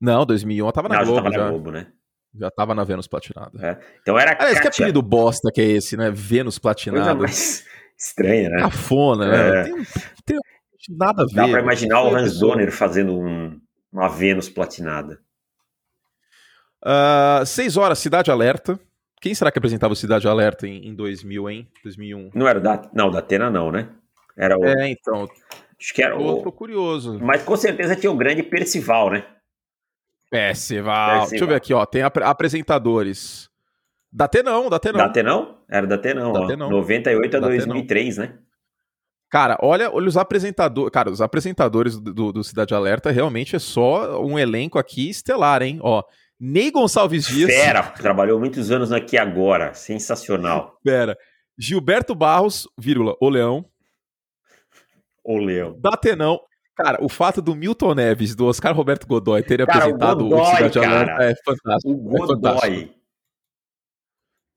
Não, 0.00 0.24
2001 0.26 0.66
eu 0.66 0.72
tava 0.72 0.88
na 0.88 0.96
Não, 0.96 1.04
já 1.04 1.10
Globo, 1.10 1.22
tava 1.22 1.34
já. 1.34 1.44
na 1.44 1.50
Globo, 1.50 1.70
né? 1.70 1.86
Já 2.34 2.50
tava 2.50 2.74
na 2.74 2.82
Vênus 2.84 3.06
Platinada. 3.06 3.78
Então 4.00 4.18
era 4.18 4.32
Aliás, 4.32 4.58
que 4.58 4.64
Kátia. 4.64 4.84
apelido 4.84 5.02
bosta 5.02 5.50
que 5.52 5.60
é 5.60 5.64
esse, 5.64 5.96
né? 5.96 6.10
Vênus 6.10 6.58
Coisa 6.58 6.60
Platinada. 6.60 7.14
mais 7.14 7.64
estranha, 7.98 8.48
né? 8.48 8.60
Cafona, 8.62 9.26
né? 9.30 9.60
É. 9.60 9.64
Tem, 10.24 10.38
tem 10.38 10.96
nada 10.96 11.22
a 11.22 11.26
ver. 11.26 11.34
Dá 11.34 11.42
pra 11.44 11.52
velho. 11.52 11.62
imaginar 11.64 12.02
o 12.02 12.16
Hans. 12.16 12.38
Donner 12.38 12.72
fazendo 12.72 13.12
um, 13.18 13.60
uma 13.92 14.08
Vênus 14.08 14.48
platinada. 14.48 15.20
Ah, 16.84 17.42
seis 17.46 17.76
horas, 17.76 17.98
Cidade 17.98 18.30
Alerta. 18.30 18.80
Quem 19.20 19.34
será 19.34 19.52
que 19.52 19.58
apresentava 19.58 19.92
o 19.92 19.96
Cidade 19.96 20.26
Alerta 20.26 20.66
em, 20.66 20.88
em 20.88 20.94
2000, 20.94 21.48
hein? 21.50 21.68
2001. 21.84 22.30
Não 22.34 22.48
era 22.48 22.58
o 22.58 22.62
da. 22.62 22.82
Não, 22.92 23.10
da 23.10 23.20
Atena 23.20 23.50
não, 23.50 23.70
né? 23.70 23.88
Era 24.36 24.58
o. 24.58 24.64
É, 24.64 24.88
então, 24.90 25.28
Acho 25.80 25.94
que 25.94 26.02
era 26.02 26.16
tô 26.16 26.48
o. 26.48 26.52
curioso. 26.52 27.18
Mas 27.20 27.42
com 27.42 27.56
certeza 27.56 27.96
tinha 27.96 28.10
o 28.12 28.16
grande 28.16 28.42
Percival, 28.42 29.10
né? 29.10 29.24
Percival. 30.30 31.08
Percival. 31.10 31.28
Deixa 31.30 31.44
eu 31.44 31.48
ver 31.48 31.54
aqui, 31.56 31.74
ó. 31.74 31.84
Tem 31.84 32.02
apre- 32.02 32.24
apresentadores. 32.24 33.50
Da 34.10 34.28
Tenão, 34.28 34.68
da 34.68 34.78
Tenão. 34.78 34.98
Da 34.98 35.04
Atenão? 35.06 35.58
Era 35.68 35.86
da 35.86 35.94
Atenão, 35.94 36.32
Da 36.32 36.40
ó. 36.40 36.44
Atenão. 36.44 36.70
98 36.70 37.36
a 37.36 37.40
Da 37.40 37.48
2003, 37.48 38.18
né? 38.18 38.38
Cara, 39.30 39.56
olha, 39.62 39.90
olha 39.90 40.08
os 40.08 40.16
apresentadores. 40.18 40.90
Cara, 40.92 41.10
os 41.10 41.22
apresentadores 41.22 41.98
do, 41.98 42.32
do- 42.32 42.44
Cidade 42.44 42.74
Alerta 42.74 43.10
realmente 43.10 43.56
é 43.56 43.58
só 43.58 44.22
um 44.22 44.38
elenco 44.38 44.78
aqui 44.78 45.08
estelar, 45.08 45.62
hein? 45.62 45.78
Ó, 45.82 46.02
Ney 46.38 46.70
Gonçalves 46.70 47.26
Dias. 47.26 47.50
Fera, 47.50 47.82
trabalhou 47.82 48.38
muitos 48.38 48.70
anos 48.70 48.92
aqui 48.92 49.16
agora. 49.16 49.72
Sensacional. 49.72 50.78
Pera. 50.84 51.16
Gilberto 51.56 52.14
Barros, 52.14 52.68
vírgula, 52.78 53.16
o 53.20 53.28
Leão. 53.30 53.64
O 55.24 55.38
Leão. 55.38 55.78
Da 55.80 55.96
Tenão. 55.96 56.40
Cara, 56.76 56.98
o 57.04 57.08
fato 57.08 57.42
do 57.42 57.54
Milton 57.54 57.94
Neves, 57.94 58.34
do 58.34 58.46
Oscar 58.46 58.74
Roberto 58.74 59.06
Godoy 59.06 59.42
terem 59.42 59.66
Cara, 59.66 59.78
apresentado 59.80 60.24
o, 60.24 60.28
Godoy, 60.30 60.44
Cidade. 60.56 60.78
Alerta 60.78 61.22
é 61.24 61.34
fantástico. 61.44 61.90
O 61.92 62.16
É 62.16 62.26
fantástico. 62.26 62.70
Godoy, 62.70 62.94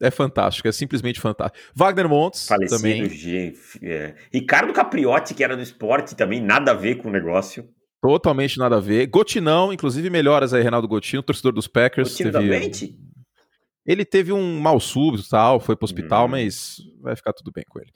É 0.01 0.11
fantástico, 0.11 0.67
é 0.67 0.71
simplesmente 0.71 1.19
fantástico. 1.19 1.57
Wagner 1.75 2.07
Montes 2.09 2.47
falecido. 2.47 2.77
também. 2.81 3.09
G- 3.09 3.53
é. 3.81 4.15
Ricardo 4.33 4.73
Capriotti, 4.73 5.33
que 5.33 5.43
era 5.43 5.55
do 5.55 5.61
esporte 5.61 6.15
também, 6.15 6.41
nada 6.41 6.71
a 6.71 6.73
ver 6.73 6.95
com 6.95 7.07
o 7.09 7.11
negócio. 7.11 7.67
Totalmente 8.01 8.57
nada 8.59 8.77
a 8.77 8.79
ver. 8.79 9.07
Gotinão, 9.07 9.71
inclusive 9.73 10.09
melhoras 10.09 10.53
aí, 10.53 10.61
Reinaldo 10.61 10.87
Gotino, 10.87 11.23
torcedor 11.23 11.53
dos 11.53 11.67
Packers. 11.67 12.17
da 12.31 12.39
teve-? 12.39 12.97
Ele 13.85 14.03
teve 14.03 14.31
um 14.33 14.59
mal 14.59 14.79
súbito 14.79 15.23
e 15.25 15.29
tal, 15.29 15.59
foi 15.59 15.75
pro 15.75 15.85
hospital, 15.85 16.25
Hum. 16.25 16.29
mas 16.29 16.77
vai 17.01 17.15
ficar 17.15 17.33
tudo 17.33 17.51
bem 17.53 17.63
com 17.69 17.79
ele. 17.79 17.91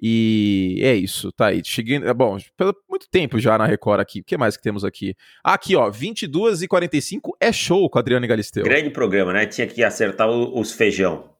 E 0.00 0.80
é 0.82 0.94
isso, 0.94 1.30
tá 1.32 1.46
aí. 1.46 1.62
Cheguei, 1.64 1.96
é 1.96 2.12
bom, 2.12 2.36
pelo 2.56 2.74
muito 2.90 3.08
tempo 3.08 3.38
já 3.38 3.56
na 3.56 3.66
Record 3.66 4.00
aqui. 4.00 4.20
O 4.20 4.24
que 4.24 4.36
mais 4.36 4.56
que 4.56 4.62
temos 4.62 4.84
aqui? 4.84 5.14
Aqui, 5.44 5.76
ó, 5.76 5.88
22 5.90 6.62
e 6.62 6.68
45 6.68 7.36
é 7.40 7.52
show 7.52 7.88
com 7.88 7.98
a 7.98 8.00
Adriana 8.00 8.26
Galisteu. 8.26 8.64
Grande 8.64 8.90
programa, 8.90 9.32
né? 9.32 9.46
Tinha 9.46 9.66
que 9.66 9.82
acertar 9.84 10.28
os 10.28 10.72
feijão. 10.72 11.30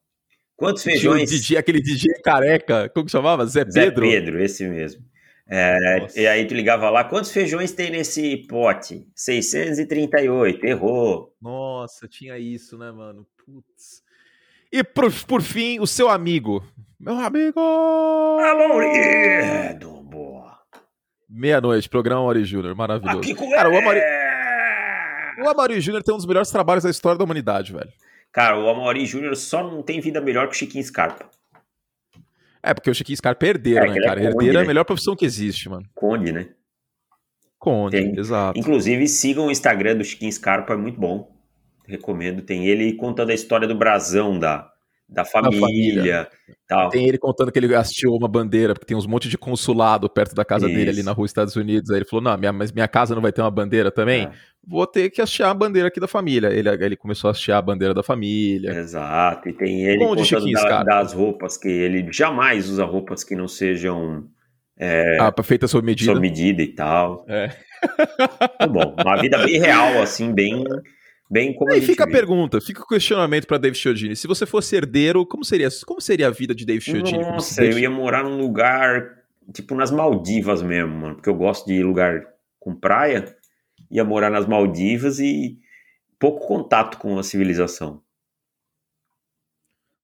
Quantos 0.56 0.84
feijões? 0.84 1.28
DJ, 1.28 1.56
aquele 1.56 1.80
DJ 1.80 2.20
careca, 2.22 2.88
como 2.90 3.06
que 3.06 3.10
chamava? 3.10 3.44
Zé 3.46 3.64
Zé 3.68 3.86
Pedro? 3.86 4.08
Pedro, 4.08 4.40
esse 4.40 4.68
mesmo. 4.68 5.02
É, 5.48 6.06
e 6.16 6.26
aí 6.26 6.46
tu 6.46 6.54
ligava 6.54 6.88
lá, 6.88 7.04
quantos 7.04 7.32
feijões 7.32 7.72
tem 7.72 7.90
nesse 7.90 8.36
pote? 8.46 9.04
638, 9.14 10.64
errou. 10.64 11.34
Nossa, 11.42 12.06
tinha 12.06 12.38
isso, 12.38 12.78
né, 12.78 12.92
mano? 12.92 13.26
Putz. 13.44 14.01
E 14.72 14.82
por, 14.82 15.12
por 15.26 15.42
fim, 15.42 15.78
o 15.80 15.86
seu 15.86 16.08
amigo. 16.08 16.64
Meu 16.98 17.18
amigo! 17.18 17.60
Amaury! 18.40 19.78
Boa. 20.04 20.58
Meia-noite, 21.28 21.88
programa 21.88 22.20
Amaury 22.22 22.44
Júnior, 22.44 22.74
maravilhoso. 22.74 23.18
Aqui 23.18 23.34
com 23.34 23.50
Cara, 23.50 23.68
o 23.68 23.76
Amaury, 23.76 23.98
é. 24.00 25.34
o 25.42 25.48
Amaury 25.48 25.80
Júnior 25.80 26.02
tem 26.02 26.14
um 26.14 26.16
dos 26.16 26.26
melhores 26.26 26.50
trabalhos 26.50 26.84
da 26.84 26.90
história 26.90 27.18
da 27.18 27.24
humanidade, 27.24 27.72
velho. 27.72 27.90
Cara, 28.32 28.58
o 28.58 28.68
Amaury 28.68 29.04
Júnior 29.04 29.36
só 29.36 29.62
não 29.62 29.82
tem 29.82 30.00
vida 30.00 30.20
melhor 30.20 30.48
que 30.48 30.54
o 30.54 30.58
Chiquinho 30.58 30.84
Scarpa. 30.84 31.28
É, 32.62 32.72
porque 32.72 32.88
o 32.90 32.94
Chiquinho 32.94 33.16
Scarpa 33.16 33.44
é 33.44 33.48
herdeiro, 33.50 33.84
É, 33.84 33.88
né, 33.90 33.96
é 33.98 34.00
cara? 34.00 34.14
conde, 34.20 34.26
herdeiro 34.28 34.56
é 34.56 34.58
a 34.58 34.62
né? 34.62 34.66
melhor 34.68 34.84
profissão 34.84 35.16
que 35.16 35.24
existe, 35.24 35.68
mano. 35.68 35.84
Conde, 35.94 36.32
né? 36.32 36.48
Conde, 37.58 37.96
Tem. 37.96 38.18
exato. 38.18 38.58
Inclusive, 38.58 39.06
sigam 39.08 39.46
o 39.46 39.50
Instagram 39.50 39.96
do 39.96 40.04
Chiquinho 40.04 40.32
Scarpa, 40.32 40.72
é 40.72 40.76
muito 40.76 40.98
bom. 40.98 41.31
Recomendo. 41.86 42.42
Tem 42.42 42.66
ele 42.66 42.92
contando 42.94 43.30
a 43.30 43.34
história 43.34 43.66
do 43.68 43.74
brasão 43.74 44.38
da, 44.38 44.68
da 45.08 45.24
família, 45.24 45.60
família. 45.60 46.28
tal. 46.68 46.88
Tem 46.90 47.06
ele 47.08 47.18
contando 47.18 47.50
que 47.52 47.58
ele 47.58 47.74
assistiu 47.74 48.12
uma 48.14 48.28
bandeira, 48.28 48.72
porque 48.74 48.86
tem 48.86 48.96
uns 48.96 49.06
monte 49.06 49.28
de 49.28 49.36
consulado 49.36 50.08
perto 50.08 50.34
da 50.34 50.44
casa 50.44 50.66
dele 50.66 50.90
ali 50.90 50.98
Isso. 50.98 51.04
na 51.04 51.12
rua 51.12 51.26
Estados 51.26 51.56
Unidos. 51.56 51.90
Aí 51.90 51.98
ele 51.98 52.04
falou: 52.04 52.22
Não, 52.22 52.36
minha, 52.38 52.52
mas 52.52 52.72
minha 52.72 52.88
casa 52.88 53.14
não 53.14 53.22
vai 53.22 53.32
ter 53.32 53.40
uma 53.42 53.50
bandeira 53.50 53.90
também? 53.90 54.24
É, 54.24 54.30
Vou 54.64 54.86
ter 54.86 55.10
que 55.10 55.20
hastear 55.20 55.50
a 55.50 55.54
bandeira 55.54 55.88
aqui 55.88 55.98
da 55.98 56.06
família. 56.06 56.46
Ele, 56.48 56.68
ele 56.68 56.96
começou 56.96 57.26
a 57.26 57.32
hastear 57.32 57.58
a 57.58 57.62
bandeira 57.62 57.92
da 57.92 58.02
família. 58.02 58.70
exato. 58.70 59.48
E 59.48 59.52
tem 59.52 59.82
ele 59.84 59.98
contando 59.98 60.52
da- 60.52 60.82
das 60.84 61.12
roupas, 61.12 61.56
que 61.56 61.68
ele 61.68 62.06
jamais 62.12 62.68
usa 62.70 62.84
roupas 62.84 63.24
que 63.24 63.34
não 63.34 63.48
sejam 63.48 64.24
Ah, 65.20 65.32
feita 65.42 65.66
sob 65.66 65.84
medida. 65.84 66.12
sob 66.12 66.20
medida 66.20 66.62
e 66.62 66.68
tal. 66.68 67.24
É. 67.28 67.48
Tá 68.58 68.66
bom. 68.68 68.94
Uma 69.04 69.20
vida 69.20 69.36
bem 69.38 69.58
real, 69.58 70.00
assim, 70.00 70.32
bem, 70.32 70.62
bem 71.32 71.54
como 71.54 71.70
a 71.72 71.74
Aí 71.74 71.80
fica 71.80 72.04
a 72.04 72.06
vê. 72.06 72.12
pergunta, 72.12 72.60
fica 72.60 72.82
o 72.82 72.86
questionamento 72.86 73.46
pra 73.46 73.56
Dave 73.58 73.74
Chiodini. 73.76 74.14
Se 74.14 74.26
você 74.26 74.44
fosse 74.44 74.76
herdeiro, 74.76 75.24
como 75.24 75.44
seria, 75.44 75.68
como 75.86 76.00
seria 76.00 76.26
a 76.26 76.30
vida 76.30 76.54
de 76.54 76.66
Dave 76.66 76.80
Chiodini? 76.80 77.18
Nossa, 77.22 77.64
eu 77.64 77.78
ia 77.78 77.88
morar 77.90 78.22
num 78.22 78.38
lugar, 78.38 79.18
tipo, 79.52 79.74
nas 79.74 79.90
Maldivas 79.90 80.60
mesmo, 80.62 80.94
mano. 80.94 81.14
Porque 81.14 81.30
eu 81.30 81.34
gosto 81.34 81.66
de 81.66 81.82
lugar 81.82 82.22
com 82.60 82.74
praia. 82.74 83.34
Ia 83.90 84.04
morar 84.04 84.30
nas 84.30 84.46
Maldivas 84.46 85.18
e 85.18 85.58
pouco 86.18 86.46
contato 86.46 86.98
com 86.98 87.18
a 87.18 87.22
civilização. 87.22 88.02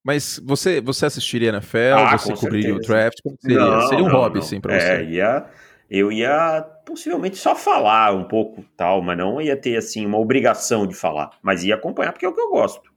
Mas 0.03 0.41
você, 0.45 0.81
você 0.81 1.07
assistiria 1.07 1.51
NFL? 1.51 1.95
Ah, 1.99 2.17
você 2.17 2.33
cobriria 2.35 2.71
o 2.75 2.77
certeza. 2.77 2.93
draft? 2.95 3.19
Como 3.23 3.37
seria? 3.41 3.59
Não, 3.59 3.89
seria 3.89 4.05
um 4.05 4.09
não, 4.09 4.15
hobby, 4.15 4.39
não. 4.39 4.43
sim, 4.47 4.61
pra 4.61 4.75
É, 4.75 4.99
você. 5.05 5.11
ia, 5.11 5.47
eu 5.91 6.13
ia 6.13 6.63
possivelmente 6.85 7.37
só 7.37 7.55
falar 7.55 8.15
um 8.15 8.25
pouco 8.25 8.65
tal, 8.77 9.01
mas 9.03 9.17
não 9.17 9.41
ia 9.41 9.57
ter, 9.57 9.77
assim, 9.77 10.05
uma 10.05 10.19
obrigação 10.19 10.87
de 10.87 10.95
falar. 10.95 11.31
Mas 11.43 11.65
ia 11.65 11.75
acompanhar 11.75 12.13
porque 12.13 12.27
é 12.27 12.29
o 12.29 12.35
que 12.35 12.41
eu 12.41 12.51
gosto. 12.51 12.91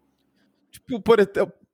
Tipo, 0.71 1.01
por, 1.01 1.19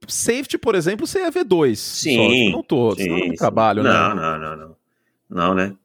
safety, 0.07 0.57
por 0.57 0.75
exemplo, 0.75 1.07
você 1.07 1.19
ia 1.19 1.31
ver 1.31 1.43
dois. 1.43 1.79
Sim, 1.79 2.15
só, 2.15 2.29
tipo, 2.29 2.51
não 2.51 2.63
todos. 2.63 3.03
Sim, 3.03 3.09
não 3.09 3.17
é 3.17 3.35
trabalho, 3.35 3.83
não, 3.83 4.15
né? 4.15 4.21
Não, 4.21 4.39
não, 4.39 4.57
não. 4.57 4.77
Não, 5.29 5.55
né? 5.55 5.75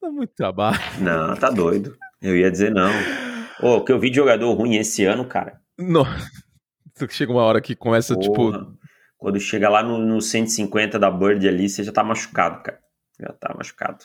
Não 0.00 0.08
é 0.08 0.12
muito 0.12 0.34
trabalho. 0.34 0.78
Não, 1.00 1.36
tá 1.36 1.50
doido. 1.50 1.96
Eu 2.20 2.36
ia 2.36 2.50
dizer 2.50 2.72
não. 2.72 2.90
Ô, 3.62 3.76
o 3.76 3.84
que 3.84 3.92
eu 3.92 3.98
vi 3.98 4.10
de 4.10 4.16
jogador 4.16 4.52
ruim 4.54 4.76
esse 4.76 5.04
ano, 5.04 5.24
cara. 5.24 5.60
Não. 5.78 6.04
Chega 7.10 7.30
uma 7.30 7.42
hora 7.42 7.60
que 7.60 7.76
começa, 7.76 8.16
tipo. 8.16 8.34
Porra, 8.34 8.66
Quando 9.16 9.38
chega 9.38 9.68
lá 9.68 9.84
no, 9.84 9.98
no 9.98 10.20
150 10.20 10.98
da 10.98 11.08
Bird 11.08 11.46
ali, 11.46 11.68
você 11.68 11.84
já 11.84 11.92
tá 11.92 12.02
machucado, 12.02 12.60
cara. 12.60 12.80
Já 13.20 13.32
tá 13.34 13.54
machucado. 13.56 14.04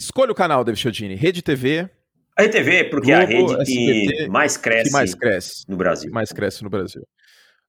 Escolha 0.00 0.30
o 0.30 0.34
canal, 0.34 0.62
David 0.62 0.80
Chiodini. 0.80 1.14
Rede 1.16 1.42
TV, 1.42 1.90
A 2.36 2.44
RTV, 2.44 2.84
porque 2.84 3.10
é 3.10 3.16
a 3.16 3.26
Globo, 3.26 3.52
rede 3.56 3.64
que 3.64 3.90
SBT, 3.90 4.28
mais 4.28 4.56
cresce 4.56 4.84
que 4.84 4.92
mais 4.92 5.14
cresce. 5.14 5.64
no 5.68 5.76
Brasil. 5.76 6.08
que 6.08 6.14
mais 6.14 6.32
cresce 6.32 6.62
no 6.62 6.70
Brasil. 6.70 7.02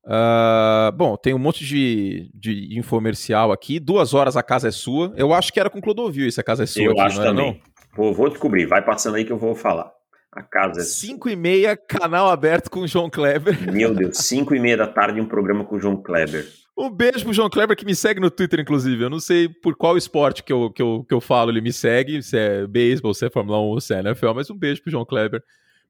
Ah, 0.06 0.92
bom, 0.96 1.18
tem 1.18 1.34
um 1.34 1.40
monte 1.40 1.66
de, 1.66 2.30
de 2.34 2.78
infomercial 2.78 3.52
aqui. 3.52 3.80
Duas 3.80 4.14
horas 4.14 4.38
a 4.38 4.44
casa 4.44 4.68
é 4.68 4.72
sua. 4.72 5.12
Eu 5.18 5.34
acho 5.34 5.52
que 5.52 5.60
era 5.60 5.72
com 5.72 5.82
Clodovil 5.82 6.28
isso, 6.28 6.40
a 6.40 6.44
casa 6.44 6.64
é 6.64 6.66
sua 6.68 6.84
eu 6.84 6.92
aqui, 6.92 7.02
acho 7.02 7.18
não 7.18 7.24
era, 7.24 7.36
também. 7.36 7.62
Vou, 7.96 8.14
vou 8.14 8.30
descobrir. 8.30 8.68
Vai 8.68 8.86
passando 8.86 9.16
aí 9.16 9.26
que 9.26 9.32
eu 9.32 9.38
vou 9.38 9.56
falar. 9.56 9.92
A 10.32 10.44
casa 10.44 10.82
é 10.82 10.84
não? 10.84 10.90
Cinco 10.90 11.30
e 11.30 11.36
meia, 11.36 11.76
canal 11.76 12.30
aberto 12.30 12.70
com 12.70 12.82
o 12.82 12.88
João 12.88 13.10
Kleber. 13.10 13.72
Meu 13.74 13.94
Deus, 13.96 14.18
5 14.18 14.54
e 14.54 14.60
meia 14.60 14.78
da 14.78 14.88
tarde 14.88 15.20
um 15.20 15.26
programa 15.26 15.66
com 15.66 15.76
o 15.76 15.80
João 15.80 15.98
Kleber. 15.98 16.46
Um 16.80 16.90
beijo 16.90 17.24
pro 17.26 17.34
João 17.34 17.50
Kleber 17.50 17.76
que 17.76 17.86
me 17.86 17.94
segue 17.94 18.20
no 18.22 18.32
Twitter, 18.32 18.60
inclusive. 18.62 19.04
Eu 19.04 19.10
não 19.10 19.20
sei 19.20 19.50
por 19.50 19.76
qual 19.76 19.98
esporte 19.98 20.42
que 20.44 20.54
eu, 20.54 20.72
que 20.72 20.82
eu, 20.82 21.04
que 21.08 21.14
eu 21.14 21.20
falo, 21.20 21.52
ele 21.52 21.60
me 21.62 21.74
segue, 21.74 22.24
se 22.24 22.38
é 22.38 22.66
beisebol, 22.66 23.14
se 23.14 23.26
é 23.26 23.30
Fórmula 23.30 23.60
1 23.60 23.62
ou 23.64 23.82
se 23.82 23.94
é 23.94 24.00
NFL, 24.00 24.34
mas 24.34 24.50
um 24.50 24.56
beijo 24.58 24.82
pro 24.82 24.90
João 24.92 25.06
Kleber. 25.06 25.44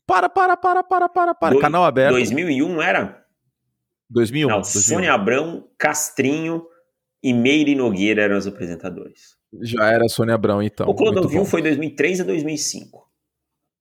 Para, 0.07 0.27
para, 0.27 0.57
para, 0.57 0.83
para, 0.83 1.07
para, 1.07 1.35
para. 1.35 1.51
Doi- 1.53 1.61
canal 1.61 1.83
aberto. 1.85 2.13
2001 2.13 2.81
era? 2.81 3.23
2001. 4.09 4.47
Não, 4.49 4.61
2001. 4.61 4.81
Sônia 4.81 5.13
Abrão, 5.13 5.67
Castrinho 5.77 6.63
e 7.21 7.31
Meire 7.33 7.75
Nogueira 7.75 8.23
eram 8.23 8.37
os 8.37 8.47
apresentadores. 8.47 9.37
Já 9.61 9.91
era 9.91 10.07
Sônia 10.07 10.33
Abrão, 10.33 10.61
então. 10.63 10.87
o 10.89 10.95
Clodovil 10.95 11.45
foi 11.45 11.61
2003 11.61 12.21
a 12.21 12.23
2005. 12.23 13.07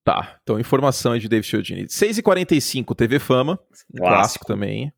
Tá, 0.04 0.38
então 0.42 0.58
informação 0.58 1.12
aí 1.12 1.20
de 1.20 1.28
David 1.28 1.46
Chiodini. 1.46 1.86
6h45, 1.86 2.94
TV 2.94 3.18
Fama, 3.18 3.56
clássico, 3.58 3.96
Clássico. 3.98 4.46
também. 4.46 4.92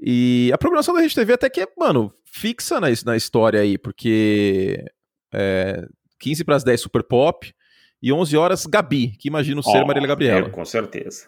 E 0.00 0.50
a 0.52 0.58
programação 0.58 0.94
da 0.94 1.00
Rede 1.00 1.14
TV 1.14 1.32
até 1.32 1.50
que 1.50 1.60
é, 1.62 1.66
mano, 1.76 2.12
fixa 2.24 2.80
na, 2.80 2.88
na 3.04 3.16
história 3.16 3.60
aí, 3.60 3.76
porque 3.76 4.84
é, 5.32 5.84
15 6.20 6.44
para 6.44 6.56
as 6.56 6.64
10 6.64 6.80
Super 6.80 7.02
Pop 7.02 7.52
e 8.00 8.12
11 8.12 8.36
horas 8.36 8.66
Gabi, 8.66 9.16
que 9.18 9.28
imagino 9.28 9.62
ser 9.62 9.78
Ó, 9.78 9.86
Marília 9.86 10.08
Gabriela. 10.08 10.46
é, 10.46 10.50
com 10.50 10.64
certeza. 10.64 11.26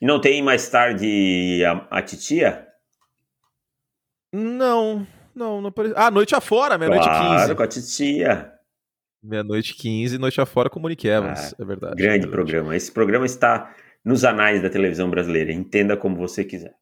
E 0.00 0.06
não 0.06 0.20
tem 0.20 0.42
mais 0.42 0.68
tarde 0.68 1.62
a, 1.64 1.98
a 1.98 2.02
titia? 2.02 2.66
Não, 4.32 5.06
não, 5.34 5.60
não 5.60 5.68
apareceu. 5.68 5.96
Ah, 5.98 6.10
Noite 6.10 6.34
Afora, 6.34 6.76
meia-noite 6.76 7.04
claro, 7.04 7.40
15. 7.40 7.54
com 7.54 7.62
a 7.62 7.66
titia. 7.66 8.52
Meia-noite 9.22 9.74
15, 9.74 10.18
Noite 10.18 10.40
Afora 10.40 10.68
com 10.68 10.78
Monique 10.78 11.08
Evans, 11.08 11.54
é 11.58 11.64
verdade. 11.64 11.94
Ah, 11.94 11.96
Grande 11.96 12.06
é 12.06 12.10
verdade. 12.10 12.30
programa. 12.30 12.76
Esse 12.76 12.92
programa 12.92 13.24
está 13.24 13.74
nos 14.04 14.24
anais 14.24 14.62
da 14.62 14.68
televisão 14.68 15.08
brasileira. 15.08 15.52
Entenda 15.52 15.96
como 15.96 16.16
você 16.16 16.44
quiser. 16.44 16.74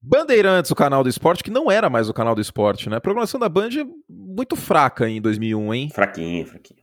Bandeirantes, 0.00 0.70
o 0.70 0.76
canal 0.76 1.02
do 1.02 1.08
esporte, 1.08 1.42
que 1.42 1.50
não 1.50 1.70
era 1.70 1.90
mais 1.90 2.08
o 2.08 2.14
canal 2.14 2.34
do 2.34 2.40
esporte, 2.40 2.88
né? 2.88 2.96
A 2.96 3.00
programação 3.00 3.40
da 3.40 3.48
Band 3.48 3.70
é 3.80 3.86
muito 4.08 4.54
fraca 4.54 5.08
em 5.08 5.20
2001, 5.20 5.74
hein? 5.74 5.90
Fraquinho, 5.92 6.46
fraquinho. 6.46 6.80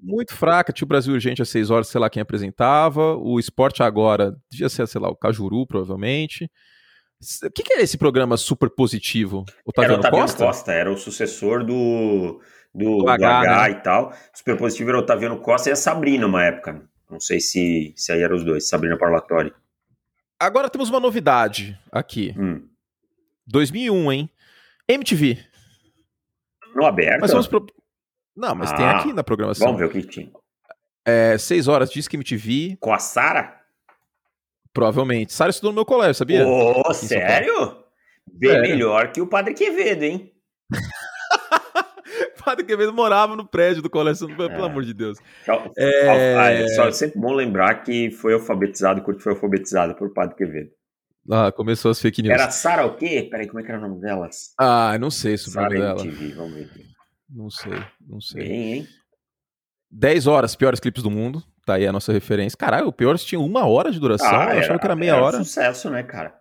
Muito 0.00 0.34
fraca. 0.34 0.72
Tinha 0.72 0.84
o 0.84 0.88
Brasil 0.88 1.14
Urgente 1.14 1.40
às 1.40 1.48
6 1.48 1.70
horas, 1.70 1.88
sei 1.88 2.00
lá 2.00 2.10
quem 2.10 2.20
apresentava. 2.20 3.16
O 3.16 3.38
Esporte 3.38 3.82
Agora, 3.82 4.36
devia 4.50 4.68
ser, 4.68 4.86
sei 4.88 5.00
lá, 5.00 5.08
o 5.08 5.16
Cajuru, 5.16 5.66
provavelmente. 5.66 6.50
O 7.44 7.50
que, 7.50 7.62
que 7.62 7.72
é 7.72 7.82
esse 7.82 7.96
programa 7.96 8.36
super 8.36 8.68
positivo? 8.68 9.44
Era 9.48 9.56
Otaviano 9.64 9.96
o 9.96 9.98
Otaviano 10.00 10.26
Costa? 10.26 10.44
Costa? 10.44 10.72
era 10.72 10.92
o 10.92 10.96
sucessor 10.96 11.64
do, 11.64 12.40
do, 12.74 12.98
Do 12.98 13.04
do 13.04 13.08
H, 13.08 13.40
H, 13.40 13.62
né? 13.62 13.70
e 13.70 13.74
tal. 13.76 14.12
Super 14.34 14.56
positivo 14.58 14.90
era 14.90 14.98
o 14.98 15.00
Otaviano 15.00 15.40
Costa 15.40 15.70
e 15.70 15.72
a 15.72 15.76
Sabrina, 15.76 16.26
uma 16.26 16.44
época. 16.44 16.82
Não 17.10 17.20
sei 17.20 17.40
se, 17.40 17.94
se 17.96 18.12
aí 18.12 18.20
eram 18.20 18.36
os 18.36 18.44
dois, 18.44 18.68
Sabrina 18.68 18.98
Parlatori. 18.98 19.52
Agora 20.38 20.68
temos 20.68 20.90
uma 20.90 21.00
novidade 21.00 21.78
aqui. 21.90 22.34
Hum. 22.38 22.68
2001, 23.46 24.12
hein? 24.12 24.30
MTV. 24.88 25.38
No 26.74 26.84
aberto? 26.84 27.20
Mas 27.20 27.30
vamos 27.30 27.46
pro... 27.46 27.66
Não, 28.36 28.54
mas 28.54 28.70
tem 28.72 28.84
Ah, 28.84 28.98
aqui 28.98 29.12
na 29.12 29.24
programação. 29.24 29.66
Vamos 29.66 29.80
ver 29.80 29.86
o 29.86 29.90
que 29.90 30.02
tinha. 30.06 30.30
É, 31.06 31.38
6 31.38 31.68
horas, 31.68 31.90
diz 31.90 32.06
que 32.06 32.16
MTV, 32.16 32.76
Com 32.80 32.92
a 32.92 32.98
Sara? 32.98 33.56
provavelmente. 34.74 35.32
Sara 35.32 35.48
estudou 35.50 35.70
no 35.72 35.76
meu 35.76 35.86
colégio, 35.86 36.14
sabia? 36.14 36.46
Ô, 36.46 36.82
São 36.92 37.08
sério? 37.08 37.82
Bem 38.30 38.50
Sério. 38.50 38.68
melhor 38.68 39.10
que 39.12 39.22
o 39.22 39.26
Padre 39.26 39.54
Quevedo, 39.54 40.04
hein? 40.04 40.34
Padre 42.46 42.64
Quevedo 42.64 42.92
morava 42.92 43.34
no 43.34 43.44
prédio 43.44 43.82
do 43.82 43.90
colégio, 43.90 44.28
pelo 44.36 44.48
É. 44.48 44.66
amor 44.66 44.84
de 44.84 44.94
Deus. 44.94 45.18
É. 45.76 46.38
ah, 46.38 46.50
é 46.52 46.68
só 46.68 46.88
sempre 46.92 47.18
bom 47.18 47.32
lembrar 47.34 47.82
que 47.82 48.10
foi 48.12 48.34
alfabetizado, 48.34 49.02
Kurt 49.02 49.20
foi 49.20 49.32
alfabetizado 49.32 49.96
por 49.96 50.12
Padre 50.14 50.36
Quevedo. 50.36 50.70
Ah, 51.28 51.50
começou 51.50 51.90
as 51.90 52.00
fake 52.00 52.22
news. 52.22 52.32
Era 52.34 52.48
Sara 52.52 52.86
o 52.86 52.94
quê? 52.96 53.26
Peraí, 53.28 53.48
como 53.48 53.58
é 53.58 53.64
que 53.64 53.68
era 53.72 53.80
o 53.80 53.88
nome 53.88 54.00
delas? 54.00 54.54
Ah, 54.58 54.96
não 54.96 55.10
sei 55.10 55.36
sobre 55.36 55.50
o 55.58 55.62
Sara 55.62 55.68
nome 55.74 55.80
dela. 55.80 56.00
MTV, 56.08 56.34
vamos 56.36 56.54
ver 56.54 56.64
aqui. 56.66 56.84
Não 57.28 57.50
sei, 57.50 57.82
não 58.08 58.20
sei. 58.20 58.42
Bem, 58.44 58.72
hein? 58.74 58.88
10 59.90 60.26
horas, 60.28 60.54
piores 60.54 60.78
clipes 60.78 61.02
do 61.02 61.10
mundo. 61.10 61.42
Tá 61.66 61.74
aí 61.74 61.86
a 61.86 61.92
nossa 61.92 62.12
referência. 62.12 62.56
Caralho, 62.56 62.86
o 62.86 62.92
piores 62.92 63.24
tinha 63.24 63.40
uma 63.40 63.66
hora 63.66 63.90
de 63.90 63.98
duração. 63.98 64.28
Ah, 64.30 64.54
eu 64.54 64.60
achava 64.60 64.78
que 64.78 64.86
era 64.86 64.94
meia 64.94 65.12
era 65.14 65.22
hora. 65.22 65.36
sucesso, 65.38 65.90
né, 65.90 66.04
cara? 66.04 66.32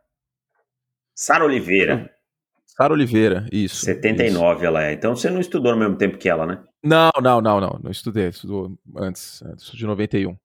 Sara 1.15 1.43
Oliveira, 1.45 2.11
Sara 2.65 2.93
Oliveira, 2.93 3.47
isso. 3.51 3.85
79 3.85 4.65
ela 4.65 4.83
é. 4.83 4.93
Então 4.93 5.15
você 5.15 5.29
não 5.29 5.39
estudou 5.39 5.71
no 5.71 5.79
mesmo 5.79 5.95
tempo 5.95 6.17
que 6.17 6.27
ela, 6.27 6.45
né? 6.45 6.55
isso. 6.55 6.69
Não, 6.83 7.11
não, 7.21 7.41
não, 7.41 7.61
não. 7.61 7.79
Não 7.83 7.91
estudei. 7.91 8.27
Estudou 8.27 8.77
antes, 8.97 9.41
antes 9.43 9.71
de 9.71 9.85
91. 9.85 10.35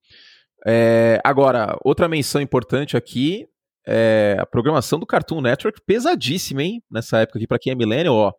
É, 0.66 1.20
agora, 1.24 1.76
outra 1.84 2.08
menção 2.08 2.40
importante 2.40 2.96
aqui 2.96 3.48
é 3.86 4.36
a 4.38 4.46
programação 4.46 4.98
do 4.98 5.06
Cartoon 5.06 5.40
Network, 5.40 5.80
pesadíssima, 5.84 6.62
hein? 6.62 6.82
Nessa 6.90 7.18
época 7.18 7.38
aqui, 7.38 7.46
pra 7.46 7.58
quem 7.58 7.72
é 7.72 7.76
millennial, 7.76 8.14
ó. 8.14 8.32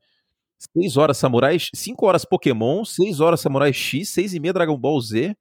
6 0.77 0.97
horas 0.97 1.17
Samurai, 1.17 1.57
5 1.59 2.05
horas 2.05 2.23
Pokémon, 2.23 2.85
6 2.85 3.19
horas 3.19 3.41
Samurai 3.41 3.73
X, 3.73 4.09
6 4.09 4.35
e 4.35 4.39
meia 4.39 4.53
Dragon 4.53 4.77
Ball 4.77 5.01
Z, 5.01 5.35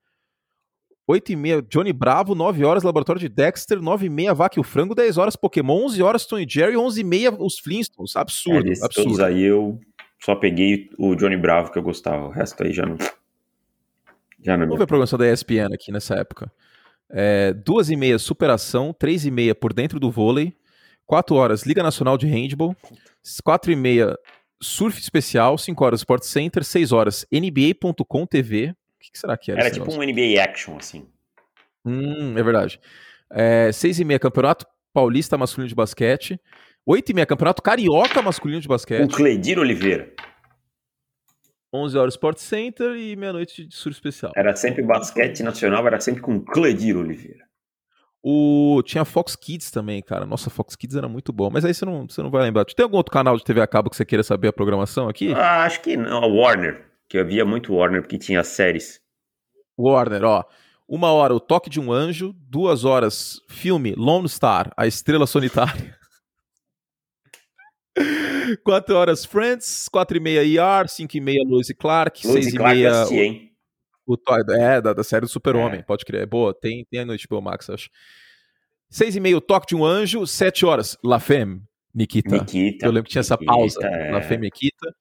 8 1.11 1.33
e 1.33 1.37
meia, 1.37 1.63
Johnny 1.63 1.93
Bravo, 1.93 2.35
9 2.35 2.65
horas, 2.65 2.83
Laboratório 2.83 3.21
de 3.21 3.29
Dexter, 3.29 3.81
9 3.81 4.07
e 4.07 4.09
meia, 4.09 4.33
Vaca 4.33 4.59
e 4.59 4.61
o 4.61 4.63
Frango, 4.63 4.95
10 4.95 5.19
horas, 5.19 5.35
Pokémon, 5.35 5.85
11 5.85 6.03
horas, 6.03 6.25
Tony 6.25 6.47
Jerry, 6.49 6.77
11 6.77 7.01
e 7.01 7.05
meia, 7.05 7.33
os 7.33 7.59
Flintstones. 7.59 8.15
Absurdo, 8.15 8.69
É, 8.69 8.85
absurdo. 8.85 9.09
Todos 9.09 9.21
aí 9.21 9.43
eu 9.43 9.81
só 10.23 10.37
peguei 10.37 10.89
o 10.99 11.15
Johnny 11.17 11.37
Bravo 11.37 11.73
que 11.73 11.79
eu 11.79 11.83
gostava. 11.83 12.27
O 12.27 12.31
resto 12.31 12.63
aí 12.63 12.73
já 12.73 12.87
não. 12.87 12.97
Já 14.43 14.57
não. 14.57 14.67
Vamos 14.67 14.79
ver 14.79 14.85
a 14.85 14.87
programação 14.87 15.19
da 15.19 15.31
ESPN 15.31 15.75
aqui 15.75 15.91
nessa 15.91 16.15
época. 16.15 16.51
É, 17.11 17.53
2 17.53 17.91
e 17.91 17.97
meia, 17.97 18.19
Superação, 18.19 18.95
3 18.97 19.27
e 19.27 19.31
meia, 19.31 19.55
Por 19.55 19.73
Dentro 19.73 19.99
do 19.99 20.11
Vôlei, 20.11 20.55
4 21.07 21.35
horas, 21.35 21.67
Liga 21.67 21.83
Nacional 21.83 22.17
de 22.17 22.29
Handball, 22.29 22.77
4 23.43 23.73
e 23.73 23.77
meia, 23.77 24.17
Surf 24.63 25.01
Especial, 25.01 25.59
5 25.59 25.85
horas, 25.85 26.01
Sport 26.01 26.23
Center, 26.23 26.63
6 26.63 26.93
horas, 26.93 27.27
NBA.com 27.33 28.27
TV. 28.27 28.75
O 29.01 29.03
que, 29.03 29.13
que 29.13 29.19
será 29.19 29.35
que 29.35 29.51
era 29.51 29.61
Era 29.63 29.71
tipo 29.71 29.87
negócio? 29.87 29.99
um 29.99 30.05
NBA 30.05 30.43
Action, 30.43 30.77
assim. 30.77 31.09
Hum, 31.87 32.37
é 32.37 32.43
verdade. 32.43 32.79
É, 33.33 33.73
6 33.73 34.01
e 34.01 34.05
meia, 34.05 34.19
Campeonato 34.19 34.67
Paulista 34.93 35.39
Masculino 35.39 35.71
de 35.71 35.75
Basquete. 35.75 36.39
8 36.85 37.09
e 37.09 37.15
meia, 37.15 37.25
Campeonato 37.25 37.63
Carioca 37.63 38.21
Masculino 38.21 38.61
de 38.61 38.69
Basquete. 38.69 39.11
Cledir 39.11 39.59
Oliveira. 39.59 40.13
11 41.73 41.97
horas, 41.97 42.15
Sport 42.15 42.37
Center 42.39 42.95
e 42.95 43.17
meia-noite 43.17 43.65
de 43.65 43.75
Surf 43.75 43.97
Especial. 43.97 44.33
Era 44.37 44.55
sempre 44.55 44.83
basquete 44.83 45.43
nacional, 45.43 45.87
era 45.87 45.99
sempre 45.99 46.21
com 46.21 46.39
Cledir 46.45 46.99
Oliveira. 46.99 47.45
O... 48.23 48.83
Tinha 48.85 49.07
Fox 49.07 49.35
Kids 49.35 49.71
também, 49.71 50.03
cara. 50.03 50.27
Nossa, 50.27 50.51
Fox 50.51 50.77
Kids 50.77 50.95
era 50.95 51.09
muito 51.09 51.33
bom. 51.33 51.49
Mas 51.51 51.65
aí 51.65 51.73
você 51.73 51.87
não, 51.87 52.07
você 52.07 52.23
não 52.23 52.31
vai 52.31 52.43
lembrar. 52.43 52.67
Tem 52.67 52.83
algum 52.83 52.99
outro 52.99 53.13
canal 53.13 53.35
de 53.35 53.45
TV 53.45 53.63
a 53.63 53.67
cabo 53.67 53.89
que 53.89 53.97
você 53.97 54.05
queira 54.05 54.23
saber 54.23 54.49
a 54.49 54.53
programação 54.53 55.09
aqui? 55.09 55.33
Ah, 55.33 55.65
acho 55.65 55.81
que 55.81 55.97
não. 55.97 56.23
A 56.23 56.27
Warner. 56.27 56.90
Que 57.11 57.19
eu 57.19 57.27
via 57.27 57.45
muito 57.45 57.75
Warner 57.75 58.01
porque 58.03 58.17
tinha 58.17 58.43
séries. 58.45 59.01
Warner, 59.79 60.25
ó. 60.25 60.45
Uma 60.89 61.13
hora, 61.13 61.35
O 61.35 61.41
Toque 61.41 61.69
de 61.69 61.79
um 61.81 61.93
Anjo. 61.93 62.33
Duas 62.39 62.85
horas, 62.85 63.41
filme 63.49 63.95
Lone 63.97 64.29
Star, 64.29 64.73
A 64.77 64.87
Estrela 64.87 65.27
Solitária. 65.27 65.99
Quatro 68.65 68.97
horas, 68.97 69.25
Friends. 69.25 69.89
Quatro 69.89 70.17
e 70.17 70.21
meia, 70.21 70.43
ER. 70.45 70.89
Cinco 70.89 71.17
e 71.17 71.21
meia, 71.21 71.43
Lois 71.47 71.69
e 71.69 71.75
Clark. 71.75 72.27
Luiz 72.27 72.45
Seis 72.45 72.47
e 72.53 72.57
e 72.57 72.59
Clark 72.59 72.79
eu 72.81 72.91
meia, 72.91 73.03
assisti, 73.03 73.21
hein? 73.21 73.53
o, 74.07 74.17
to- 74.17 74.35
é, 74.53 74.81
da, 74.81 74.93
da 74.93 75.05
série 75.05 75.23
do 75.27 75.29
Super-Homem, 75.29 75.81
É. 75.81 75.83
pode 75.83 76.05
crer. 76.05 76.23
É 76.23 76.27
boa, 76.27 76.55
tem, 76.55 76.87
tem 76.91 77.01
a 77.01 77.05
noite 77.07 77.27
boa, 77.29 77.41
Max, 77.43 77.69
acho. 77.71 77.91
Seis 78.89 79.15
e 79.15 79.21
meia, 79.21 79.37
O 79.37 79.41
Toque 79.41 79.67
de 79.69 79.77
um 79.77 79.85
Anjo. 79.85 80.27
Sete 80.27 80.65
horas, 80.67 80.97
La 81.05 81.21
Femme, 81.21 81.63
Nikita. 81.95 82.37
Nikita. 82.39 82.87
Eu 82.87 82.91
lembro 82.91 83.05
que 83.05 83.11
tinha 83.11 83.21
essa 83.21 83.35
Nikita, 83.35 83.53
pausa. 83.53 83.81
é. 83.87 84.11
La 84.11 84.23
Femme 84.23 84.43
Nikita. 84.47 84.95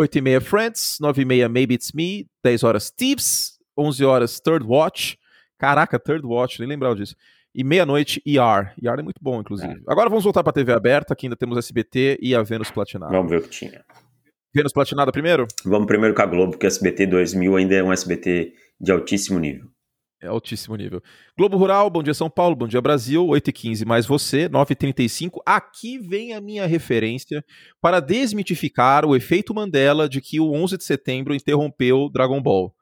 8 0.00 0.16
e 0.16 0.20
meia 0.22 0.40
Friends, 0.40 0.96
9 0.98 1.20
e 1.20 1.24
meia 1.26 1.46
Maybe 1.46 1.74
It's 1.74 1.92
Me, 1.92 2.26
10 2.42 2.64
horas 2.64 2.90
Tips, 2.90 3.58
11 3.76 4.02
horas 4.02 4.40
Third 4.40 4.64
Watch. 4.66 5.18
Caraca, 5.58 5.98
Third 5.98 6.24
Watch, 6.24 6.58
nem 6.58 6.66
lembrava 6.66 6.96
disso. 6.96 7.14
E 7.54 7.62
meia-noite 7.62 8.22
ER. 8.24 8.72
ER 8.82 8.98
é 8.98 9.02
muito 9.02 9.20
bom, 9.20 9.40
inclusive. 9.40 9.82
Agora 9.86 10.08
vamos 10.08 10.24
voltar 10.24 10.42
pra 10.42 10.54
TV 10.54 10.72
aberta, 10.72 11.14
que 11.14 11.26
ainda 11.26 11.36
temos 11.36 11.58
SBT 11.58 12.18
e 12.22 12.34
a 12.34 12.42
Vênus 12.42 12.70
Platinada. 12.70 13.12
Vamos 13.12 13.30
ver 13.30 13.40
o 13.40 13.42
que 13.42 13.50
tinha. 13.50 13.84
Vênus 14.54 14.72
Platinada 14.72 15.12
primeiro? 15.12 15.46
Vamos 15.66 15.86
primeiro 15.86 16.14
com 16.14 16.22
a 16.22 16.26
Globo, 16.26 16.52
porque 16.52 16.66
o 16.66 16.68
SBT 16.68 17.06
2000 17.06 17.56
ainda 17.56 17.74
é 17.74 17.82
um 17.82 17.92
SBT 17.92 18.54
de 18.80 18.90
altíssimo 18.90 19.38
nível. 19.38 19.68
É 20.22 20.26
altíssimo 20.26 20.76
nível. 20.76 21.02
Globo 21.36 21.56
Rural, 21.56 21.88
Bom 21.88 22.02
Dia 22.02 22.12
São 22.12 22.28
Paulo, 22.28 22.54
Bom 22.54 22.66
Dia 22.68 22.80
Brasil, 22.82 23.26
8h15 23.26 23.86
mais 23.86 24.04
você, 24.06 24.48
9h35. 24.50 25.38
Aqui 25.46 25.98
vem 25.98 26.34
a 26.34 26.40
minha 26.42 26.66
referência 26.66 27.42
para 27.80 28.00
desmitificar 28.00 29.06
o 29.06 29.16
efeito 29.16 29.54
Mandela 29.54 30.06
de 30.08 30.20
que 30.20 30.38
o 30.38 30.52
11 30.52 30.76
de 30.76 30.84
setembro 30.84 31.34
interrompeu 31.34 32.10
Dragon 32.12 32.40
Ball. 32.42 32.74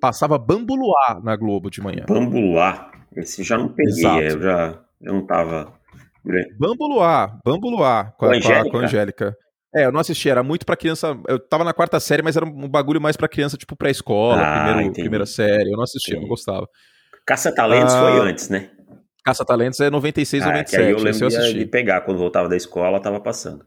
Passava 0.00 0.38
Bambuluá 0.38 1.20
na 1.22 1.36
Globo 1.36 1.70
de 1.70 1.80
manhã. 1.80 2.04
Bambuluá. 2.08 2.90
Esse 3.16 3.42
já 3.44 3.56
não 3.56 3.68
peguei, 3.68 3.92
Exato. 4.00 4.20
eu 4.22 4.42
já 4.42 4.84
eu 5.00 5.12
não 5.14 5.24
tava. 5.26 5.72
Bambuluá, 6.58 7.38
Bambuluá 7.44 8.12
com, 8.18 8.26
a 8.26 8.40
com 8.70 8.78
a- 8.78 8.84
Angélica? 8.84 9.36
É, 9.76 9.84
eu 9.84 9.92
não 9.92 10.00
assisti, 10.00 10.30
era 10.30 10.42
muito 10.42 10.64
pra 10.64 10.76
criança. 10.76 11.18
Eu 11.28 11.38
tava 11.38 11.62
na 11.64 11.74
quarta 11.74 12.00
série, 12.00 12.22
mas 12.22 12.36
era 12.36 12.46
um 12.46 12.68
bagulho 12.68 13.00
mais 13.00 13.16
pra 13.16 13.28
criança, 13.28 13.56
tipo 13.56 13.76
pré-escola, 13.76 14.40
Ah, 14.42 14.82
entendi. 14.82 15.00
primeira 15.02 15.26
série. 15.26 15.70
Eu 15.70 15.76
não 15.76 15.82
assistia, 15.84 16.14
eu 16.14 16.16
não 16.16 16.22
Entendi. 16.22 16.30
gostava. 16.30 16.66
Caça-talentos 17.26 17.92
Ah, 17.94 18.00
foi 18.00 18.20
antes, 18.30 18.48
né? 18.48 18.70
Caça-Talentos 19.24 19.80
é 19.80 19.90
96, 19.90 20.42
Ah, 20.42 20.46
que 20.46 20.52
97. 20.52 20.80
aí 20.82 20.90
eu 20.92 20.98
eu 20.98 21.02
lembro 21.04 21.18
de, 21.28 21.36
assisti. 21.36 21.58
de 21.58 21.66
pegar 21.66 22.02
quando 22.02 22.16
voltava 22.16 22.48
da 22.48 22.56
escola, 22.56 23.00
tava 23.00 23.18
passando. 23.20 23.64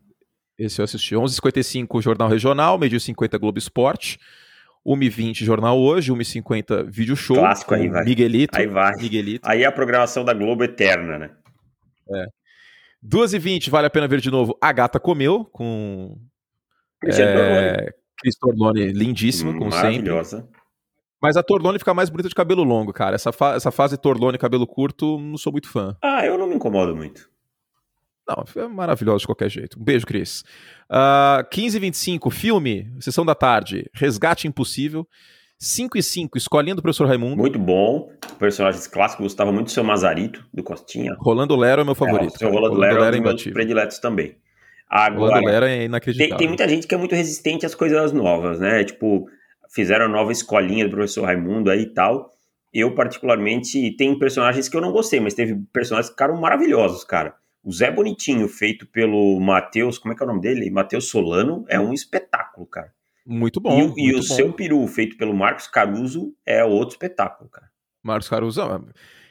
Esse 0.57 0.80
eu 0.80 0.86
assisti. 0.86 1.16
11h55, 1.16 2.01
Jornal 2.01 2.30
Regional, 2.30 2.78
meio-dia 2.80 2.99
50, 2.99 3.38
Globo 3.38 3.60
Esporte. 3.60 4.18
1h20, 4.88 5.43
Jornal 5.43 5.78
Hoje. 5.78 6.12
1h50, 6.14 6.86
Vídeo 6.89 7.16
Show. 7.18 7.36
Clássico 7.38 7.74
aí, 7.76 7.89
vai. 7.89 8.05
Miguelito. 8.05 8.57
Aí 8.57 8.68
vai. 8.68 8.93
Miguelito. 8.95 9.47
Aí 9.47 9.64
é 9.64 9.66
a 9.66 9.72
programação 9.72 10.24
da 10.24 10.34
Globo 10.34 10.64
eterna, 10.64 11.18
né? 11.20 11.30
2h20, 13.06 13.70
vale 13.70 13.88
a 13.88 13.89
pena 13.89 14.08
ver 14.08 14.20
de 14.20 14.30
novo. 14.32 14.58
A 14.62 14.72
Gata 14.72 15.00
Comeu, 15.00 15.45
com 15.45 16.18
Cristiano 17.02 17.32
é, 17.39 17.93
Cris 18.18 18.36
Torlone, 18.38 18.91
lindíssimo, 18.91 19.58
como 19.58 19.72
sempre. 19.72 19.88
Maravilhosa. 19.89 20.50
Mas 21.22 21.36
a 21.36 21.43
Torlone 21.43 21.80
fica 21.80 21.93
mais 21.93 22.10
bonita 22.10 22.30
de 22.30 22.36
cabelo 22.36 22.64
longo, 22.64 22.93
cara. 22.93 23.16
Essa, 23.16 23.32
fa- 23.32 23.56
essa 23.56 23.72
fase 23.72 23.97
Torlone 23.97 24.38
cabelo 24.38 24.66
curto, 24.66 25.18
não 25.20 25.38
sou 25.38 25.52
muito 25.52 25.70
fã. 25.70 25.95
Ah, 26.02 26.26
eu 26.26 26.38
não 26.38 26.47
me 26.47 26.56
incomodo 26.56 26.95
muito. 26.95 27.30
Não, 28.28 28.43
é 28.64 28.68
maravilhosa 28.68 29.20
de 29.20 29.26
qualquer 29.26 29.50
jeito. 29.50 29.80
Um 29.80 29.84
beijo, 29.84 30.06
Cris. 30.06 30.43
Uh, 30.89 31.43
15h25, 31.52 32.32
filme, 32.32 32.89
Sessão 33.02 33.26
da 33.26 33.34
Tarde, 33.34 33.89
Resgate 33.93 34.47
Impossível. 34.47 35.08
5 35.62 35.97
e 35.97 36.01
5, 36.03 36.38
Escolinha 36.38 36.74
do 36.74 36.82
Professor 36.82 37.05
Raimundo. 37.05 37.36
Muito 37.36 37.60
bom. 37.60 38.10
Personagens 38.39 38.88
clássicos, 38.88 39.24
gostava 39.24 39.51
muito 39.51 39.66
do 39.68 39.72
seu 39.72 39.84
Mazarito, 39.84 40.47
do 40.53 40.64
Costinha. 40.64 41.14
Rolando 41.20 41.53
Lero 41.57 41.82
é 41.82 41.84
meu 41.84 41.95
favorito. 41.95 42.32
É, 42.32 42.36
o 42.36 42.38
seu 42.38 42.47
cara. 42.49 42.62
Rolando 42.62 42.80
Lero 42.80 42.95
é 42.95 42.95
um 42.95 42.99
dos 42.99 43.10
meus 43.10 43.20
imbatível. 43.20 43.53
prediletos 43.53 43.99
também. 43.99 44.38
Rolando 44.89 45.26
Agora, 45.26 45.45
Lero 45.45 45.66
é 45.66 45.76
tem, 45.78 45.86
inacreditável. 45.86 46.38
tem 46.38 46.47
muita 46.47 46.68
gente 46.70 46.88
que 46.88 46.95
é 46.95 46.97
muito 46.97 47.14
resistente 47.14 47.66
às 47.66 47.76
coisas 47.76 48.14
novas, 48.14 48.60
né? 48.60 48.86
Tipo, 48.86 49.28
fizeram 49.70 50.05
a 50.05 50.10
nova 50.10 50.32
escolinha 50.32 50.86
do 50.86 50.91
professor 50.91 51.26
Raimundo 51.26 51.70
aí 51.70 51.82
e 51.82 51.93
tal. 51.93 52.32
Eu, 52.74 52.95
particularmente, 52.95 53.95
tem 53.97 54.18
personagens 54.18 54.70
que 54.70 54.78
eu 54.78 54.82
não 54.82 54.93
gostei, 54.93 55.20
mas 55.20 55.34
teve 55.34 55.55
personagens 55.74 56.07
que 56.07 56.14
ficaram 56.14 56.39
maravilhosos, 56.39 57.03
cara. 57.03 57.36
O 57.62 57.72
Zé 57.74 57.91
Bonitinho, 57.91 58.47
feito 58.47 58.88
pelo 58.88 59.38
Matheus, 59.41 59.97
como 59.97 60.14
é 60.14 60.16
que 60.18 60.24
é 60.24 60.26
o 60.26 60.30
nome 60.30 60.39
dele? 60.41 60.72
Matheus 60.72 61.10
Solano, 61.10 61.66
é 61.68 61.78
um 61.78 61.91
espetáculo, 61.91 62.66
cara. 62.66 62.93
Muito 63.26 63.59
bom. 63.59 63.78
e 63.78 63.84
o, 63.84 63.86
e 63.97 64.11
muito 64.11 64.15
o 64.26 64.28
bom. 64.28 64.36
seu 64.36 64.53
peru, 64.53 64.88
feito 64.88 65.17
pelo 65.17 65.34
Marcos 65.34 65.67
Caruso, 65.67 66.34
é 66.45 66.63
outro 66.63 66.95
espetáculo, 66.95 67.49
cara. 67.49 67.70
Marcos 68.03 68.30
Caruso. 68.30 68.61
ah, 68.61 68.82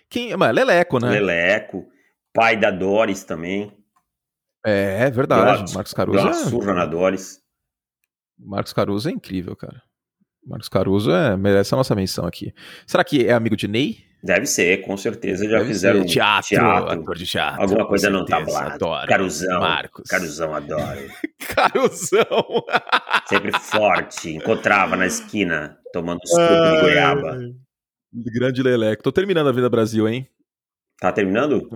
Quem... 0.09 0.37
Mas 0.37 0.55
Leleco, 0.55 0.99
né? 1.01 1.11
Leleco, 1.11 1.89
pai 2.33 2.57
da 2.57 2.71
Doris 2.71 3.25
também. 3.25 3.73
É, 4.65 5.03
é 5.03 5.05
Deu 5.07 5.13
verdade. 5.15 5.63
uma- 5.63 5.75
Marcos 5.75 5.93
Deu 5.93 5.97
Caruso. 5.97 6.19
uma 6.25 6.31
É... 6.31 6.35
surra 6.35 6.75
na 6.75 6.87
Doris. 6.87 7.41
Marcos 8.39 8.73
Caruso 8.73 9.09
é 9.09 9.13
incrível, 9.13 9.57
cara. 9.57 9.83
Marcos 10.47 10.69
Caruso 10.69 11.11
é... 11.11 11.37
merece 11.37 11.75
a 11.75 11.77
nossa 11.77 11.95
menção 11.95 12.25
aqui. 12.27 12.53
Será 12.87 13.03
que 13.03 13.27
é 13.27 13.33
amigo 13.33 13.57
de 13.57 13.67
Ney? 13.67 14.05
Deve 14.23 14.47
ser, 14.47 14.83
com 14.85 14.97
certeza. 14.97 15.45
Já 15.49 15.59
Deve 15.59 15.69
fizeram 15.69 16.05
teatro, 16.05 16.49
teatro. 16.49 16.91
ator 17.01 17.17
de 17.17 17.25
teatro. 17.27 17.63
Alguma 17.63 17.87
coisa 17.87 18.11
não 18.11 18.25
tá 18.25 18.37
certeza, 18.39 18.57
tablada. 18.59 18.75
Adoro. 18.75 19.07
Caruzão. 19.09 19.61
Marcos. 19.61 20.11
Caruzão 20.11 20.55
adoro. 20.55 21.09
Caruzão. 21.55 22.65
Sempre 23.27 23.53
forte. 23.61 24.31
Encontrava 24.31 24.97
na 24.97 25.07
esquina, 25.07 25.79
tomando 25.93 26.21
suco 26.27 26.41
de 26.43 26.81
goiaba. 26.81 27.39
Grande 28.13 28.63
Leleco. 28.63 29.03
Tô 29.03 29.13
terminando 29.13 29.49
a 29.49 29.53
Vida 29.53 29.69
Brasil, 29.71 30.09
hein? 30.09 30.29
Tá 30.99 31.13
terminando? 31.13 31.69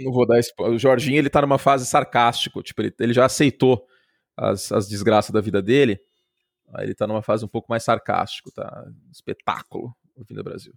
Não 0.00 0.12
vou 0.12 0.26
dar 0.26 0.40
spo- 0.42 0.70
O 0.70 0.78
Jorginho, 0.78 1.18
ele 1.18 1.30
tá 1.30 1.40
numa 1.42 1.58
fase 1.58 1.86
sarcástico. 1.86 2.62
Tipo, 2.62 2.82
ele, 2.82 2.94
ele 2.98 3.12
já 3.12 3.24
aceitou 3.26 3.86
as, 4.36 4.72
as 4.72 4.88
desgraças 4.88 5.30
da 5.30 5.40
vida 5.40 5.62
dele. 5.62 6.00
Aí 6.74 6.86
ele 6.86 6.94
tá 6.94 7.06
numa 7.06 7.22
fase 7.22 7.44
um 7.44 7.48
pouco 7.48 7.66
mais 7.70 7.84
sarcástico, 7.84 8.50
tá? 8.50 8.84
Espetáculo, 9.12 9.94
o 10.16 10.24
Vida 10.24 10.42
Brasil. 10.42 10.72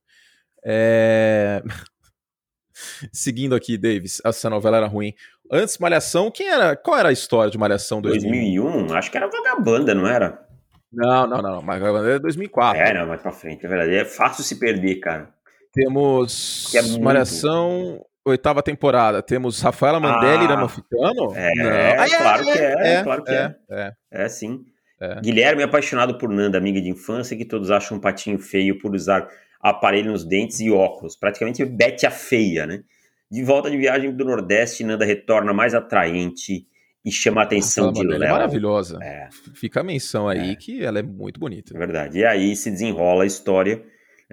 É... 0.66 1.62
Seguindo 3.12 3.56
aqui, 3.56 3.78
Davis, 3.78 4.22
essa 4.24 4.50
novela 4.50 4.78
era 4.78 4.88
ruim. 4.88 5.14
Antes, 5.52 5.78
Malhação, 5.78 6.30
quem 6.30 6.48
era? 6.48 6.76
Qual 6.76 6.98
era 6.98 7.10
a 7.10 7.14
história 7.14 7.50
de 7.50 7.58
Malhação 7.58 8.02
2000? 8.02 8.30
2001? 8.30 8.94
Acho 8.94 9.10
que 9.10 9.18
era 9.18 9.28
Vagabanda, 9.28 9.96
não 9.96 10.08
era? 10.08 10.46
Não, 10.92 11.28
não, 11.28 11.42
não, 11.42 11.52
não. 11.56 11.62
Mas 11.62 11.82
é 11.82 12.20
2004. 12.20 12.82
É, 12.82 12.94
não, 12.94 13.08
mais 13.08 13.22
pra 13.22 13.32
frente. 13.32 13.66
É 13.66 13.70
verdade. 13.70 13.96
É 13.96 14.06
fácil 14.06 14.44
se 14.44 14.60
perder, 14.60 14.96
cara. 14.96 15.30
Temos 15.74 16.74
é 16.74 16.82
muito. 16.82 17.04
Malhação, 17.04 18.04
oitava 18.26 18.64
temporada. 18.64 19.22
Temos 19.22 19.62
Rafaela 19.62 20.00
Mandelli 20.00 20.42
Ah, 20.42 20.44
e 20.44 20.48
Ramofitano? 20.48 21.34
É, 21.36 21.52
Não. 21.56 22.08
claro 22.18 22.44
que 22.44 22.50
é, 22.50 23.04
claro 23.04 23.24
que 23.24 23.32
é. 23.32 23.56
é. 23.70 23.92
É, 24.12 24.30
sim. 24.30 24.62
É. 25.00 25.22
Guilherme 25.22 25.62
é 25.62 25.66
apaixonado 25.66 26.18
por 26.18 26.30
Nanda, 26.30 26.58
amiga 26.58 26.82
de 26.82 26.90
infância, 26.90 27.38
que 27.38 27.46
todos 27.46 27.70
acham 27.70 27.98
um 27.98 28.02
patinho 28.02 28.40
feio 28.40 28.80
por 28.80 28.96
usar 28.96 29.28
aparelho 29.62 30.12
nos 30.12 30.24
dentes 30.24 30.60
e 30.60 30.72
óculos. 30.72 31.16
Praticamente 31.16 31.64
Bete 31.66 32.06
a 32.06 32.12
feia, 32.12 32.66
né? 32.66 32.84
De 33.30 33.44
volta 33.44 33.70
de 33.70 33.78
viagem 33.78 34.16
do 34.16 34.24
Nordeste, 34.26 34.84
Nanda 34.84 35.04
retorna 35.06 35.54
mais 35.54 35.74
atraente 35.74 36.66
e 37.04 37.12
chama 37.12 37.42
a 37.42 37.44
atenção 37.44 37.92
de 37.92 38.02
é 38.02 38.18
Léo. 38.18 38.32
maravilhosa. 38.32 39.00
É, 39.02 39.28
Fica 39.54 39.82
a 39.82 39.84
menção 39.84 40.28
aí 40.28 40.52
É. 40.52 40.56
que 40.56 40.84
ela 40.84 41.00
é 41.00 41.04
muito 41.04 41.40
bonita. 41.40 41.76
é 41.76 41.78
verdade. 41.78 42.20
E 42.20 42.26
aí 42.26 42.56
se 42.56 42.72
desenrola 42.72 43.24
a 43.24 43.28
história 43.28 43.84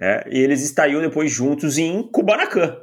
É, 0.01 0.25
e 0.29 0.39
eles 0.41 0.61
estariam 0.63 1.01
depois 1.01 1.31
juntos 1.31 1.79
em 1.79 2.03
Kubanacan. 2.03 2.77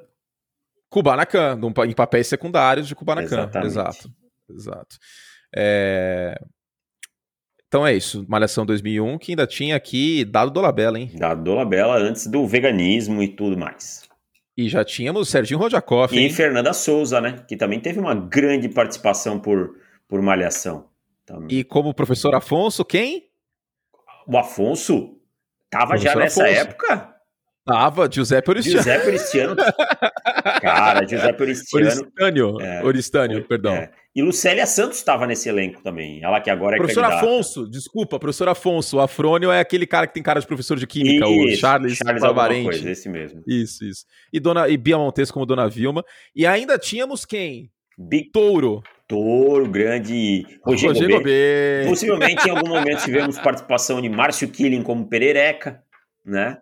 Kubanacan, 0.89 1.59
em 1.87 1.93
papéis 1.93 2.27
secundários 2.27 2.87
de 2.87 2.95
Kubanacan. 2.95 3.25
Exatamente. 3.35 3.67
Exato. 3.67 4.09
Exato. 4.49 4.97
É... 5.55 6.35
Então 7.71 7.87
é 7.87 7.93
isso, 7.93 8.25
Malhação 8.27 8.65
2001, 8.65 9.17
que 9.17 9.31
ainda 9.31 9.47
tinha 9.47 9.77
aqui 9.77 10.25
Dado 10.25 10.51
Dolabella, 10.51 10.99
hein? 10.99 11.09
Dado 11.15 11.41
Dolabella 11.41 11.95
antes 11.95 12.27
do 12.27 12.45
veganismo 12.45 13.23
e 13.23 13.29
tudo 13.29 13.57
mais. 13.57 14.09
E 14.57 14.67
já 14.67 14.83
tínhamos 14.83 15.29
Serginho 15.29 15.57
Rodjakov, 15.57 16.13
E 16.13 16.19
hein? 16.19 16.29
Fernanda 16.29 16.73
Souza, 16.73 17.21
né? 17.21 17.45
Que 17.47 17.55
também 17.55 17.79
teve 17.79 17.97
uma 17.97 18.13
grande 18.13 18.67
participação 18.67 19.39
por, 19.39 19.77
por 20.05 20.21
Malhação. 20.21 20.89
Também. 21.25 21.59
E 21.59 21.63
como 21.63 21.93
professor 21.93 22.35
Afonso, 22.35 22.83
quem? 22.83 23.29
O 24.27 24.37
Afonso 24.37 25.17
tava 25.69 25.95
já 25.95 26.13
nessa 26.13 26.43
Afonso. 26.43 26.59
época? 26.59 27.10
Tava 27.71 28.09
Giuseppe 28.11 28.49
Oristiano. 28.49 28.83
Giuseppe 28.83 29.07
Oristiano. 29.07 29.55
Cara, 30.61 31.05
Giuseppe 31.07 31.41
Oristiano. 31.43 31.85
Oristânio, 31.87 32.61
É. 32.61 32.83
Oristânio, 32.83 33.47
perdão. 33.47 33.73
É. 33.73 33.91
E 34.13 34.21
Lucélia 34.21 34.65
Santos 34.65 34.97
estava 34.97 35.25
nesse 35.25 35.47
elenco 35.47 35.81
também. 35.81 36.21
Ela 36.21 36.41
que 36.41 36.49
agora 36.49 36.75
é 36.75 36.77
Professor 36.77 37.01
candidata. 37.01 37.25
Afonso, 37.25 37.69
desculpa, 37.69 38.19
professor 38.19 38.49
Afonso. 38.49 38.97
O 38.97 38.99
Afrônio 38.99 39.49
é 39.51 39.59
aquele 39.61 39.87
cara 39.87 40.05
que 40.05 40.13
tem 40.13 40.21
cara 40.21 40.39
de 40.41 40.45
professor 40.47 40.77
de 40.77 40.85
química, 40.85 41.25
o 41.27 41.45
Isso, 41.45 41.61
Charles, 41.61 41.95
Charles 41.95 42.21
alguma 42.21 42.41
Bavarente. 42.43 42.65
coisa, 42.65 42.91
esse 42.91 43.07
mesmo. 43.07 43.41
Isso, 43.47 43.85
isso. 43.85 44.05
E, 44.33 44.39
dona, 44.39 44.67
e 44.67 44.75
Bia 44.75 44.97
Montes 44.97 45.31
como 45.31 45.45
Dona 45.45 45.69
Vilma. 45.69 46.03
E 46.35 46.45
ainda 46.45 46.77
tínhamos 46.77 47.23
quem? 47.25 47.71
Big 47.97 48.31
Touro. 48.31 48.81
Touro, 49.07 49.69
grande 49.69 50.45
Gobet. 50.65 51.07
Gobet. 51.07 51.87
Possivelmente 51.87 52.47
em 52.47 52.51
algum 52.51 52.67
momento 52.69 53.03
tivemos 53.05 53.37
participação 53.39 54.01
de 54.01 54.09
Márcio 54.09 54.49
Killing 54.49 54.83
como 54.83 55.07
Perereca, 55.07 55.81
né? 56.25 56.57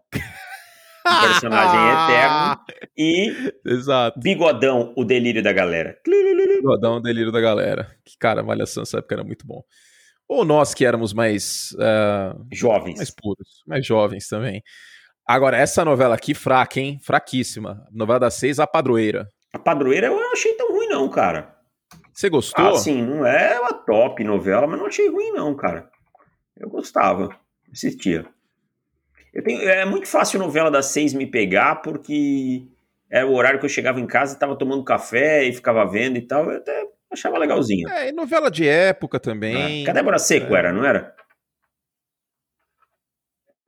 Um 1.06 1.22
personagem 1.22 1.80
eterno. 1.80 2.60
E 3.02 3.54
Exato. 3.66 4.20
Bigodão, 4.20 4.94
o 4.98 5.06
delírio 5.06 5.42
da 5.42 5.54
galera. 5.54 5.98
Dá 6.82 6.92
um 6.92 7.02
delírio 7.02 7.32
da 7.32 7.40
galera. 7.40 7.96
Que, 8.04 8.18
cara, 8.18 8.44
Malhação 8.44 8.82
nessa 8.82 8.98
época 8.98 9.16
era 9.16 9.24
muito 9.24 9.48
bom. 9.48 9.64
Ou 10.28 10.44
nós 10.44 10.74
que 10.74 10.86
éramos 10.86 11.14
mais, 11.14 11.70
ah, 11.80 12.36
Jovens. 12.52 12.98
mais 12.98 13.10
puros, 13.10 13.64
mais 13.66 13.86
jovens 13.86 14.28
também. 14.28 14.62
Agora, 15.26 15.58
essa 15.58 15.86
novela 15.86 16.16
aqui, 16.16 16.34
fraca, 16.34 16.80
hein? 16.80 17.00
Fraquíssima. 17.02 17.88
Novela 17.92 18.20
das 18.20 18.34
seis, 18.34 18.60
A 18.60 18.68
Padroeira. 18.68 19.28
A 19.54 19.60
Padroeira 19.60 20.08
eu 20.08 20.16
não 20.20 20.34
achei 20.34 20.54
tão 20.56 20.72
ruim, 20.72 20.88
não, 20.88 21.08
cara. 21.10 21.56
Você 22.14 22.30
gostou? 22.30 22.68
Ah, 22.68 22.76
sim, 22.76 23.02
não 23.02 23.26
é 23.26 23.60
uma 23.60 23.74
top 23.74 24.24
novela, 24.24 24.68
mas 24.68 24.78
não 24.80 24.88
achei 24.88 25.08
ruim, 25.10 25.32
não, 25.32 25.56
cara. 25.56 25.90
Eu 26.58 26.70
gostava. 26.70 27.30
Assistia. 27.72 28.26
Eu 29.34 29.44
tenho, 29.44 29.62
é 29.62 29.86
muito 29.86 30.08
fácil 30.08 30.40
novela 30.40 30.72
das 30.72 30.88
seis 30.88 31.14
me 31.14 31.26
pegar, 31.26 31.76
porque 31.76 32.64
era 33.12 33.28
o 33.28 33.34
horário 33.34 33.60
que 33.60 33.66
eu 33.66 33.70
chegava 33.70 34.00
em 34.00 34.08
casa, 34.08 34.38
tava 34.38 34.56
tomando 34.56 34.84
café 34.84 35.44
e 35.44 35.54
ficava 35.54 35.86
vendo 35.86 36.18
e 36.18 36.22
tal. 36.22 36.50
Eu 36.50 36.58
até 36.58 36.88
achava 37.12 37.38
legalzinho. 37.38 37.88
É, 37.90 38.10
e 38.10 38.12
novela 38.12 38.50
de 38.50 38.68
época 38.68 39.20
também. 39.20 39.84
Ah, 39.84 39.86
Cadê 39.88 40.00
a 40.00 40.02
Débora 40.02 40.20
Seco? 40.20 40.56
Era, 40.56 40.72
não 40.72 40.86
era? 40.86 41.14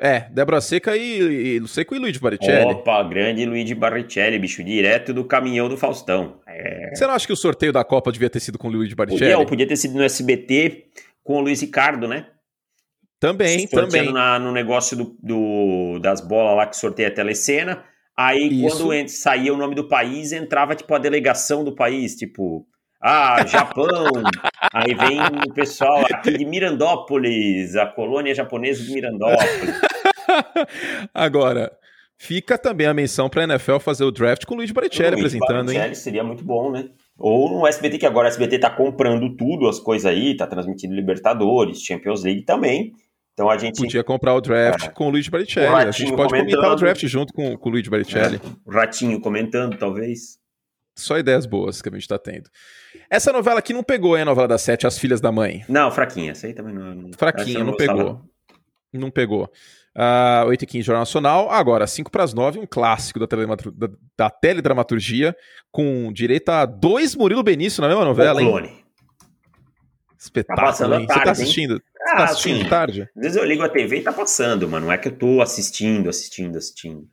É, 0.04 0.22
Débora 0.32 0.60
Seca 0.60 0.98
e, 0.98 1.58
e 1.58 1.68
Seco 1.68 1.94
e 1.94 2.00
Luigi 2.00 2.20
Baricelli. 2.20 2.72
Opa, 2.72 3.04
grande 3.04 3.46
Luigi 3.46 3.76
Barrichelli, 3.76 4.40
bicho, 4.40 4.64
direto 4.64 5.14
do 5.14 5.24
caminhão 5.24 5.70
do 5.70 5.78
Faustão. 5.78 6.40
É. 6.48 6.90
Você 6.96 7.06
não 7.06 7.14
acha 7.14 7.28
que 7.28 7.34
o 7.34 7.38
sorteio 7.38 7.72
da 7.72 7.84
Copa 7.84 8.12
devia 8.12 8.28
ter 8.30 8.40
sido 8.40 8.58
com 8.58 8.68
o 8.68 8.72
Luigi 8.72 8.96
Podia, 8.96 9.16
Baricelli? 9.16 9.36
ou 9.36 9.46
podia 9.46 9.68
ter 9.68 9.76
sido 9.76 9.94
no 9.94 10.04
SBT 10.04 10.86
com 11.24 11.38
o 11.38 11.42
Luiz 11.42 11.62
Ricardo, 11.62 12.08
né? 12.08 12.26
Também, 13.22 13.68
também. 13.68 14.12
na- 14.12 14.40
no 14.40 14.52
negócio 14.52 14.98
do, 14.98 15.16
do- 15.22 16.00
das 16.00 16.22
bolas 16.22 16.58
lá 16.58 16.66
que 16.66 16.76
sorteia 16.76 17.08
a 17.08 17.14
telecena. 17.14 17.84
Aí, 18.18 18.66
Isso. 18.66 18.84
quando 18.88 19.08
saía 19.10 19.54
o 19.54 19.58
nome 19.58 19.76
do 19.76 19.88
país, 19.88 20.32
entrava, 20.32 20.76
tipo, 20.76 20.92
a 20.96 20.98
delegação 20.98 21.64
do 21.64 21.76
país, 21.76 22.16
tipo, 22.16 22.66
ah, 23.00 23.46
Japão. 23.46 23.86
aí 24.74 24.96
vem 24.96 25.20
o 25.48 25.54
pessoal 25.54 26.04
aqui 26.12 26.36
de 26.36 26.46
Mirandópolis, 26.46 27.76
a 27.76 27.86
colônia 27.86 28.34
japonesa 28.34 28.84
de 28.84 28.92
Mirandópolis. 28.92 29.80
Agora, 31.14 31.72
fica 32.18 32.58
também 32.58 32.88
a 32.88 32.94
menção 32.94 33.30
pra 33.30 33.44
NFL 33.44 33.78
fazer 33.78 34.04
o 34.04 34.12
draft 34.12 34.46
com 34.46 34.56
o 34.56 34.58
Luigi 34.58 34.74
Baricelli 34.74 35.12
Luiz 35.22 35.36
apresentando, 35.36 35.72
hein? 35.72 35.78
Baricelli 35.78 35.96
Seria 35.96 36.24
muito 36.24 36.44
bom, 36.44 36.72
né? 36.72 36.90
Ou 37.18 37.50
no 37.60 37.68
SBT, 37.68 38.00
que 38.00 38.06
agora 38.06 38.26
o 38.28 38.30
SBT 38.30 38.58
tá 38.58 38.70
comprando 38.72 39.36
tudo, 39.36 39.68
as 39.68 39.80
coisas 39.80 40.12
aí, 40.12 40.36
tá 40.36 40.48
transmitindo 40.48 40.96
Libertadores, 40.96 41.84
Champions 41.84 42.24
League 42.24 42.44
também. 42.46 42.94
Então 43.42 43.50
a 43.50 43.58
gente. 43.58 43.78
Podia 43.78 44.04
comprar 44.04 44.34
o 44.36 44.42
draft 44.42 44.86
É. 44.86 44.90
com 44.90 45.08
o 45.08 45.10
Luigi 45.10 45.30
Baricelli. 45.30 45.68
O 45.68 45.76
A 45.76 45.92
gente 45.92 46.16
pode 46.16 46.30
comentar 46.34 46.72
o 46.72 46.76
draft 46.76 47.06
junto 47.08 47.34
com, 47.34 47.58
com 47.58 47.70
o 47.70 47.72
Luigi 47.72 47.90
Baricelli. 47.90 48.40
O 48.66 48.72
Ratinho 48.72 49.20
comentando, 49.20 49.78
talvez. 49.78 50.40
Só 50.96 51.18
ideias 51.18 51.46
boas 51.46 51.82
que 51.82 51.90
a 51.90 51.92
gente 51.92 52.08
tá 52.08 52.20
tendo. 52.20 52.50
Essa 53.10 53.32
novela 53.32 53.60
aqui 53.60 53.74
não 53.74 53.82
pegou, 53.84 54.16
hein? 54.16 54.24
A 54.24 54.26
novela 54.26 54.48
das 54.48 54.62
sete, 54.62 54.86
As 54.86 54.98
Filhas 55.00 55.20
da 55.22 55.32
Mãe. 55.32 55.64
Não, 55.68 55.90
fraquinha. 55.90 56.32
Essa 56.32 56.48
aí 56.48 56.54
também 56.54 56.74
não. 56.74 56.84
não 56.84 56.90
eu 56.90 56.94
não 57.64 57.72
gostava, 57.72 57.76
pegou. 57.78 58.22
Não 58.94 59.10
pegou. 59.10 59.50
Ah, 59.96 60.44
8 60.48 60.64
e 60.64 60.66
15 60.68 60.86
Jornal 60.86 61.02
Nacional. 61.02 61.50
Agora, 61.50 61.88
5 61.88 62.12
para 62.12 62.24
as 62.24 62.34
9, 62.34 62.60
um 62.60 62.66
clássico 62.70 63.20
da, 63.20 63.28
teledramatur- 63.28 63.72
da, 63.74 63.90
da 64.18 64.30
teledramaturgia, 64.30 65.36
com 65.72 66.12
direito 66.14 66.50
a 66.50 66.66
dois 66.66 67.16
Murilo 67.16 67.44
Benício 67.44 67.82
na 67.82 67.88
mesma 67.88 68.04
O 68.04 68.06
novela, 68.06 68.42
hein? 68.42 68.84
Tá 70.22 70.26
Espetáculo, 70.26 70.68
passando 70.68 70.94
à 70.94 71.00
hein? 71.00 71.02
Você 71.02 71.08
tá 71.08 71.14
tarde, 71.16 71.28
hein? 71.28 71.32
assistindo? 71.44 71.74
Você 71.76 72.10
Ah, 72.12 72.16
tá 72.18 72.24
assistindo 72.26 72.58
sim. 72.58 72.64
de 72.64 72.70
tarde? 72.70 73.02
Às 73.16 73.22
vezes 73.24 73.38
eu 73.38 73.44
ligo 73.44 73.64
a 73.64 73.70
TV 73.70 73.98
e 73.98 74.04
tá 74.04 74.14
passando, 74.14 74.68
mano. 74.70 74.86
Não 74.86 74.94
é 74.94 74.98
que 74.98 75.08
eu 75.08 75.18
tô 75.18 75.42
assistindo, 75.42 76.10
assistindo, 76.10 76.58
assistindo. 76.58 77.08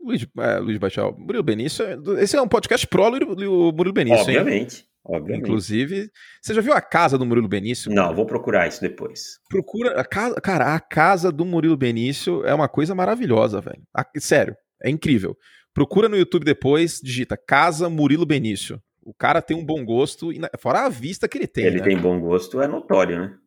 Luiz, 0.00 0.26
é, 0.38 0.58
Luiz 0.58 0.78
Baixal. 0.78 1.16
Murilo 1.18 1.42
Benício. 1.42 1.84
é- 1.84 2.22
Esse 2.22 2.36
é 2.36 2.42
um 2.42 2.48
podcast 2.48 2.86
pró 2.86 3.08
Lu- 3.08 3.18
Lu- 3.34 3.72
Murilo 3.72 3.92
Benício, 3.94 4.30
hein? 4.30 4.38
obviamente. 4.38 4.84
Obviamente. 5.06 5.42
Inclusive, 5.44 6.10
você 6.40 6.54
já 6.54 6.60
viu 6.62 6.72
a 6.72 6.80
casa 6.80 7.18
do 7.18 7.26
Murilo 7.26 7.46
Benício? 7.48 7.92
Não, 7.92 8.14
vou 8.14 8.26
procurar 8.26 8.66
isso 8.66 8.80
depois. 8.80 9.38
Procura. 9.50 10.00
A 10.00 10.04
casa, 10.04 10.40
cara, 10.40 10.74
a 10.74 10.80
casa 10.80 11.30
do 11.30 11.44
Murilo 11.44 11.76
Benício 11.76 12.44
é 12.46 12.54
uma 12.54 12.68
coisa 12.68 12.94
maravilhosa, 12.94 13.60
velho. 13.60 13.82
A- 13.94 14.06
sério, 14.18 14.56
é 14.82 14.90
incrível. 14.90 15.36
Procura 15.74 16.08
no 16.08 16.16
YouTube 16.16 16.44
depois, 16.44 17.00
digita 17.02 17.36
Casa 17.36 17.88
Murilo 17.90 18.24
Benício. 18.26 18.80
O 19.04 19.12
cara 19.12 19.42
tem 19.42 19.56
um 19.56 19.64
bom 19.64 19.84
gosto, 19.84 20.32
e 20.32 20.40
fora 20.58 20.86
a 20.86 20.88
vista 20.88 21.28
que 21.28 21.38
ele 21.38 21.46
tem. 21.46 21.64
Ele 21.64 21.78
né? 21.78 21.84
tem 21.84 21.96
bom 21.96 22.18
gosto, 22.18 22.60
é 22.60 22.66
notório, 22.66 23.18
né? 23.18 23.38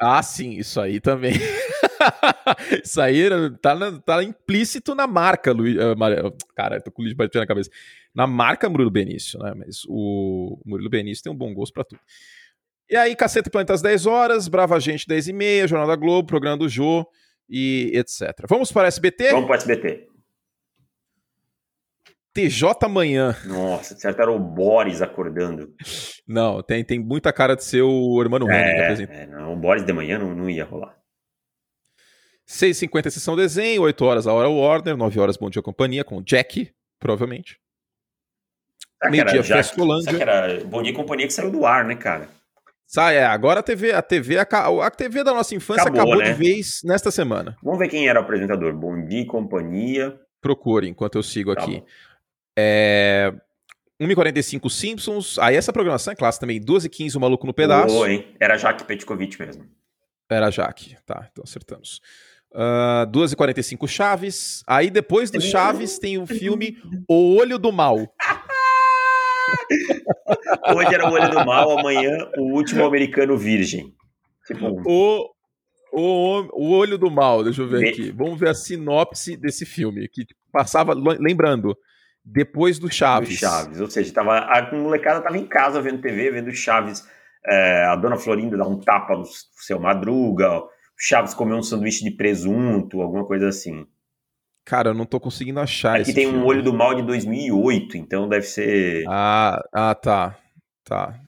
Ah, 0.00 0.22
sim, 0.22 0.52
isso 0.52 0.80
aí 0.80 1.00
também. 1.00 1.34
isso 2.82 3.00
aí 3.00 3.28
tá, 3.60 3.76
tá 4.04 4.24
implícito 4.24 4.94
na 4.94 5.06
marca, 5.06 5.52
Luiz. 5.52 5.76
eh, 5.76 5.94
Cara, 6.56 6.76
eu 6.76 6.82
tô 6.82 6.90
com 6.90 7.02
o 7.02 7.04
Luiz 7.04 7.14
Bartolomeu 7.14 7.44
na 7.44 7.46
cabeça. 7.46 7.70
Na 8.14 8.26
marca 8.26 8.68
Murilo 8.68 8.90
Benício, 8.90 9.38
né? 9.38 9.52
Mas 9.56 9.84
o 9.88 10.58
Murilo 10.64 10.90
Benício 10.90 11.22
tem 11.22 11.32
um 11.32 11.36
bom 11.36 11.54
gosto 11.54 11.72
pra 11.72 11.84
tudo. 11.84 12.00
E 12.90 12.96
aí, 12.96 13.14
Caceta 13.14 13.48
Planeta 13.48 13.74
às 13.74 13.80
10 13.80 14.06
horas, 14.06 14.48
Brava 14.48 14.78
Gente 14.80 15.06
10 15.06 15.28
e 15.28 15.32
meia, 15.32 15.68
Jornal 15.68 15.88
da 15.88 15.96
Globo, 15.96 16.26
Programa 16.26 16.56
do 16.56 16.68
Jô 16.68 17.06
e 17.48 17.92
etc. 17.94 18.44
Vamos 18.48 18.72
para 18.72 18.88
SBT? 18.88 19.30
Vamos 19.30 19.46
pro 19.46 19.54
SBT. 19.54 20.11
TJ 22.34 22.86
amanhã. 22.86 23.36
Nossa, 23.44 23.94
certo 23.96 24.20
era 24.22 24.30
o 24.32 24.38
Boris 24.38 25.02
acordando. 25.02 25.74
Não, 26.26 26.62
tem, 26.62 26.82
tem 26.84 26.98
muita 26.98 27.32
cara 27.32 27.54
de 27.54 27.64
ser 27.64 27.82
o 27.82 28.20
Hermano 28.22 28.50
Henrique 28.50 28.68
É, 28.70 28.82
apresentando. 28.84 29.16
é, 29.16 29.26
não, 29.26 29.52
o 29.52 29.56
Boris 29.56 29.84
de 29.84 29.92
manhã 29.92 30.18
não, 30.18 30.34
não 30.34 30.48
ia 30.48 30.64
rolar. 30.64 30.96
6h50 32.48 33.10
sessão 33.10 33.36
desenho, 33.36 33.82
8 33.82 34.04
horas 34.04 34.26
a 34.26 34.32
hora 34.32 34.48
Warner, 34.48 34.96
9 34.96 35.20
horas 35.20 35.36
Bom 35.36 35.48
Dia 35.48 35.62
Companhia 35.62 36.04
com 36.04 36.20
Jack, 36.22 36.70
provavelmente. 36.98 37.58
Meio-dia, 39.10 39.42
que 39.42 40.22
era 40.22 40.64
Bom 40.64 40.82
Dia 40.82 40.92
e 40.92 40.94
Companhia 40.96 41.26
que 41.26 41.32
saiu 41.32 41.50
do 41.50 41.66
ar, 41.66 41.84
né, 41.84 41.96
cara? 41.96 42.28
Sai, 42.86 43.16
é, 43.16 43.24
agora 43.24 43.60
a 43.60 43.62
TV, 43.62 43.92
a 43.92 44.02
TV, 44.02 44.38
aca- 44.38 44.68
a 44.84 44.90
TV 44.90 45.24
da 45.24 45.32
nossa 45.32 45.54
infância 45.54 45.82
Acabou, 45.84 46.02
acabou, 46.02 46.18
né? 46.18 46.32
de 46.32 46.38
vez 46.38 46.80
nesta 46.84 47.10
semana. 47.10 47.56
Vamos 47.62 47.78
ver 47.78 47.88
quem 47.88 48.06
era 48.06 48.20
o 48.20 48.22
apresentador. 48.22 48.72
Bom 48.74 49.06
Dia 49.06 49.20
e 49.22 49.26
Companhia. 49.26 50.14
Procure 50.42 50.88
enquanto 50.88 51.16
eu 51.16 51.22
sigo 51.22 51.54
Tá 51.54 51.62
aqui. 51.62 51.80
bom. 51.80 51.86
É, 52.56 53.32
1h45 54.00 54.70
Simpsons, 54.70 55.38
aí 55.38 55.56
essa 55.56 55.72
programação 55.72 56.12
é 56.12 56.16
clássica 56.16 56.46
também, 56.46 56.60
12h15 56.60 57.16
O 57.16 57.20
Maluco 57.20 57.46
no 57.46 57.54
Pedaço. 57.54 57.94
Boa, 57.94 58.10
hein? 58.10 58.26
Era 58.40 58.56
Jaque 58.56 58.84
Petkovic 58.84 59.38
mesmo. 59.40 59.64
Era 60.30 60.50
Jaque, 60.50 60.96
tá, 61.06 61.28
então 61.30 61.44
acertamos. 61.44 62.00
Ah, 62.54 63.06
2h45 63.10 63.88
Chaves, 63.88 64.62
aí 64.66 64.90
depois 64.90 65.30
do 65.30 65.40
Chaves 65.40 65.98
tem 65.98 66.18
o 66.18 66.26
filme 66.26 66.76
O 67.08 67.36
Olho 67.36 67.58
do 67.58 67.72
Mal. 67.72 67.96
Hoje 70.76 70.94
era 70.94 71.08
o 71.08 71.12
Olho 71.12 71.30
do 71.30 71.44
Mal, 71.44 71.78
amanhã 71.78 72.28
o 72.36 72.52
último 72.54 72.84
americano 72.84 73.36
virgem. 73.36 73.94
Tipo, 74.46 74.82
O, 74.86 75.30
o, 75.92 76.48
o 76.52 76.70
Olho 76.72 76.98
do 76.98 77.10
Mal, 77.10 77.44
deixa 77.44 77.62
eu 77.62 77.68
ver 77.68 77.88
aqui. 77.88 78.10
Vamos 78.10 78.38
ver 78.38 78.48
a 78.50 78.54
sinopse 78.54 79.36
desse 79.36 79.64
filme, 79.64 80.08
que 80.08 80.26
passava, 80.50 80.94
lembrando, 80.94 81.76
depois 82.24 82.78
do 82.78 82.86
do 82.86 82.92
Chaves. 82.92 83.38
Chaves. 83.38 83.80
Ou 83.80 83.90
seja, 83.90 84.12
tava, 84.12 84.38
a 84.38 84.72
molecada 84.72 85.20
tava 85.20 85.36
em 85.36 85.46
casa 85.46 85.80
vendo 85.80 86.00
TV, 86.00 86.30
vendo 86.30 86.52
Chaves. 86.52 87.06
é, 87.46 87.84
a 87.86 87.96
dona 87.96 88.16
Florinda 88.16 88.56
dá 88.56 88.66
um 88.66 88.78
tapa 88.78 89.16
no 89.16 89.24
seu 89.26 89.80
Madruga, 89.80 90.58
o 90.58 90.68
Chaves 90.96 91.34
comeu 91.34 91.56
um 91.56 91.62
sanduíche 91.62 92.04
de 92.04 92.12
presunto, 92.12 93.00
alguma 93.00 93.26
coisa 93.26 93.48
assim. 93.48 93.86
Cara, 94.64 94.90
eu 94.90 94.94
não 94.94 95.04
tô 95.04 95.18
conseguindo 95.18 95.58
achar 95.58 96.00
Aqui 96.00 96.14
tem 96.14 96.26
filme. 96.26 96.38
um 96.38 96.46
Olho 96.46 96.62
do 96.62 96.72
Mal 96.72 96.94
de 96.94 97.02
2008, 97.02 97.96
então 97.96 98.28
deve 98.28 98.46
ser. 98.46 99.04
Ah, 99.08 99.60
ah 99.72 99.94
tá. 99.94 100.38
Tá. 100.84 101.20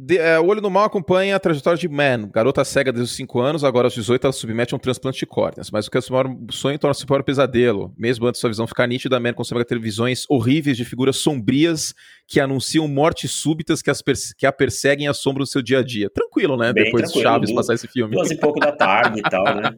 De, 0.00 0.16
é, 0.16 0.38
o 0.38 0.46
Olho 0.46 0.60
no 0.60 0.70
Mal 0.70 0.84
acompanha 0.84 1.34
a 1.34 1.40
trajetória 1.40 1.76
de 1.76 1.88
Man, 1.88 2.30
garota 2.32 2.64
cega 2.64 2.92
desde 2.92 3.10
os 3.10 3.16
5 3.16 3.40
anos, 3.40 3.64
agora 3.64 3.88
aos 3.88 3.94
18 3.94 4.28
ela 4.28 4.32
submete 4.32 4.72
a 4.72 4.76
um 4.76 4.78
transplante 4.78 5.18
de 5.18 5.26
córneas. 5.26 5.72
Mas 5.72 5.88
o 5.88 5.90
que 5.90 5.96
é 5.96 5.98
o 5.98 6.02
seu 6.02 6.14
maior 6.14 6.36
sonho 6.52 6.78
torna-se 6.78 7.04
o 7.04 7.06
maior 7.10 7.24
pesadelo. 7.24 7.92
Mesmo 7.98 8.24
antes 8.28 8.38
de 8.38 8.42
sua 8.42 8.50
visão 8.50 8.64
ficar 8.64 8.86
nítida, 8.86 9.18
Man 9.18 9.32
consegue 9.32 9.64
ter 9.64 9.76
visões 9.80 10.24
horríveis 10.28 10.76
de 10.76 10.84
figuras 10.84 11.16
sombrias 11.16 11.96
que 12.28 12.38
anunciam 12.38 12.86
mortes 12.86 13.32
súbitas 13.32 13.82
que, 13.82 13.90
as 13.90 14.00
que 14.36 14.46
a 14.46 14.52
perseguem 14.52 15.06
e 15.06 15.08
assombram 15.08 15.42
o 15.42 15.46
seu 15.46 15.60
dia 15.60 15.80
a 15.80 15.82
dia. 15.82 16.08
Tranquilo, 16.10 16.56
né? 16.56 16.72
Bem 16.72 16.84
Depois 16.84 17.02
tranquilo, 17.02 17.24
de 17.24 17.28
Chaves 17.28 17.52
passar 17.52 17.74
esse 17.74 17.88
filme. 17.88 18.14
Duas 18.14 18.30
e 18.30 18.38
pouco 18.38 18.60
da 18.60 18.70
tarde 18.70 19.18
e 19.18 19.22
tal, 19.22 19.44
né? 19.46 19.74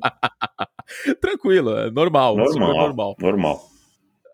tranquilo, 1.18 1.78
é 1.78 1.90
normal. 1.90 2.36
Normal. 2.36 2.74
normal. 2.74 3.16
Normal 3.18 3.70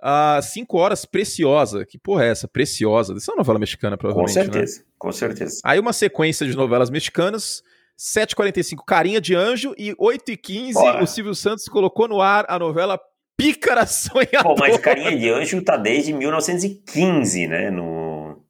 a 0.09 0.41
5 0.41 0.79
horas 0.79 1.05
Preciosa. 1.05 1.85
Que 1.85 1.99
porra 1.99 2.27
é 2.27 2.29
essa? 2.29 2.47
Preciosa. 2.47 3.13
Isso 3.15 3.29
é 3.29 3.35
uma 3.35 3.39
novela 3.39 3.59
mexicana, 3.59 3.99
provavelmente. 3.99 4.37
Com 4.37 4.53
certeza, 4.53 4.79
né? 4.79 4.85
com 4.97 5.13
certeza. 5.13 5.61
Aí 5.65 5.81
uma 5.81 5.93
sequência 5.93 6.47
de 6.47 6.57
novelas 6.57 6.91
mexicanas. 6.91 7.61
7h45, 7.99 8.85
Carinha 8.87 9.21
de 9.21 9.35
Anjo. 9.35 9.75
E 9.77 9.93
8h15, 9.97 11.03
o 11.03 11.07
Silvio 11.07 11.35
Santos 11.35 11.65
colocou 11.65 12.07
no 12.07 12.21
ar 12.21 12.45
a 12.49 12.57
novela 12.57 13.01
Pícara 13.37 13.85
Sonhadora. 13.87 14.45
Pô, 14.45 14.55
mas 14.57 14.79
Carinha 14.79 15.17
de 15.17 15.29
Anjo 15.29 15.61
tá 15.63 15.77
desde 15.77 16.13
1915, 16.13 17.49
né? 17.49 17.71
No, 17.73 18.45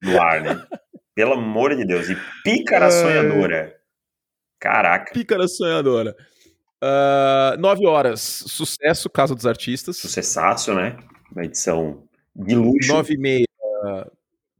no 0.00 0.22
ar, 0.22 0.40
né? 0.40 0.64
Pelo 1.16 1.32
amor 1.32 1.74
de 1.74 1.84
Deus. 1.84 2.08
E 2.08 2.16
Pícara 2.44 2.86
é... 2.86 2.90
Sonhadora. 2.90 3.74
Caraca. 4.60 5.12
Pícara 5.12 5.48
Sonhadora. 5.48 6.14
Uh, 6.82 7.56
nove 7.60 7.86
horas, 7.86 8.20
sucesso, 8.20 9.08
Casa 9.08 9.36
dos 9.36 9.46
Artistas. 9.46 9.98
Sucessaço, 9.98 10.74
né? 10.74 10.96
Uma 11.30 11.44
edição 11.44 12.02
de 12.34 12.56
luxo. 12.56 12.92
Nove 12.92 13.14
e 13.14 13.18
meia, 13.18 13.46
uh, 13.84 14.10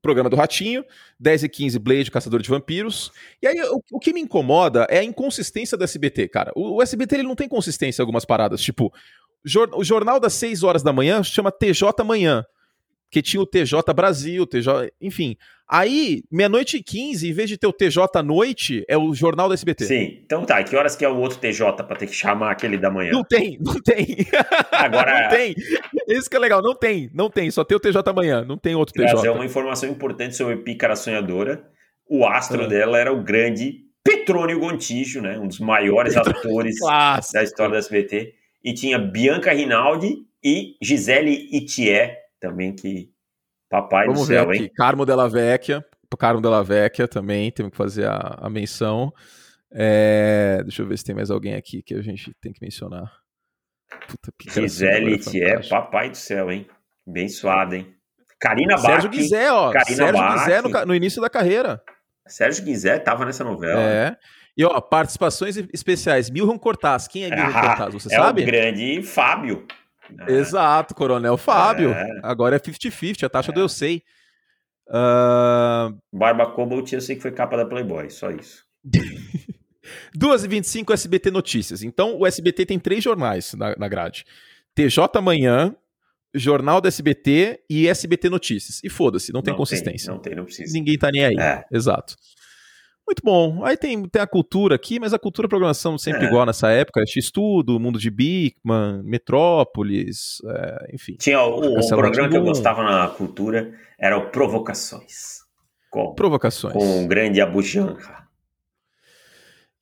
programa 0.01 0.31
do 0.31 0.37
Ratinho. 0.37 0.85
Dez 1.19 1.43
e 1.43 1.49
quinze, 1.49 1.81
Blade, 1.81 2.13
Caçador 2.13 2.41
de 2.41 2.49
Vampiros. 2.49 3.11
E 3.43 3.47
aí, 3.49 3.61
o, 3.63 3.83
o, 3.93 3.99
que 3.99 4.13
me 4.13 4.21
incomoda 4.21 4.87
é 4.89 4.99
a 4.99 5.05
inconsistência 5.05 5.77
do 5.77 5.83
SBT, 5.83 6.29
cara. 6.29 6.53
O, 6.55 6.77
o 6.77 6.83
SBT 6.83 7.17
ele 7.17 7.23
não 7.25 7.35
tem 7.35 7.49
consistência 7.49 8.01
em 8.01 8.05
algumas 8.05 8.25
paradas. 8.25 8.63
Tipo, 8.63 8.93
jor, 9.45 9.71
o 9.75 9.83
jornal 9.83 10.21
das 10.21 10.35
seis 10.35 10.63
horas 10.63 10.83
da 10.85 10.93
manhã 10.93 11.25
chama 11.25 11.51
TJ 11.51 12.05
Manhã 12.05 12.47
que 13.13 13.21
tinha 13.21 13.43
o 13.43 13.47
TJ 13.47 13.93
Brasil, 13.95 14.47
TJ, 14.47 14.91
enfim. 14.99 15.37
Aí, 15.69 16.23
meia-noite 16.33 16.79
e 16.79 16.83
15, 16.83 17.29
em 17.29 17.33
vez 17.33 17.47
de 17.47 17.59
ter 17.59 17.67
o 17.67 17.73
TJ 17.73 18.09
à 18.15 18.23
noite, 18.23 18.85
é 18.89 18.97
o 18.97 19.15
jornal 19.15 19.51
da 19.51 19.55
SBT. 19.55 19.85
Sim. 19.85 20.19
Então 20.25 20.47
tá, 20.47 20.63
que 20.65 20.75
horas 20.75 20.97
que 20.97 21.05
é 21.05 21.09
o 21.09 21.19
outro 21.19 21.39
TJ 21.39 21.85
pra 21.85 21.95
ter 21.95 22.07
que 22.07 22.15
chamar 22.15 22.51
aquele 22.51 22.79
da 22.79 22.91
manhã? 22.91 23.13
Não 23.13 23.23
tem, 23.23 23.59
não 23.61 23.75
tem. 23.75 24.27
Agora. 24.73 25.25
não 25.29 25.29
tem. 25.29 25.55
Isso 26.09 26.31
que 26.31 26.37
é 26.37 26.39
legal, 26.39 26.63
não 26.63 26.75
tem, 26.75 27.11
não 27.13 27.29
tem. 27.29 27.51
Só 27.51 27.65
tem 27.65 27.77
o 27.77 27.81
TJ 27.81 28.03
amanhã, 28.09 28.45
não 28.47 28.57
tem 28.57 28.75
outro 28.75 28.95
TJ. 28.95 29.11
Trazer 29.11 29.29
uma 29.29 29.45
informação 29.45 29.91
importante 29.91 30.35
sobre 30.35 30.57
Pícara 30.57 30.97
Sonhadora. 30.97 31.63
O 32.09 32.27
astro 32.27 32.63
é. 32.63 32.67
dela 32.67 32.99
era 32.99 33.13
o 33.13 33.23
grande 33.23 33.83
Petrônio 34.03 34.59
Gontijo, 34.59 35.21
né? 35.21 35.39
Um 35.39 35.49
dos 35.49 35.61
maiores 35.61 36.17
atores 36.17 36.77
da 36.81 37.43
história 37.43 37.73
da 37.73 37.79
SBT. 37.79 38.33
E 38.65 38.73
tinha 38.73 38.99
Bianca 38.99 39.53
Rinaldi 39.53 40.17
e 40.43 40.77
Gisele 40.81 41.49
Itier 41.53 42.22
também 42.43 42.75
que. 42.75 43.11
Papai 43.71 44.05
Vamos 44.05 44.23
do 44.23 44.27
céu, 44.27 44.47
ver 44.49 44.55
aqui. 44.57 44.65
hein? 44.65 44.71
Carmo 44.77 45.07
Della 45.07 45.29
Vecchia. 45.31 45.83
Carmo 46.19 46.43
Della 46.43 46.63
Vecchia 46.63 47.09
também, 47.09 47.51
temos 47.51 47.71
que 47.71 47.77
fazer 47.79 48.07
a, 48.07 48.37
a 48.43 48.51
menção. 48.51 49.11
É, 49.73 50.61
deixa 50.63 50.83
eu 50.83 50.87
ver 50.87 50.99
se 50.99 51.05
tem 51.05 51.15
mais 51.15 51.31
alguém 51.31 51.55
aqui 51.55 51.83
que 51.83 51.95
a 51.95 52.03
gente 52.03 52.35
tem 52.39 52.53
que 52.53 52.61
mencionar. 52.61 53.11
Puta, 54.07 54.31
Gisele 54.51 55.19
é 55.41 55.69
papai 55.69 56.11
do 56.11 56.17
céu, 56.17 56.51
hein? 56.53 56.67
Suado, 57.31 57.75
hein? 57.75 57.95
Karina 58.39 58.75
Bach. 58.75 58.85
Sérgio 58.85 59.11
Guizé, 59.11 59.53
ó. 59.53 59.73
Karina 59.73 59.97
Sérgio 59.97 60.19
Bach. 60.19 60.39
Guizé 60.39 60.63
no, 60.63 60.87
no, 60.87 60.95
início 60.95 61.23
da 61.23 61.31
carreira. 61.31 61.83
Sérgio 62.27 62.65
Guizé 62.65 62.99
tava 62.99 63.25
nessa 63.25 63.45
novela. 63.45 63.81
É. 63.81 64.17
E 64.57 64.65
ó, 64.65 64.81
participações 64.81 65.57
especiais. 65.73 66.29
Milton 66.29 66.59
Cortaz. 66.59 67.09
Quem 67.09 67.25
é 67.25 67.31
Milton 67.31 67.53
ah, 67.57 67.67
Cortaz? 67.69 67.95
Você 67.95 68.13
é 68.13 68.17
sabe? 68.19 68.43
É 68.43 68.45
o 68.45 68.47
grande 68.47 69.03
Fábio. 69.03 69.67
É. 70.21 70.33
Exato, 70.33 70.95
Coronel 70.95 71.37
Fábio. 71.37 71.91
É. 71.91 72.21
Agora 72.23 72.57
é 72.57 72.59
50-50, 72.59 73.25
a 73.25 73.29
taxa 73.29 73.51
é. 73.51 73.55
do 73.55 73.61
eu 73.61 73.69
sei. 73.69 74.03
Uh... 74.89 75.97
Barba 76.13 76.47
Cobalt, 76.47 76.93
eu 76.93 77.01
sei 77.01 77.17
que 77.17 77.23
foi 77.23 77.33
capa 77.33 77.57
da 77.57 77.65
Playboy, 77.65 78.11
só 78.11 78.31
isso. 78.31 78.65
2h25 80.17 80.93
SBT 80.93 81.31
Notícias. 81.31 81.83
Então, 81.83 82.19
o 82.19 82.27
SBT 82.27 82.67
tem 82.67 82.79
três 82.79 83.03
jornais 83.03 83.55
na, 83.55 83.75
na 83.77 83.89
grade: 83.89 84.25
TJ 84.75 85.21
Manhã, 85.21 85.75
Jornal 86.35 86.81
do 86.81 86.89
SBT 86.89 87.61
e 87.69 87.89
SBT 87.89 88.29
Notícias. 88.31 88.81
E 88.83 88.89
foda-se, 88.89 89.33
não 89.33 89.43
tem 89.43 89.53
não 89.53 89.59
consistência. 89.59 90.07
Tem, 90.07 90.15
não 90.15 90.23
tem, 90.23 90.35
não 90.35 90.45
precisa. 90.45 90.73
Ninguém 90.73 90.99
tá 90.99 91.11
nem 91.11 91.25
aí. 91.25 91.37
É. 91.39 91.65
Exato. 91.71 92.17
Muito 93.13 93.23
bom. 93.23 93.63
Aí 93.63 93.77
tem, 93.77 94.09
tem 94.09 94.23
a 94.23 94.27
cultura 94.27 94.75
aqui, 94.75 94.99
mas 94.99 95.13
a 95.13 95.19
cultura 95.19 95.47
programação 95.47 95.99
sempre 95.99 96.25
é. 96.25 96.29
igual 96.29 96.47
nessa 96.47 96.71
época. 96.71 97.05
X-Tudo, 97.07 97.79
Mundo 97.79 97.99
de 97.99 98.11
Bigman, 98.11 99.03
Metrópolis, 99.05 100.39
é, 100.47 100.95
enfim. 100.95 101.17
Tinha 101.19 101.43
o, 101.43 101.79
o 101.79 101.89
programa 101.89 102.31
que 102.31 102.37
eu 102.39 102.43
gostava 102.43 102.83
na 102.83 103.09
cultura, 103.09 103.71
era 103.99 104.17
o 104.17 104.31
Provocações. 104.31 105.43
Com, 105.91 106.15
Provocações. 106.15 106.73
Com 106.73 107.05
o 107.05 107.07
grande 107.07 107.39
Abu 107.43 107.61
Janra. 107.61 108.22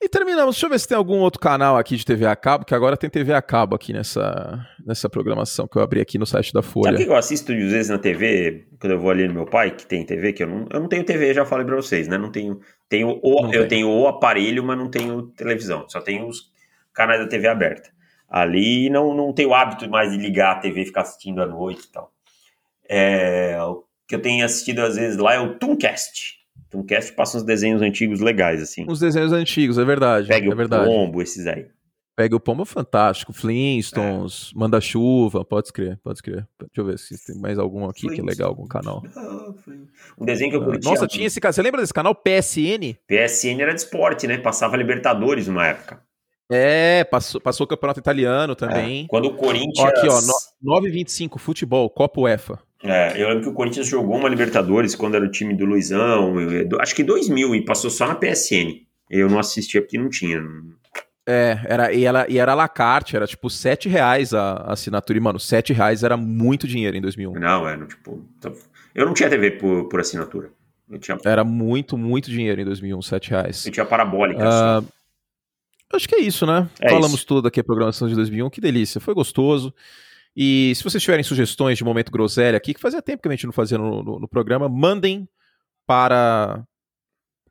E 0.03 0.09
terminamos. 0.09 0.55
Deixa 0.55 0.65
eu 0.65 0.71
ver 0.71 0.81
se 0.81 0.89
tem 0.89 0.97
algum 0.97 1.19
outro 1.19 1.39
canal 1.39 1.77
aqui 1.77 1.95
de 1.95 2.07
TV 2.07 2.25
a 2.25 2.35
cabo, 2.35 2.65
que 2.65 2.75
agora 2.75 2.97
tem 2.97 3.11
TV 3.11 3.35
a 3.35 3.43
cabo 3.43 3.77
aqui 3.77 3.93
nessa, 3.93 4.67
nessa 4.85 5.11
programação 5.11 5.69
que 5.69 5.77
eu 5.77 5.83
abri 5.83 6.01
aqui 6.01 6.17
no 6.17 6.25
site 6.25 6.55
da 6.55 6.63
Folha. 6.63 6.93
Sabe 6.93 7.03
o 7.03 7.07
que 7.07 7.13
eu 7.13 7.17
assisto 7.17 7.53
às 7.53 7.59
vezes 7.59 7.91
na 7.91 7.99
TV, 7.99 8.67
quando 8.81 8.93
eu 8.93 8.99
vou 8.99 9.11
ali 9.11 9.29
no 9.29 9.35
meu 9.35 9.45
pai, 9.45 9.71
que 9.73 9.85
tem 9.85 10.07
TV, 10.07 10.33
que 10.33 10.43
eu 10.43 10.47
não, 10.47 10.67
eu 10.71 10.81
não 10.81 10.89
tenho 10.89 11.05
TV, 11.05 11.35
já 11.35 11.45
falei 11.45 11.67
pra 11.67 11.77
vocês, 11.77 12.09
né? 12.09 12.17
Não 12.17 12.31
tenho. 12.31 12.61
tenho 12.89 13.21
o, 13.23 13.43
não 13.43 13.53
eu 13.53 13.69
tenho 13.69 13.91
o 13.91 14.09
aparelho, 14.09 14.65
mas 14.65 14.79
não 14.79 14.89
tenho 14.89 15.27
televisão. 15.33 15.87
Só 15.87 16.01
tenho 16.01 16.27
os 16.27 16.51
canais 16.95 17.21
da 17.21 17.29
TV 17.29 17.47
aberta. 17.47 17.91
Ali 18.27 18.89
não, 18.89 19.15
não 19.15 19.35
tenho 19.35 19.51
o 19.51 19.55
hábito 19.55 19.91
mais 19.91 20.13
de 20.13 20.17
ligar 20.17 20.53
a 20.53 20.61
TV 20.61 20.81
e 20.81 20.87
ficar 20.87 21.03
assistindo 21.03 21.43
à 21.43 21.47
noite 21.47 21.85
e 21.85 21.93
tal. 21.93 22.11
É, 22.89 23.59
o 23.61 23.85
que 24.09 24.15
eu 24.15 24.23
tenho 24.23 24.47
assistido 24.47 24.81
às 24.81 24.97
vezes 24.97 25.19
lá 25.19 25.35
é 25.35 25.41
o 25.41 25.59
Tooncast. 25.59 26.40
Tooncast 26.71 27.13
passa 27.15 27.37
uns 27.37 27.43
desenhos 27.43 27.83
antigos 27.83 28.21
legais, 28.21 28.63
assim. 28.63 28.87
Uns 28.89 29.01
desenhos 29.01 29.33
antigos, 29.33 29.77
é 29.77 29.85
verdade. 29.85 30.29
Pega 30.29 30.47
é 30.47 30.53
o 30.53 30.57
verdade. 30.57 30.85
pombo, 30.85 31.21
esses 31.21 31.47
aí. 31.47 31.67
Pega 32.17 32.37
o 32.37 32.41
pombo 32.41 32.65
fantástico, 32.65 33.33
Flintstones, 33.33 34.53
é. 34.55 34.59
Manda-Chuva, 34.59 35.45
pode 35.45 35.69
escrever, 35.69 35.99
pode 36.03 36.19
escrever. 36.19 36.47
Deixa 36.59 36.81
eu 36.81 36.85
ver 36.85 36.99
se 36.99 37.27
tem 37.27 37.41
mais 37.41 37.59
algum 37.59 37.89
aqui 37.89 38.09
que 38.09 38.21
é 38.21 38.23
legal, 38.23 38.49
algum 38.51 38.67
canal. 38.67 39.03
Um 40.19 40.25
desenho 40.25 40.51
que 40.51 40.57
eu 40.57 40.65
curti. 40.65 40.85
Nossa, 40.85 41.07
tinha 41.07 41.27
esse 41.27 41.41
canal, 41.41 41.53
você 41.53 41.63
lembra 41.63 41.81
desse 41.81 41.95
canal 41.95 42.15
PSN? 42.15 42.95
PSN 43.07 43.61
era 43.61 43.73
de 43.73 43.81
esporte, 43.81 44.27
né? 44.27 44.37
Passava 44.39 44.77
Libertadores 44.77 45.47
numa 45.49 45.67
época. 45.67 46.03
É, 46.53 47.05
passou, 47.05 47.41
passou 47.41 47.65
o 47.65 47.69
campeonato 47.69 48.01
italiano 48.01 48.55
também. 48.55 49.05
É. 49.05 49.07
Quando 49.09 49.27
o 49.27 49.35
Corinthians. 49.35 49.79
Ó, 49.79 49.87
aqui, 49.87 50.09
ó, 50.09 50.81
9,25, 50.81 51.39
futebol, 51.39 51.89
Copa 51.89 52.21
UEFA. 52.21 52.59
É, 52.83 53.23
eu 53.23 53.29
lembro 53.29 53.43
que 53.43 53.49
o 53.51 53.55
Corinthians 53.55 53.87
jogou 53.87 54.17
uma 54.17 54.29
Libertadores 54.29 54.95
quando 54.95 55.15
era 55.15 55.25
o 55.25 55.31
time 55.31 55.55
do 55.55 55.67
Luizão, 55.67 56.35
acho 56.81 56.95
que 56.95 57.05
2000, 57.05 57.55
e 57.55 57.65
passou 57.65 57.91
só 57.91 58.07
na 58.07 58.15
PSN. 58.15 58.81
Eu 59.11 59.29
não 59.29 59.39
assistia 59.39 59.83
porque 59.83 59.99
não 59.99 60.09
tinha. 60.09 60.41
É, 61.27 61.61
era, 61.65 61.93
e, 61.93 62.05
ela, 62.05 62.27
e 62.29 62.39
era 62.39 62.55
la 62.55 62.69
carte, 62.69 63.17
era 63.17 63.27
tipo 63.27 63.51
7 63.51 63.89
reais 63.89 64.33
a, 64.33 64.53
a 64.53 64.73
assinatura. 64.73 65.19
E, 65.19 65.21
mano, 65.21 65.39
7 65.39 65.73
reais 65.73 66.03
era 66.03 66.17
muito 66.17 66.67
dinheiro 66.67 66.97
em 66.97 67.01
2001. 67.01 67.33
Não, 67.33 67.69
era 67.69 67.87
tipo. 67.87 68.25
Eu 68.95 69.07
não 69.07 69.13
tinha 69.13 69.29
TV 69.29 69.53
por, 69.53 69.89
por 69.89 70.01
assinatura. 70.01 70.51
Tinha... 71.01 71.19
Era 71.25 71.45
muito, 71.45 71.97
muito 71.99 72.31
dinheiro 72.31 72.61
em 72.61 72.65
2001, 72.65 73.03
7 73.03 73.31
reais. 73.31 73.67
Eu 73.67 73.73
tinha 73.73 73.87
parabólica. 73.87 74.43
Uh, 74.43 74.87
acho 75.93 76.09
que 76.09 76.15
é 76.15 76.21
isso, 76.21 76.47
né? 76.47 76.69
É 76.81 76.89
Falamos 76.89 77.19
isso. 77.19 77.27
tudo 77.27 77.47
aqui 77.47 77.61
a 77.61 77.65
programação 77.65 78.09
de 78.09 78.15
2001. 78.15 78.49
Que 78.51 78.61
delícia, 78.61 79.01
foi 79.01 79.15
gostoso. 79.15 79.73
E 80.37 80.73
se 80.75 80.85
vocês 80.85 81.03
tiverem 81.03 81.25
sugestões 81.25 81.77
de 81.77 81.85
momento 81.85 82.13
groselha 82.13 82.57
aqui, 82.57 82.75
que 82.75 82.81
fazia 82.81 83.03
tempo 83.03 83.23
que 83.23 83.29
a 83.29 83.33
gente 83.33 83.47
não 83.47 83.53
fazia 83.53 83.77
no, 83.77 84.03
no, 84.03 84.21
no 84.21 84.29
programa, 84.29 84.69
mandem 84.69 85.29
para 85.87 86.65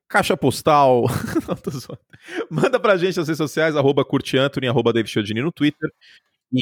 caixa 0.08 0.36
postal. 0.36 1.06
Manda 2.50 2.80
pra 2.80 2.98
gente 2.98 3.18
nas 3.18 3.28
redes 3.28 3.38
sociais, 3.38 3.76
arroba 3.76 4.04
curteantony, 4.04 4.68
arroba 4.68 4.92
David 4.92 5.34
no 5.36 5.52
Twitter. 5.52 5.90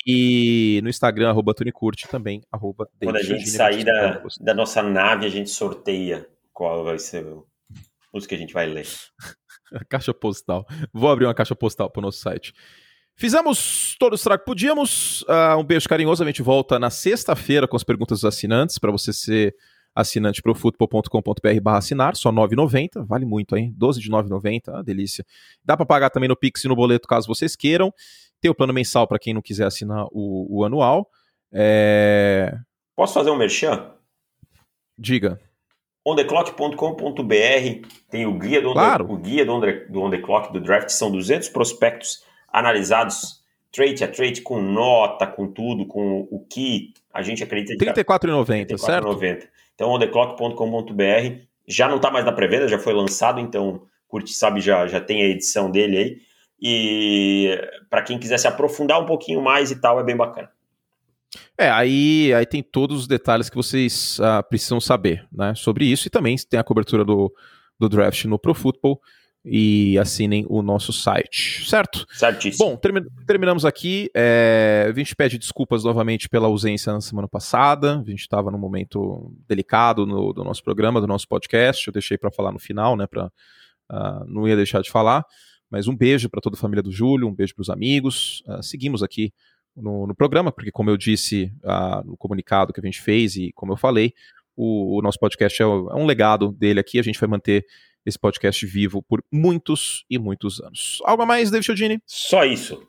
E 0.06 0.82
no 0.84 0.90
Instagram, 0.90 1.30
arroba 1.30 1.54
Curte 1.74 2.10
também, 2.10 2.44
arroba 2.52 2.90
Quando 3.02 3.16
a 3.16 3.24
gente 3.24 3.48
sair 3.48 3.86
da, 3.86 4.22
da 4.42 4.54
nossa 4.54 4.84
nave, 4.84 5.26
a 5.26 5.30
gente 5.30 5.50
sorteia 5.50 6.28
qual 6.52 6.84
vai 6.84 7.00
ser 7.00 7.26
os 8.12 8.28
que 8.28 8.36
a 8.36 8.38
gente 8.38 8.54
vai 8.54 8.66
ler. 8.68 8.86
caixa 9.88 10.14
postal. 10.14 10.66
Vou 10.92 11.10
abrir 11.10 11.26
uma 11.26 11.34
caixa 11.34 11.56
postal 11.56 11.90
pro 11.90 12.02
nosso 12.02 12.20
site. 12.20 12.54
Fizemos 13.20 13.96
todo 14.00 14.12
o 14.12 14.16
estrago 14.16 14.42
que 14.42 14.46
podíamos. 14.46 15.24
Uh, 15.24 15.58
um 15.60 15.64
beijo 15.64 15.90
carinhoso. 15.90 16.22
A 16.22 16.26
gente 16.28 16.44
volta 16.44 16.78
na 16.78 16.92
sexta-feira 16.92 17.68
com 17.68 17.76
as 17.76 17.84
perguntas 17.84 18.20
dos 18.20 18.26
assinantes, 18.26 18.78
para 18.78 18.92
você 18.92 19.12
ser 19.12 19.56
assinante 19.96 20.44
pro 20.44 20.54
futebol.com.br 20.54 21.60
barra 21.60 21.80
assinar, 21.80 22.16
só 22.16 22.32
9,90, 22.32 23.04
vale 23.08 23.26
muito, 23.26 23.58
hein? 23.58 23.74
12 23.76 24.00
de 24.00 24.12
9,90, 24.12 24.62
ah, 24.68 24.84
delícia. 24.84 25.26
Dá 25.66 25.76
para 25.76 25.88
pagar 25.88 26.12
também 26.12 26.30
no 26.30 26.38
Pix 26.38 26.64
e 26.64 26.68
no 26.68 26.76
boleto, 26.76 27.08
caso 27.08 27.28
vocês 27.28 27.56
queiram. 27.56 27.92
Tem 28.40 28.52
o 28.52 28.54
plano 28.54 28.72
mensal 28.72 29.08
para 29.08 29.18
quem 29.18 29.34
não 29.34 29.42
quiser 29.42 29.66
assinar 29.66 30.06
o, 30.12 30.60
o 30.60 30.64
anual. 30.64 31.10
É... 31.52 32.56
Posso 32.96 33.16
fazer 33.16 33.32
um 33.32 33.36
merchan? 33.36 33.92
Diga. 34.96 35.40
ondeclock.com.br 36.06 37.88
tem 38.12 38.28
o 38.28 38.38
guia 38.38 38.62
do, 38.62 38.74
claro. 38.74 39.12
o 39.12 39.18
guia 39.18 39.44
do, 39.44 39.54
on, 39.54 39.62
do 39.90 40.02
On 40.02 40.12
The 40.12 40.20
Clock 40.20 40.54
do 40.54 40.62
draft, 40.62 40.90
são 40.90 41.12
200 41.12 41.50
prospectos 41.50 42.28
analisados 42.60 43.38
trade 43.72 44.04
a 44.04 44.08
trade 44.08 44.42
com 44.42 44.62
nota, 44.62 45.28
com 45.28 45.48
tudo, 45.48 45.86
com 45.86 46.28
o 46.32 46.40
que 46.50 46.94
a 47.14 47.22
gente 47.22 47.44
acredita. 47.44 47.84
R$ 47.84 47.94
34,90, 47.94 48.78
certo? 48.78 49.08
34,90. 49.08 49.48
Então, 49.76 49.90
ondeclock.com.br 49.92 51.48
já 51.68 51.88
não 51.88 51.98
está 51.98 52.10
mais 52.10 52.26
na 52.26 52.32
pré-venda, 52.32 52.68
já 52.68 52.80
foi 52.80 52.94
lançado, 52.94 53.40
então 53.40 53.84
Curte 54.08 54.34
Sabe 54.34 54.62
já, 54.62 54.88
já 54.88 55.02
tem 55.02 55.22
a 55.22 55.28
edição 55.28 55.70
dele 55.70 55.98
aí. 55.98 56.18
E 56.60 57.70
para 57.90 58.02
quem 58.02 58.18
quiser 58.18 58.38
se 58.40 58.48
aprofundar 58.48 59.02
um 59.02 59.06
pouquinho 59.06 59.42
mais 59.42 59.70
e 59.70 59.80
tal, 59.80 60.00
é 60.00 60.04
bem 60.04 60.16
bacana. 60.16 60.50
É, 61.58 61.70
aí, 61.70 62.34
aí 62.34 62.46
tem 62.46 62.64
todos 62.64 63.02
os 63.02 63.08
detalhes 63.08 63.50
que 63.50 63.56
vocês 63.56 64.18
uh, 64.20 64.42
precisam 64.48 64.80
saber 64.80 65.28
né, 65.32 65.54
sobre 65.56 65.86
isso 65.86 66.08
e 66.08 66.10
também 66.10 66.36
tem 66.50 66.60
a 66.60 66.64
cobertura 66.64 67.04
do, 67.04 67.32
do 67.78 67.90
draft 67.90 68.26
no 68.26 68.40
Pro 68.40 68.54
Football 68.54 69.00
e 69.50 69.98
assinem 69.98 70.46
o 70.50 70.62
nosso 70.62 70.92
site, 70.92 71.68
certo? 71.70 72.06
Certíssimo. 72.12 72.72
Bom, 72.72 72.76
termi 72.76 73.02
terminamos 73.26 73.64
aqui. 73.64 74.10
É, 74.14 74.88
a 74.90 74.98
gente 74.98 75.16
pede 75.16 75.38
desculpas 75.38 75.86
novamente 75.86 76.28
pela 76.28 76.48
ausência 76.48 76.92
na 76.92 77.00
semana 77.00 77.30
passada. 77.30 78.00
A 78.00 78.10
gente 78.10 78.20
estava 78.20 78.52
num 78.52 78.58
momento 78.58 79.34
delicado 79.48 80.06
no, 80.06 80.34
do 80.34 80.44
nosso 80.44 80.62
programa, 80.62 81.00
do 81.00 81.08
nosso 81.08 81.28
podcast. 81.28 81.88
Eu 81.88 81.94
deixei 81.94 82.18
para 82.18 82.30
falar 82.30 82.52
no 82.52 82.60
final, 82.60 82.98
né? 82.98 83.08
Pra, 83.08 83.28
uh, 83.90 84.26
não 84.28 84.46
ia 84.48 84.56
deixar 84.56 84.82
de 84.82 84.92
falar. 84.92 85.24
Mas 85.70 85.88
um 85.88 85.96
beijo 85.96 86.30
para 86.30 86.42
toda 86.42 86.58
a 86.58 86.60
família 86.60 86.84
do 86.84 86.92
Júlio, 86.92 87.28
um 87.28 87.34
beijo 87.34 87.56
para 87.56 87.62
os 87.62 87.70
amigos. 87.70 88.44
Uh, 88.48 88.62
seguimos 88.62 89.02
aqui 89.02 89.34
no, 89.76 90.08
no, 90.08 90.16
programa, 90.16 90.52
porque, 90.52 90.72
como 90.72 90.90
eu 90.90 90.98
disse 90.98 91.54
uh, 91.64 92.06
no 92.06 92.18
comunicado 92.18 92.74
que 92.74 92.82
a 92.82 92.84
gente 92.84 93.02
fez 93.02 93.38
e 93.38 93.52
como 93.54 93.72
eu 93.72 93.78
falei, 93.78 94.14
o, 94.58 94.98
o 94.98 95.02
nosso 95.02 95.20
podcast 95.20 95.62
é, 95.62 95.66
é 95.66 95.68
um 95.68 96.06
legado 96.06 96.52
dele 96.52 96.82
aqui. 96.82 97.00
A 97.00 97.04
gente 97.04 97.20
vai 97.20 97.30
manter 97.30 97.66
esse 98.08 98.18
podcast 98.18 98.66
vivo 98.66 99.04
por 99.04 99.22
muitos 99.32 100.06
e 100.10 100.18
muitos 100.18 100.62
anos. 100.62 101.00
Algo 101.04 101.24
a 101.24 101.26
mais, 101.26 101.52
David 101.52 101.66
Chiodini? 101.66 102.00
Só 102.06 102.46
isso. 102.46 102.82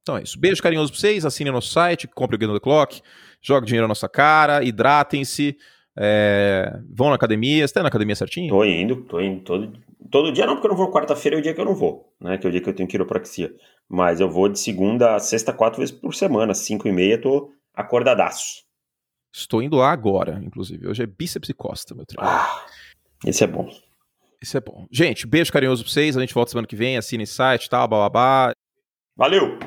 Então 0.00 0.16
é 0.16 0.22
isso. 0.22 0.38
Beijo 0.38 0.62
carinhoso 0.62 0.90
pra 0.90 1.00
vocês, 1.00 1.26
assinem 1.26 1.52
nosso 1.52 1.70
site, 1.70 2.08
compre 2.08 2.36
o 2.36 2.38
Game 2.38 2.52
the 2.52 2.60
Clock, 2.60 3.02
jogue 3.42 3.66
dinheiro 3.66 3.84
na 3.84 3.88
nossa 3.88 4.08
cara, 4.08 4.64
hidratem-se, 4.64 5.56
é... 5.96 6.80
vão 6.90 7.10
na 7.10 7.16
academia. 7.16 7.66
Você 7.66 7.74
tá 7.74 7.82
na 7.82 7.88
academia 7.88 8.16
certinho? 8.16 8.48
Tô 8.48 8.64
indo, 8.64 9.02
tô 9.02 9.20
indo 9.20 9.42
todo, 9.44 9.78
todo 10.10 10.32
dia 10.32 10.46
não, 10.46 10.54
porque 10.54 10.66
eu 10.66 10.70
não 10.70 10.76
vou 10.76 10.90
quarta-feira 10.90 11.36
é 11.36 11.40
o 11.40 11.42
dia 11.42 11.52
que 11.52 11.60
eu 11.60 11.64
não 11.66 11.74
vou, 11.74 12.10
né? 12.18 12.38
Que 12.38 12.46
é 12.46 12.48
o 12.48 12.50
dia 12.50 12.62
que 12.62 12.68
eu 12.68 12.74
tenho 12.74 12.88
quiropraxia. 12.88 13.54
Mas 13.86 14.20
eu 14.20 14.30
vou 14.30 14.48
de 14.48 14.58
segunda 14.58 15.16
a 15.16 15.18
sexta, 15.18 15.52
quatro 15.52 15.80
vezes 15.80 15.94
por 15.94 16.14
semana, 16.14 16.54
cinco 16.54 16.88
e 16.88 16.92
meia, 16.92 17.20
tô 17.20 17.52
acordadaço. 17.74 18.64
Estou 19.34 19.62
indo 19.62 19.76
lá 19.76 19.90
agora, 19.90 20.40
inclusive. 20.42 20.86
Hoje 20.86 21.02
é 21.02 21.06
bíceps 21.06 21.50
e 21.50 21.54
costa, 21.54 21.94
meu 21.94 22.06
treino. 22.06 22.26
Ah, 22.26 22.64
esse 23.26 23.42
é 23.42 23.46
bom. 23.46 23.68
Isso 24.44 24.58
é 24.58 24.60
bom. 24.60 24.86
Gente, 24.92 25.26
beijo 25.26 25.50
carinhoso 25.50 25.82
pra 25.82 25.90
vocês. 25.90 26.18
A 26.18 26.20
gente 26.20 26.34
volta 26.34 26.50
semana 26.50 26.66
que 26.66 26.76
vem. 26.76 26.98
Assine 26.98 27.24
o 27.24 27.26
site, 27.26 27.66
tal, 27.70 27.88
bababá. 27.88 28.52
Valeu! 29.16 29.58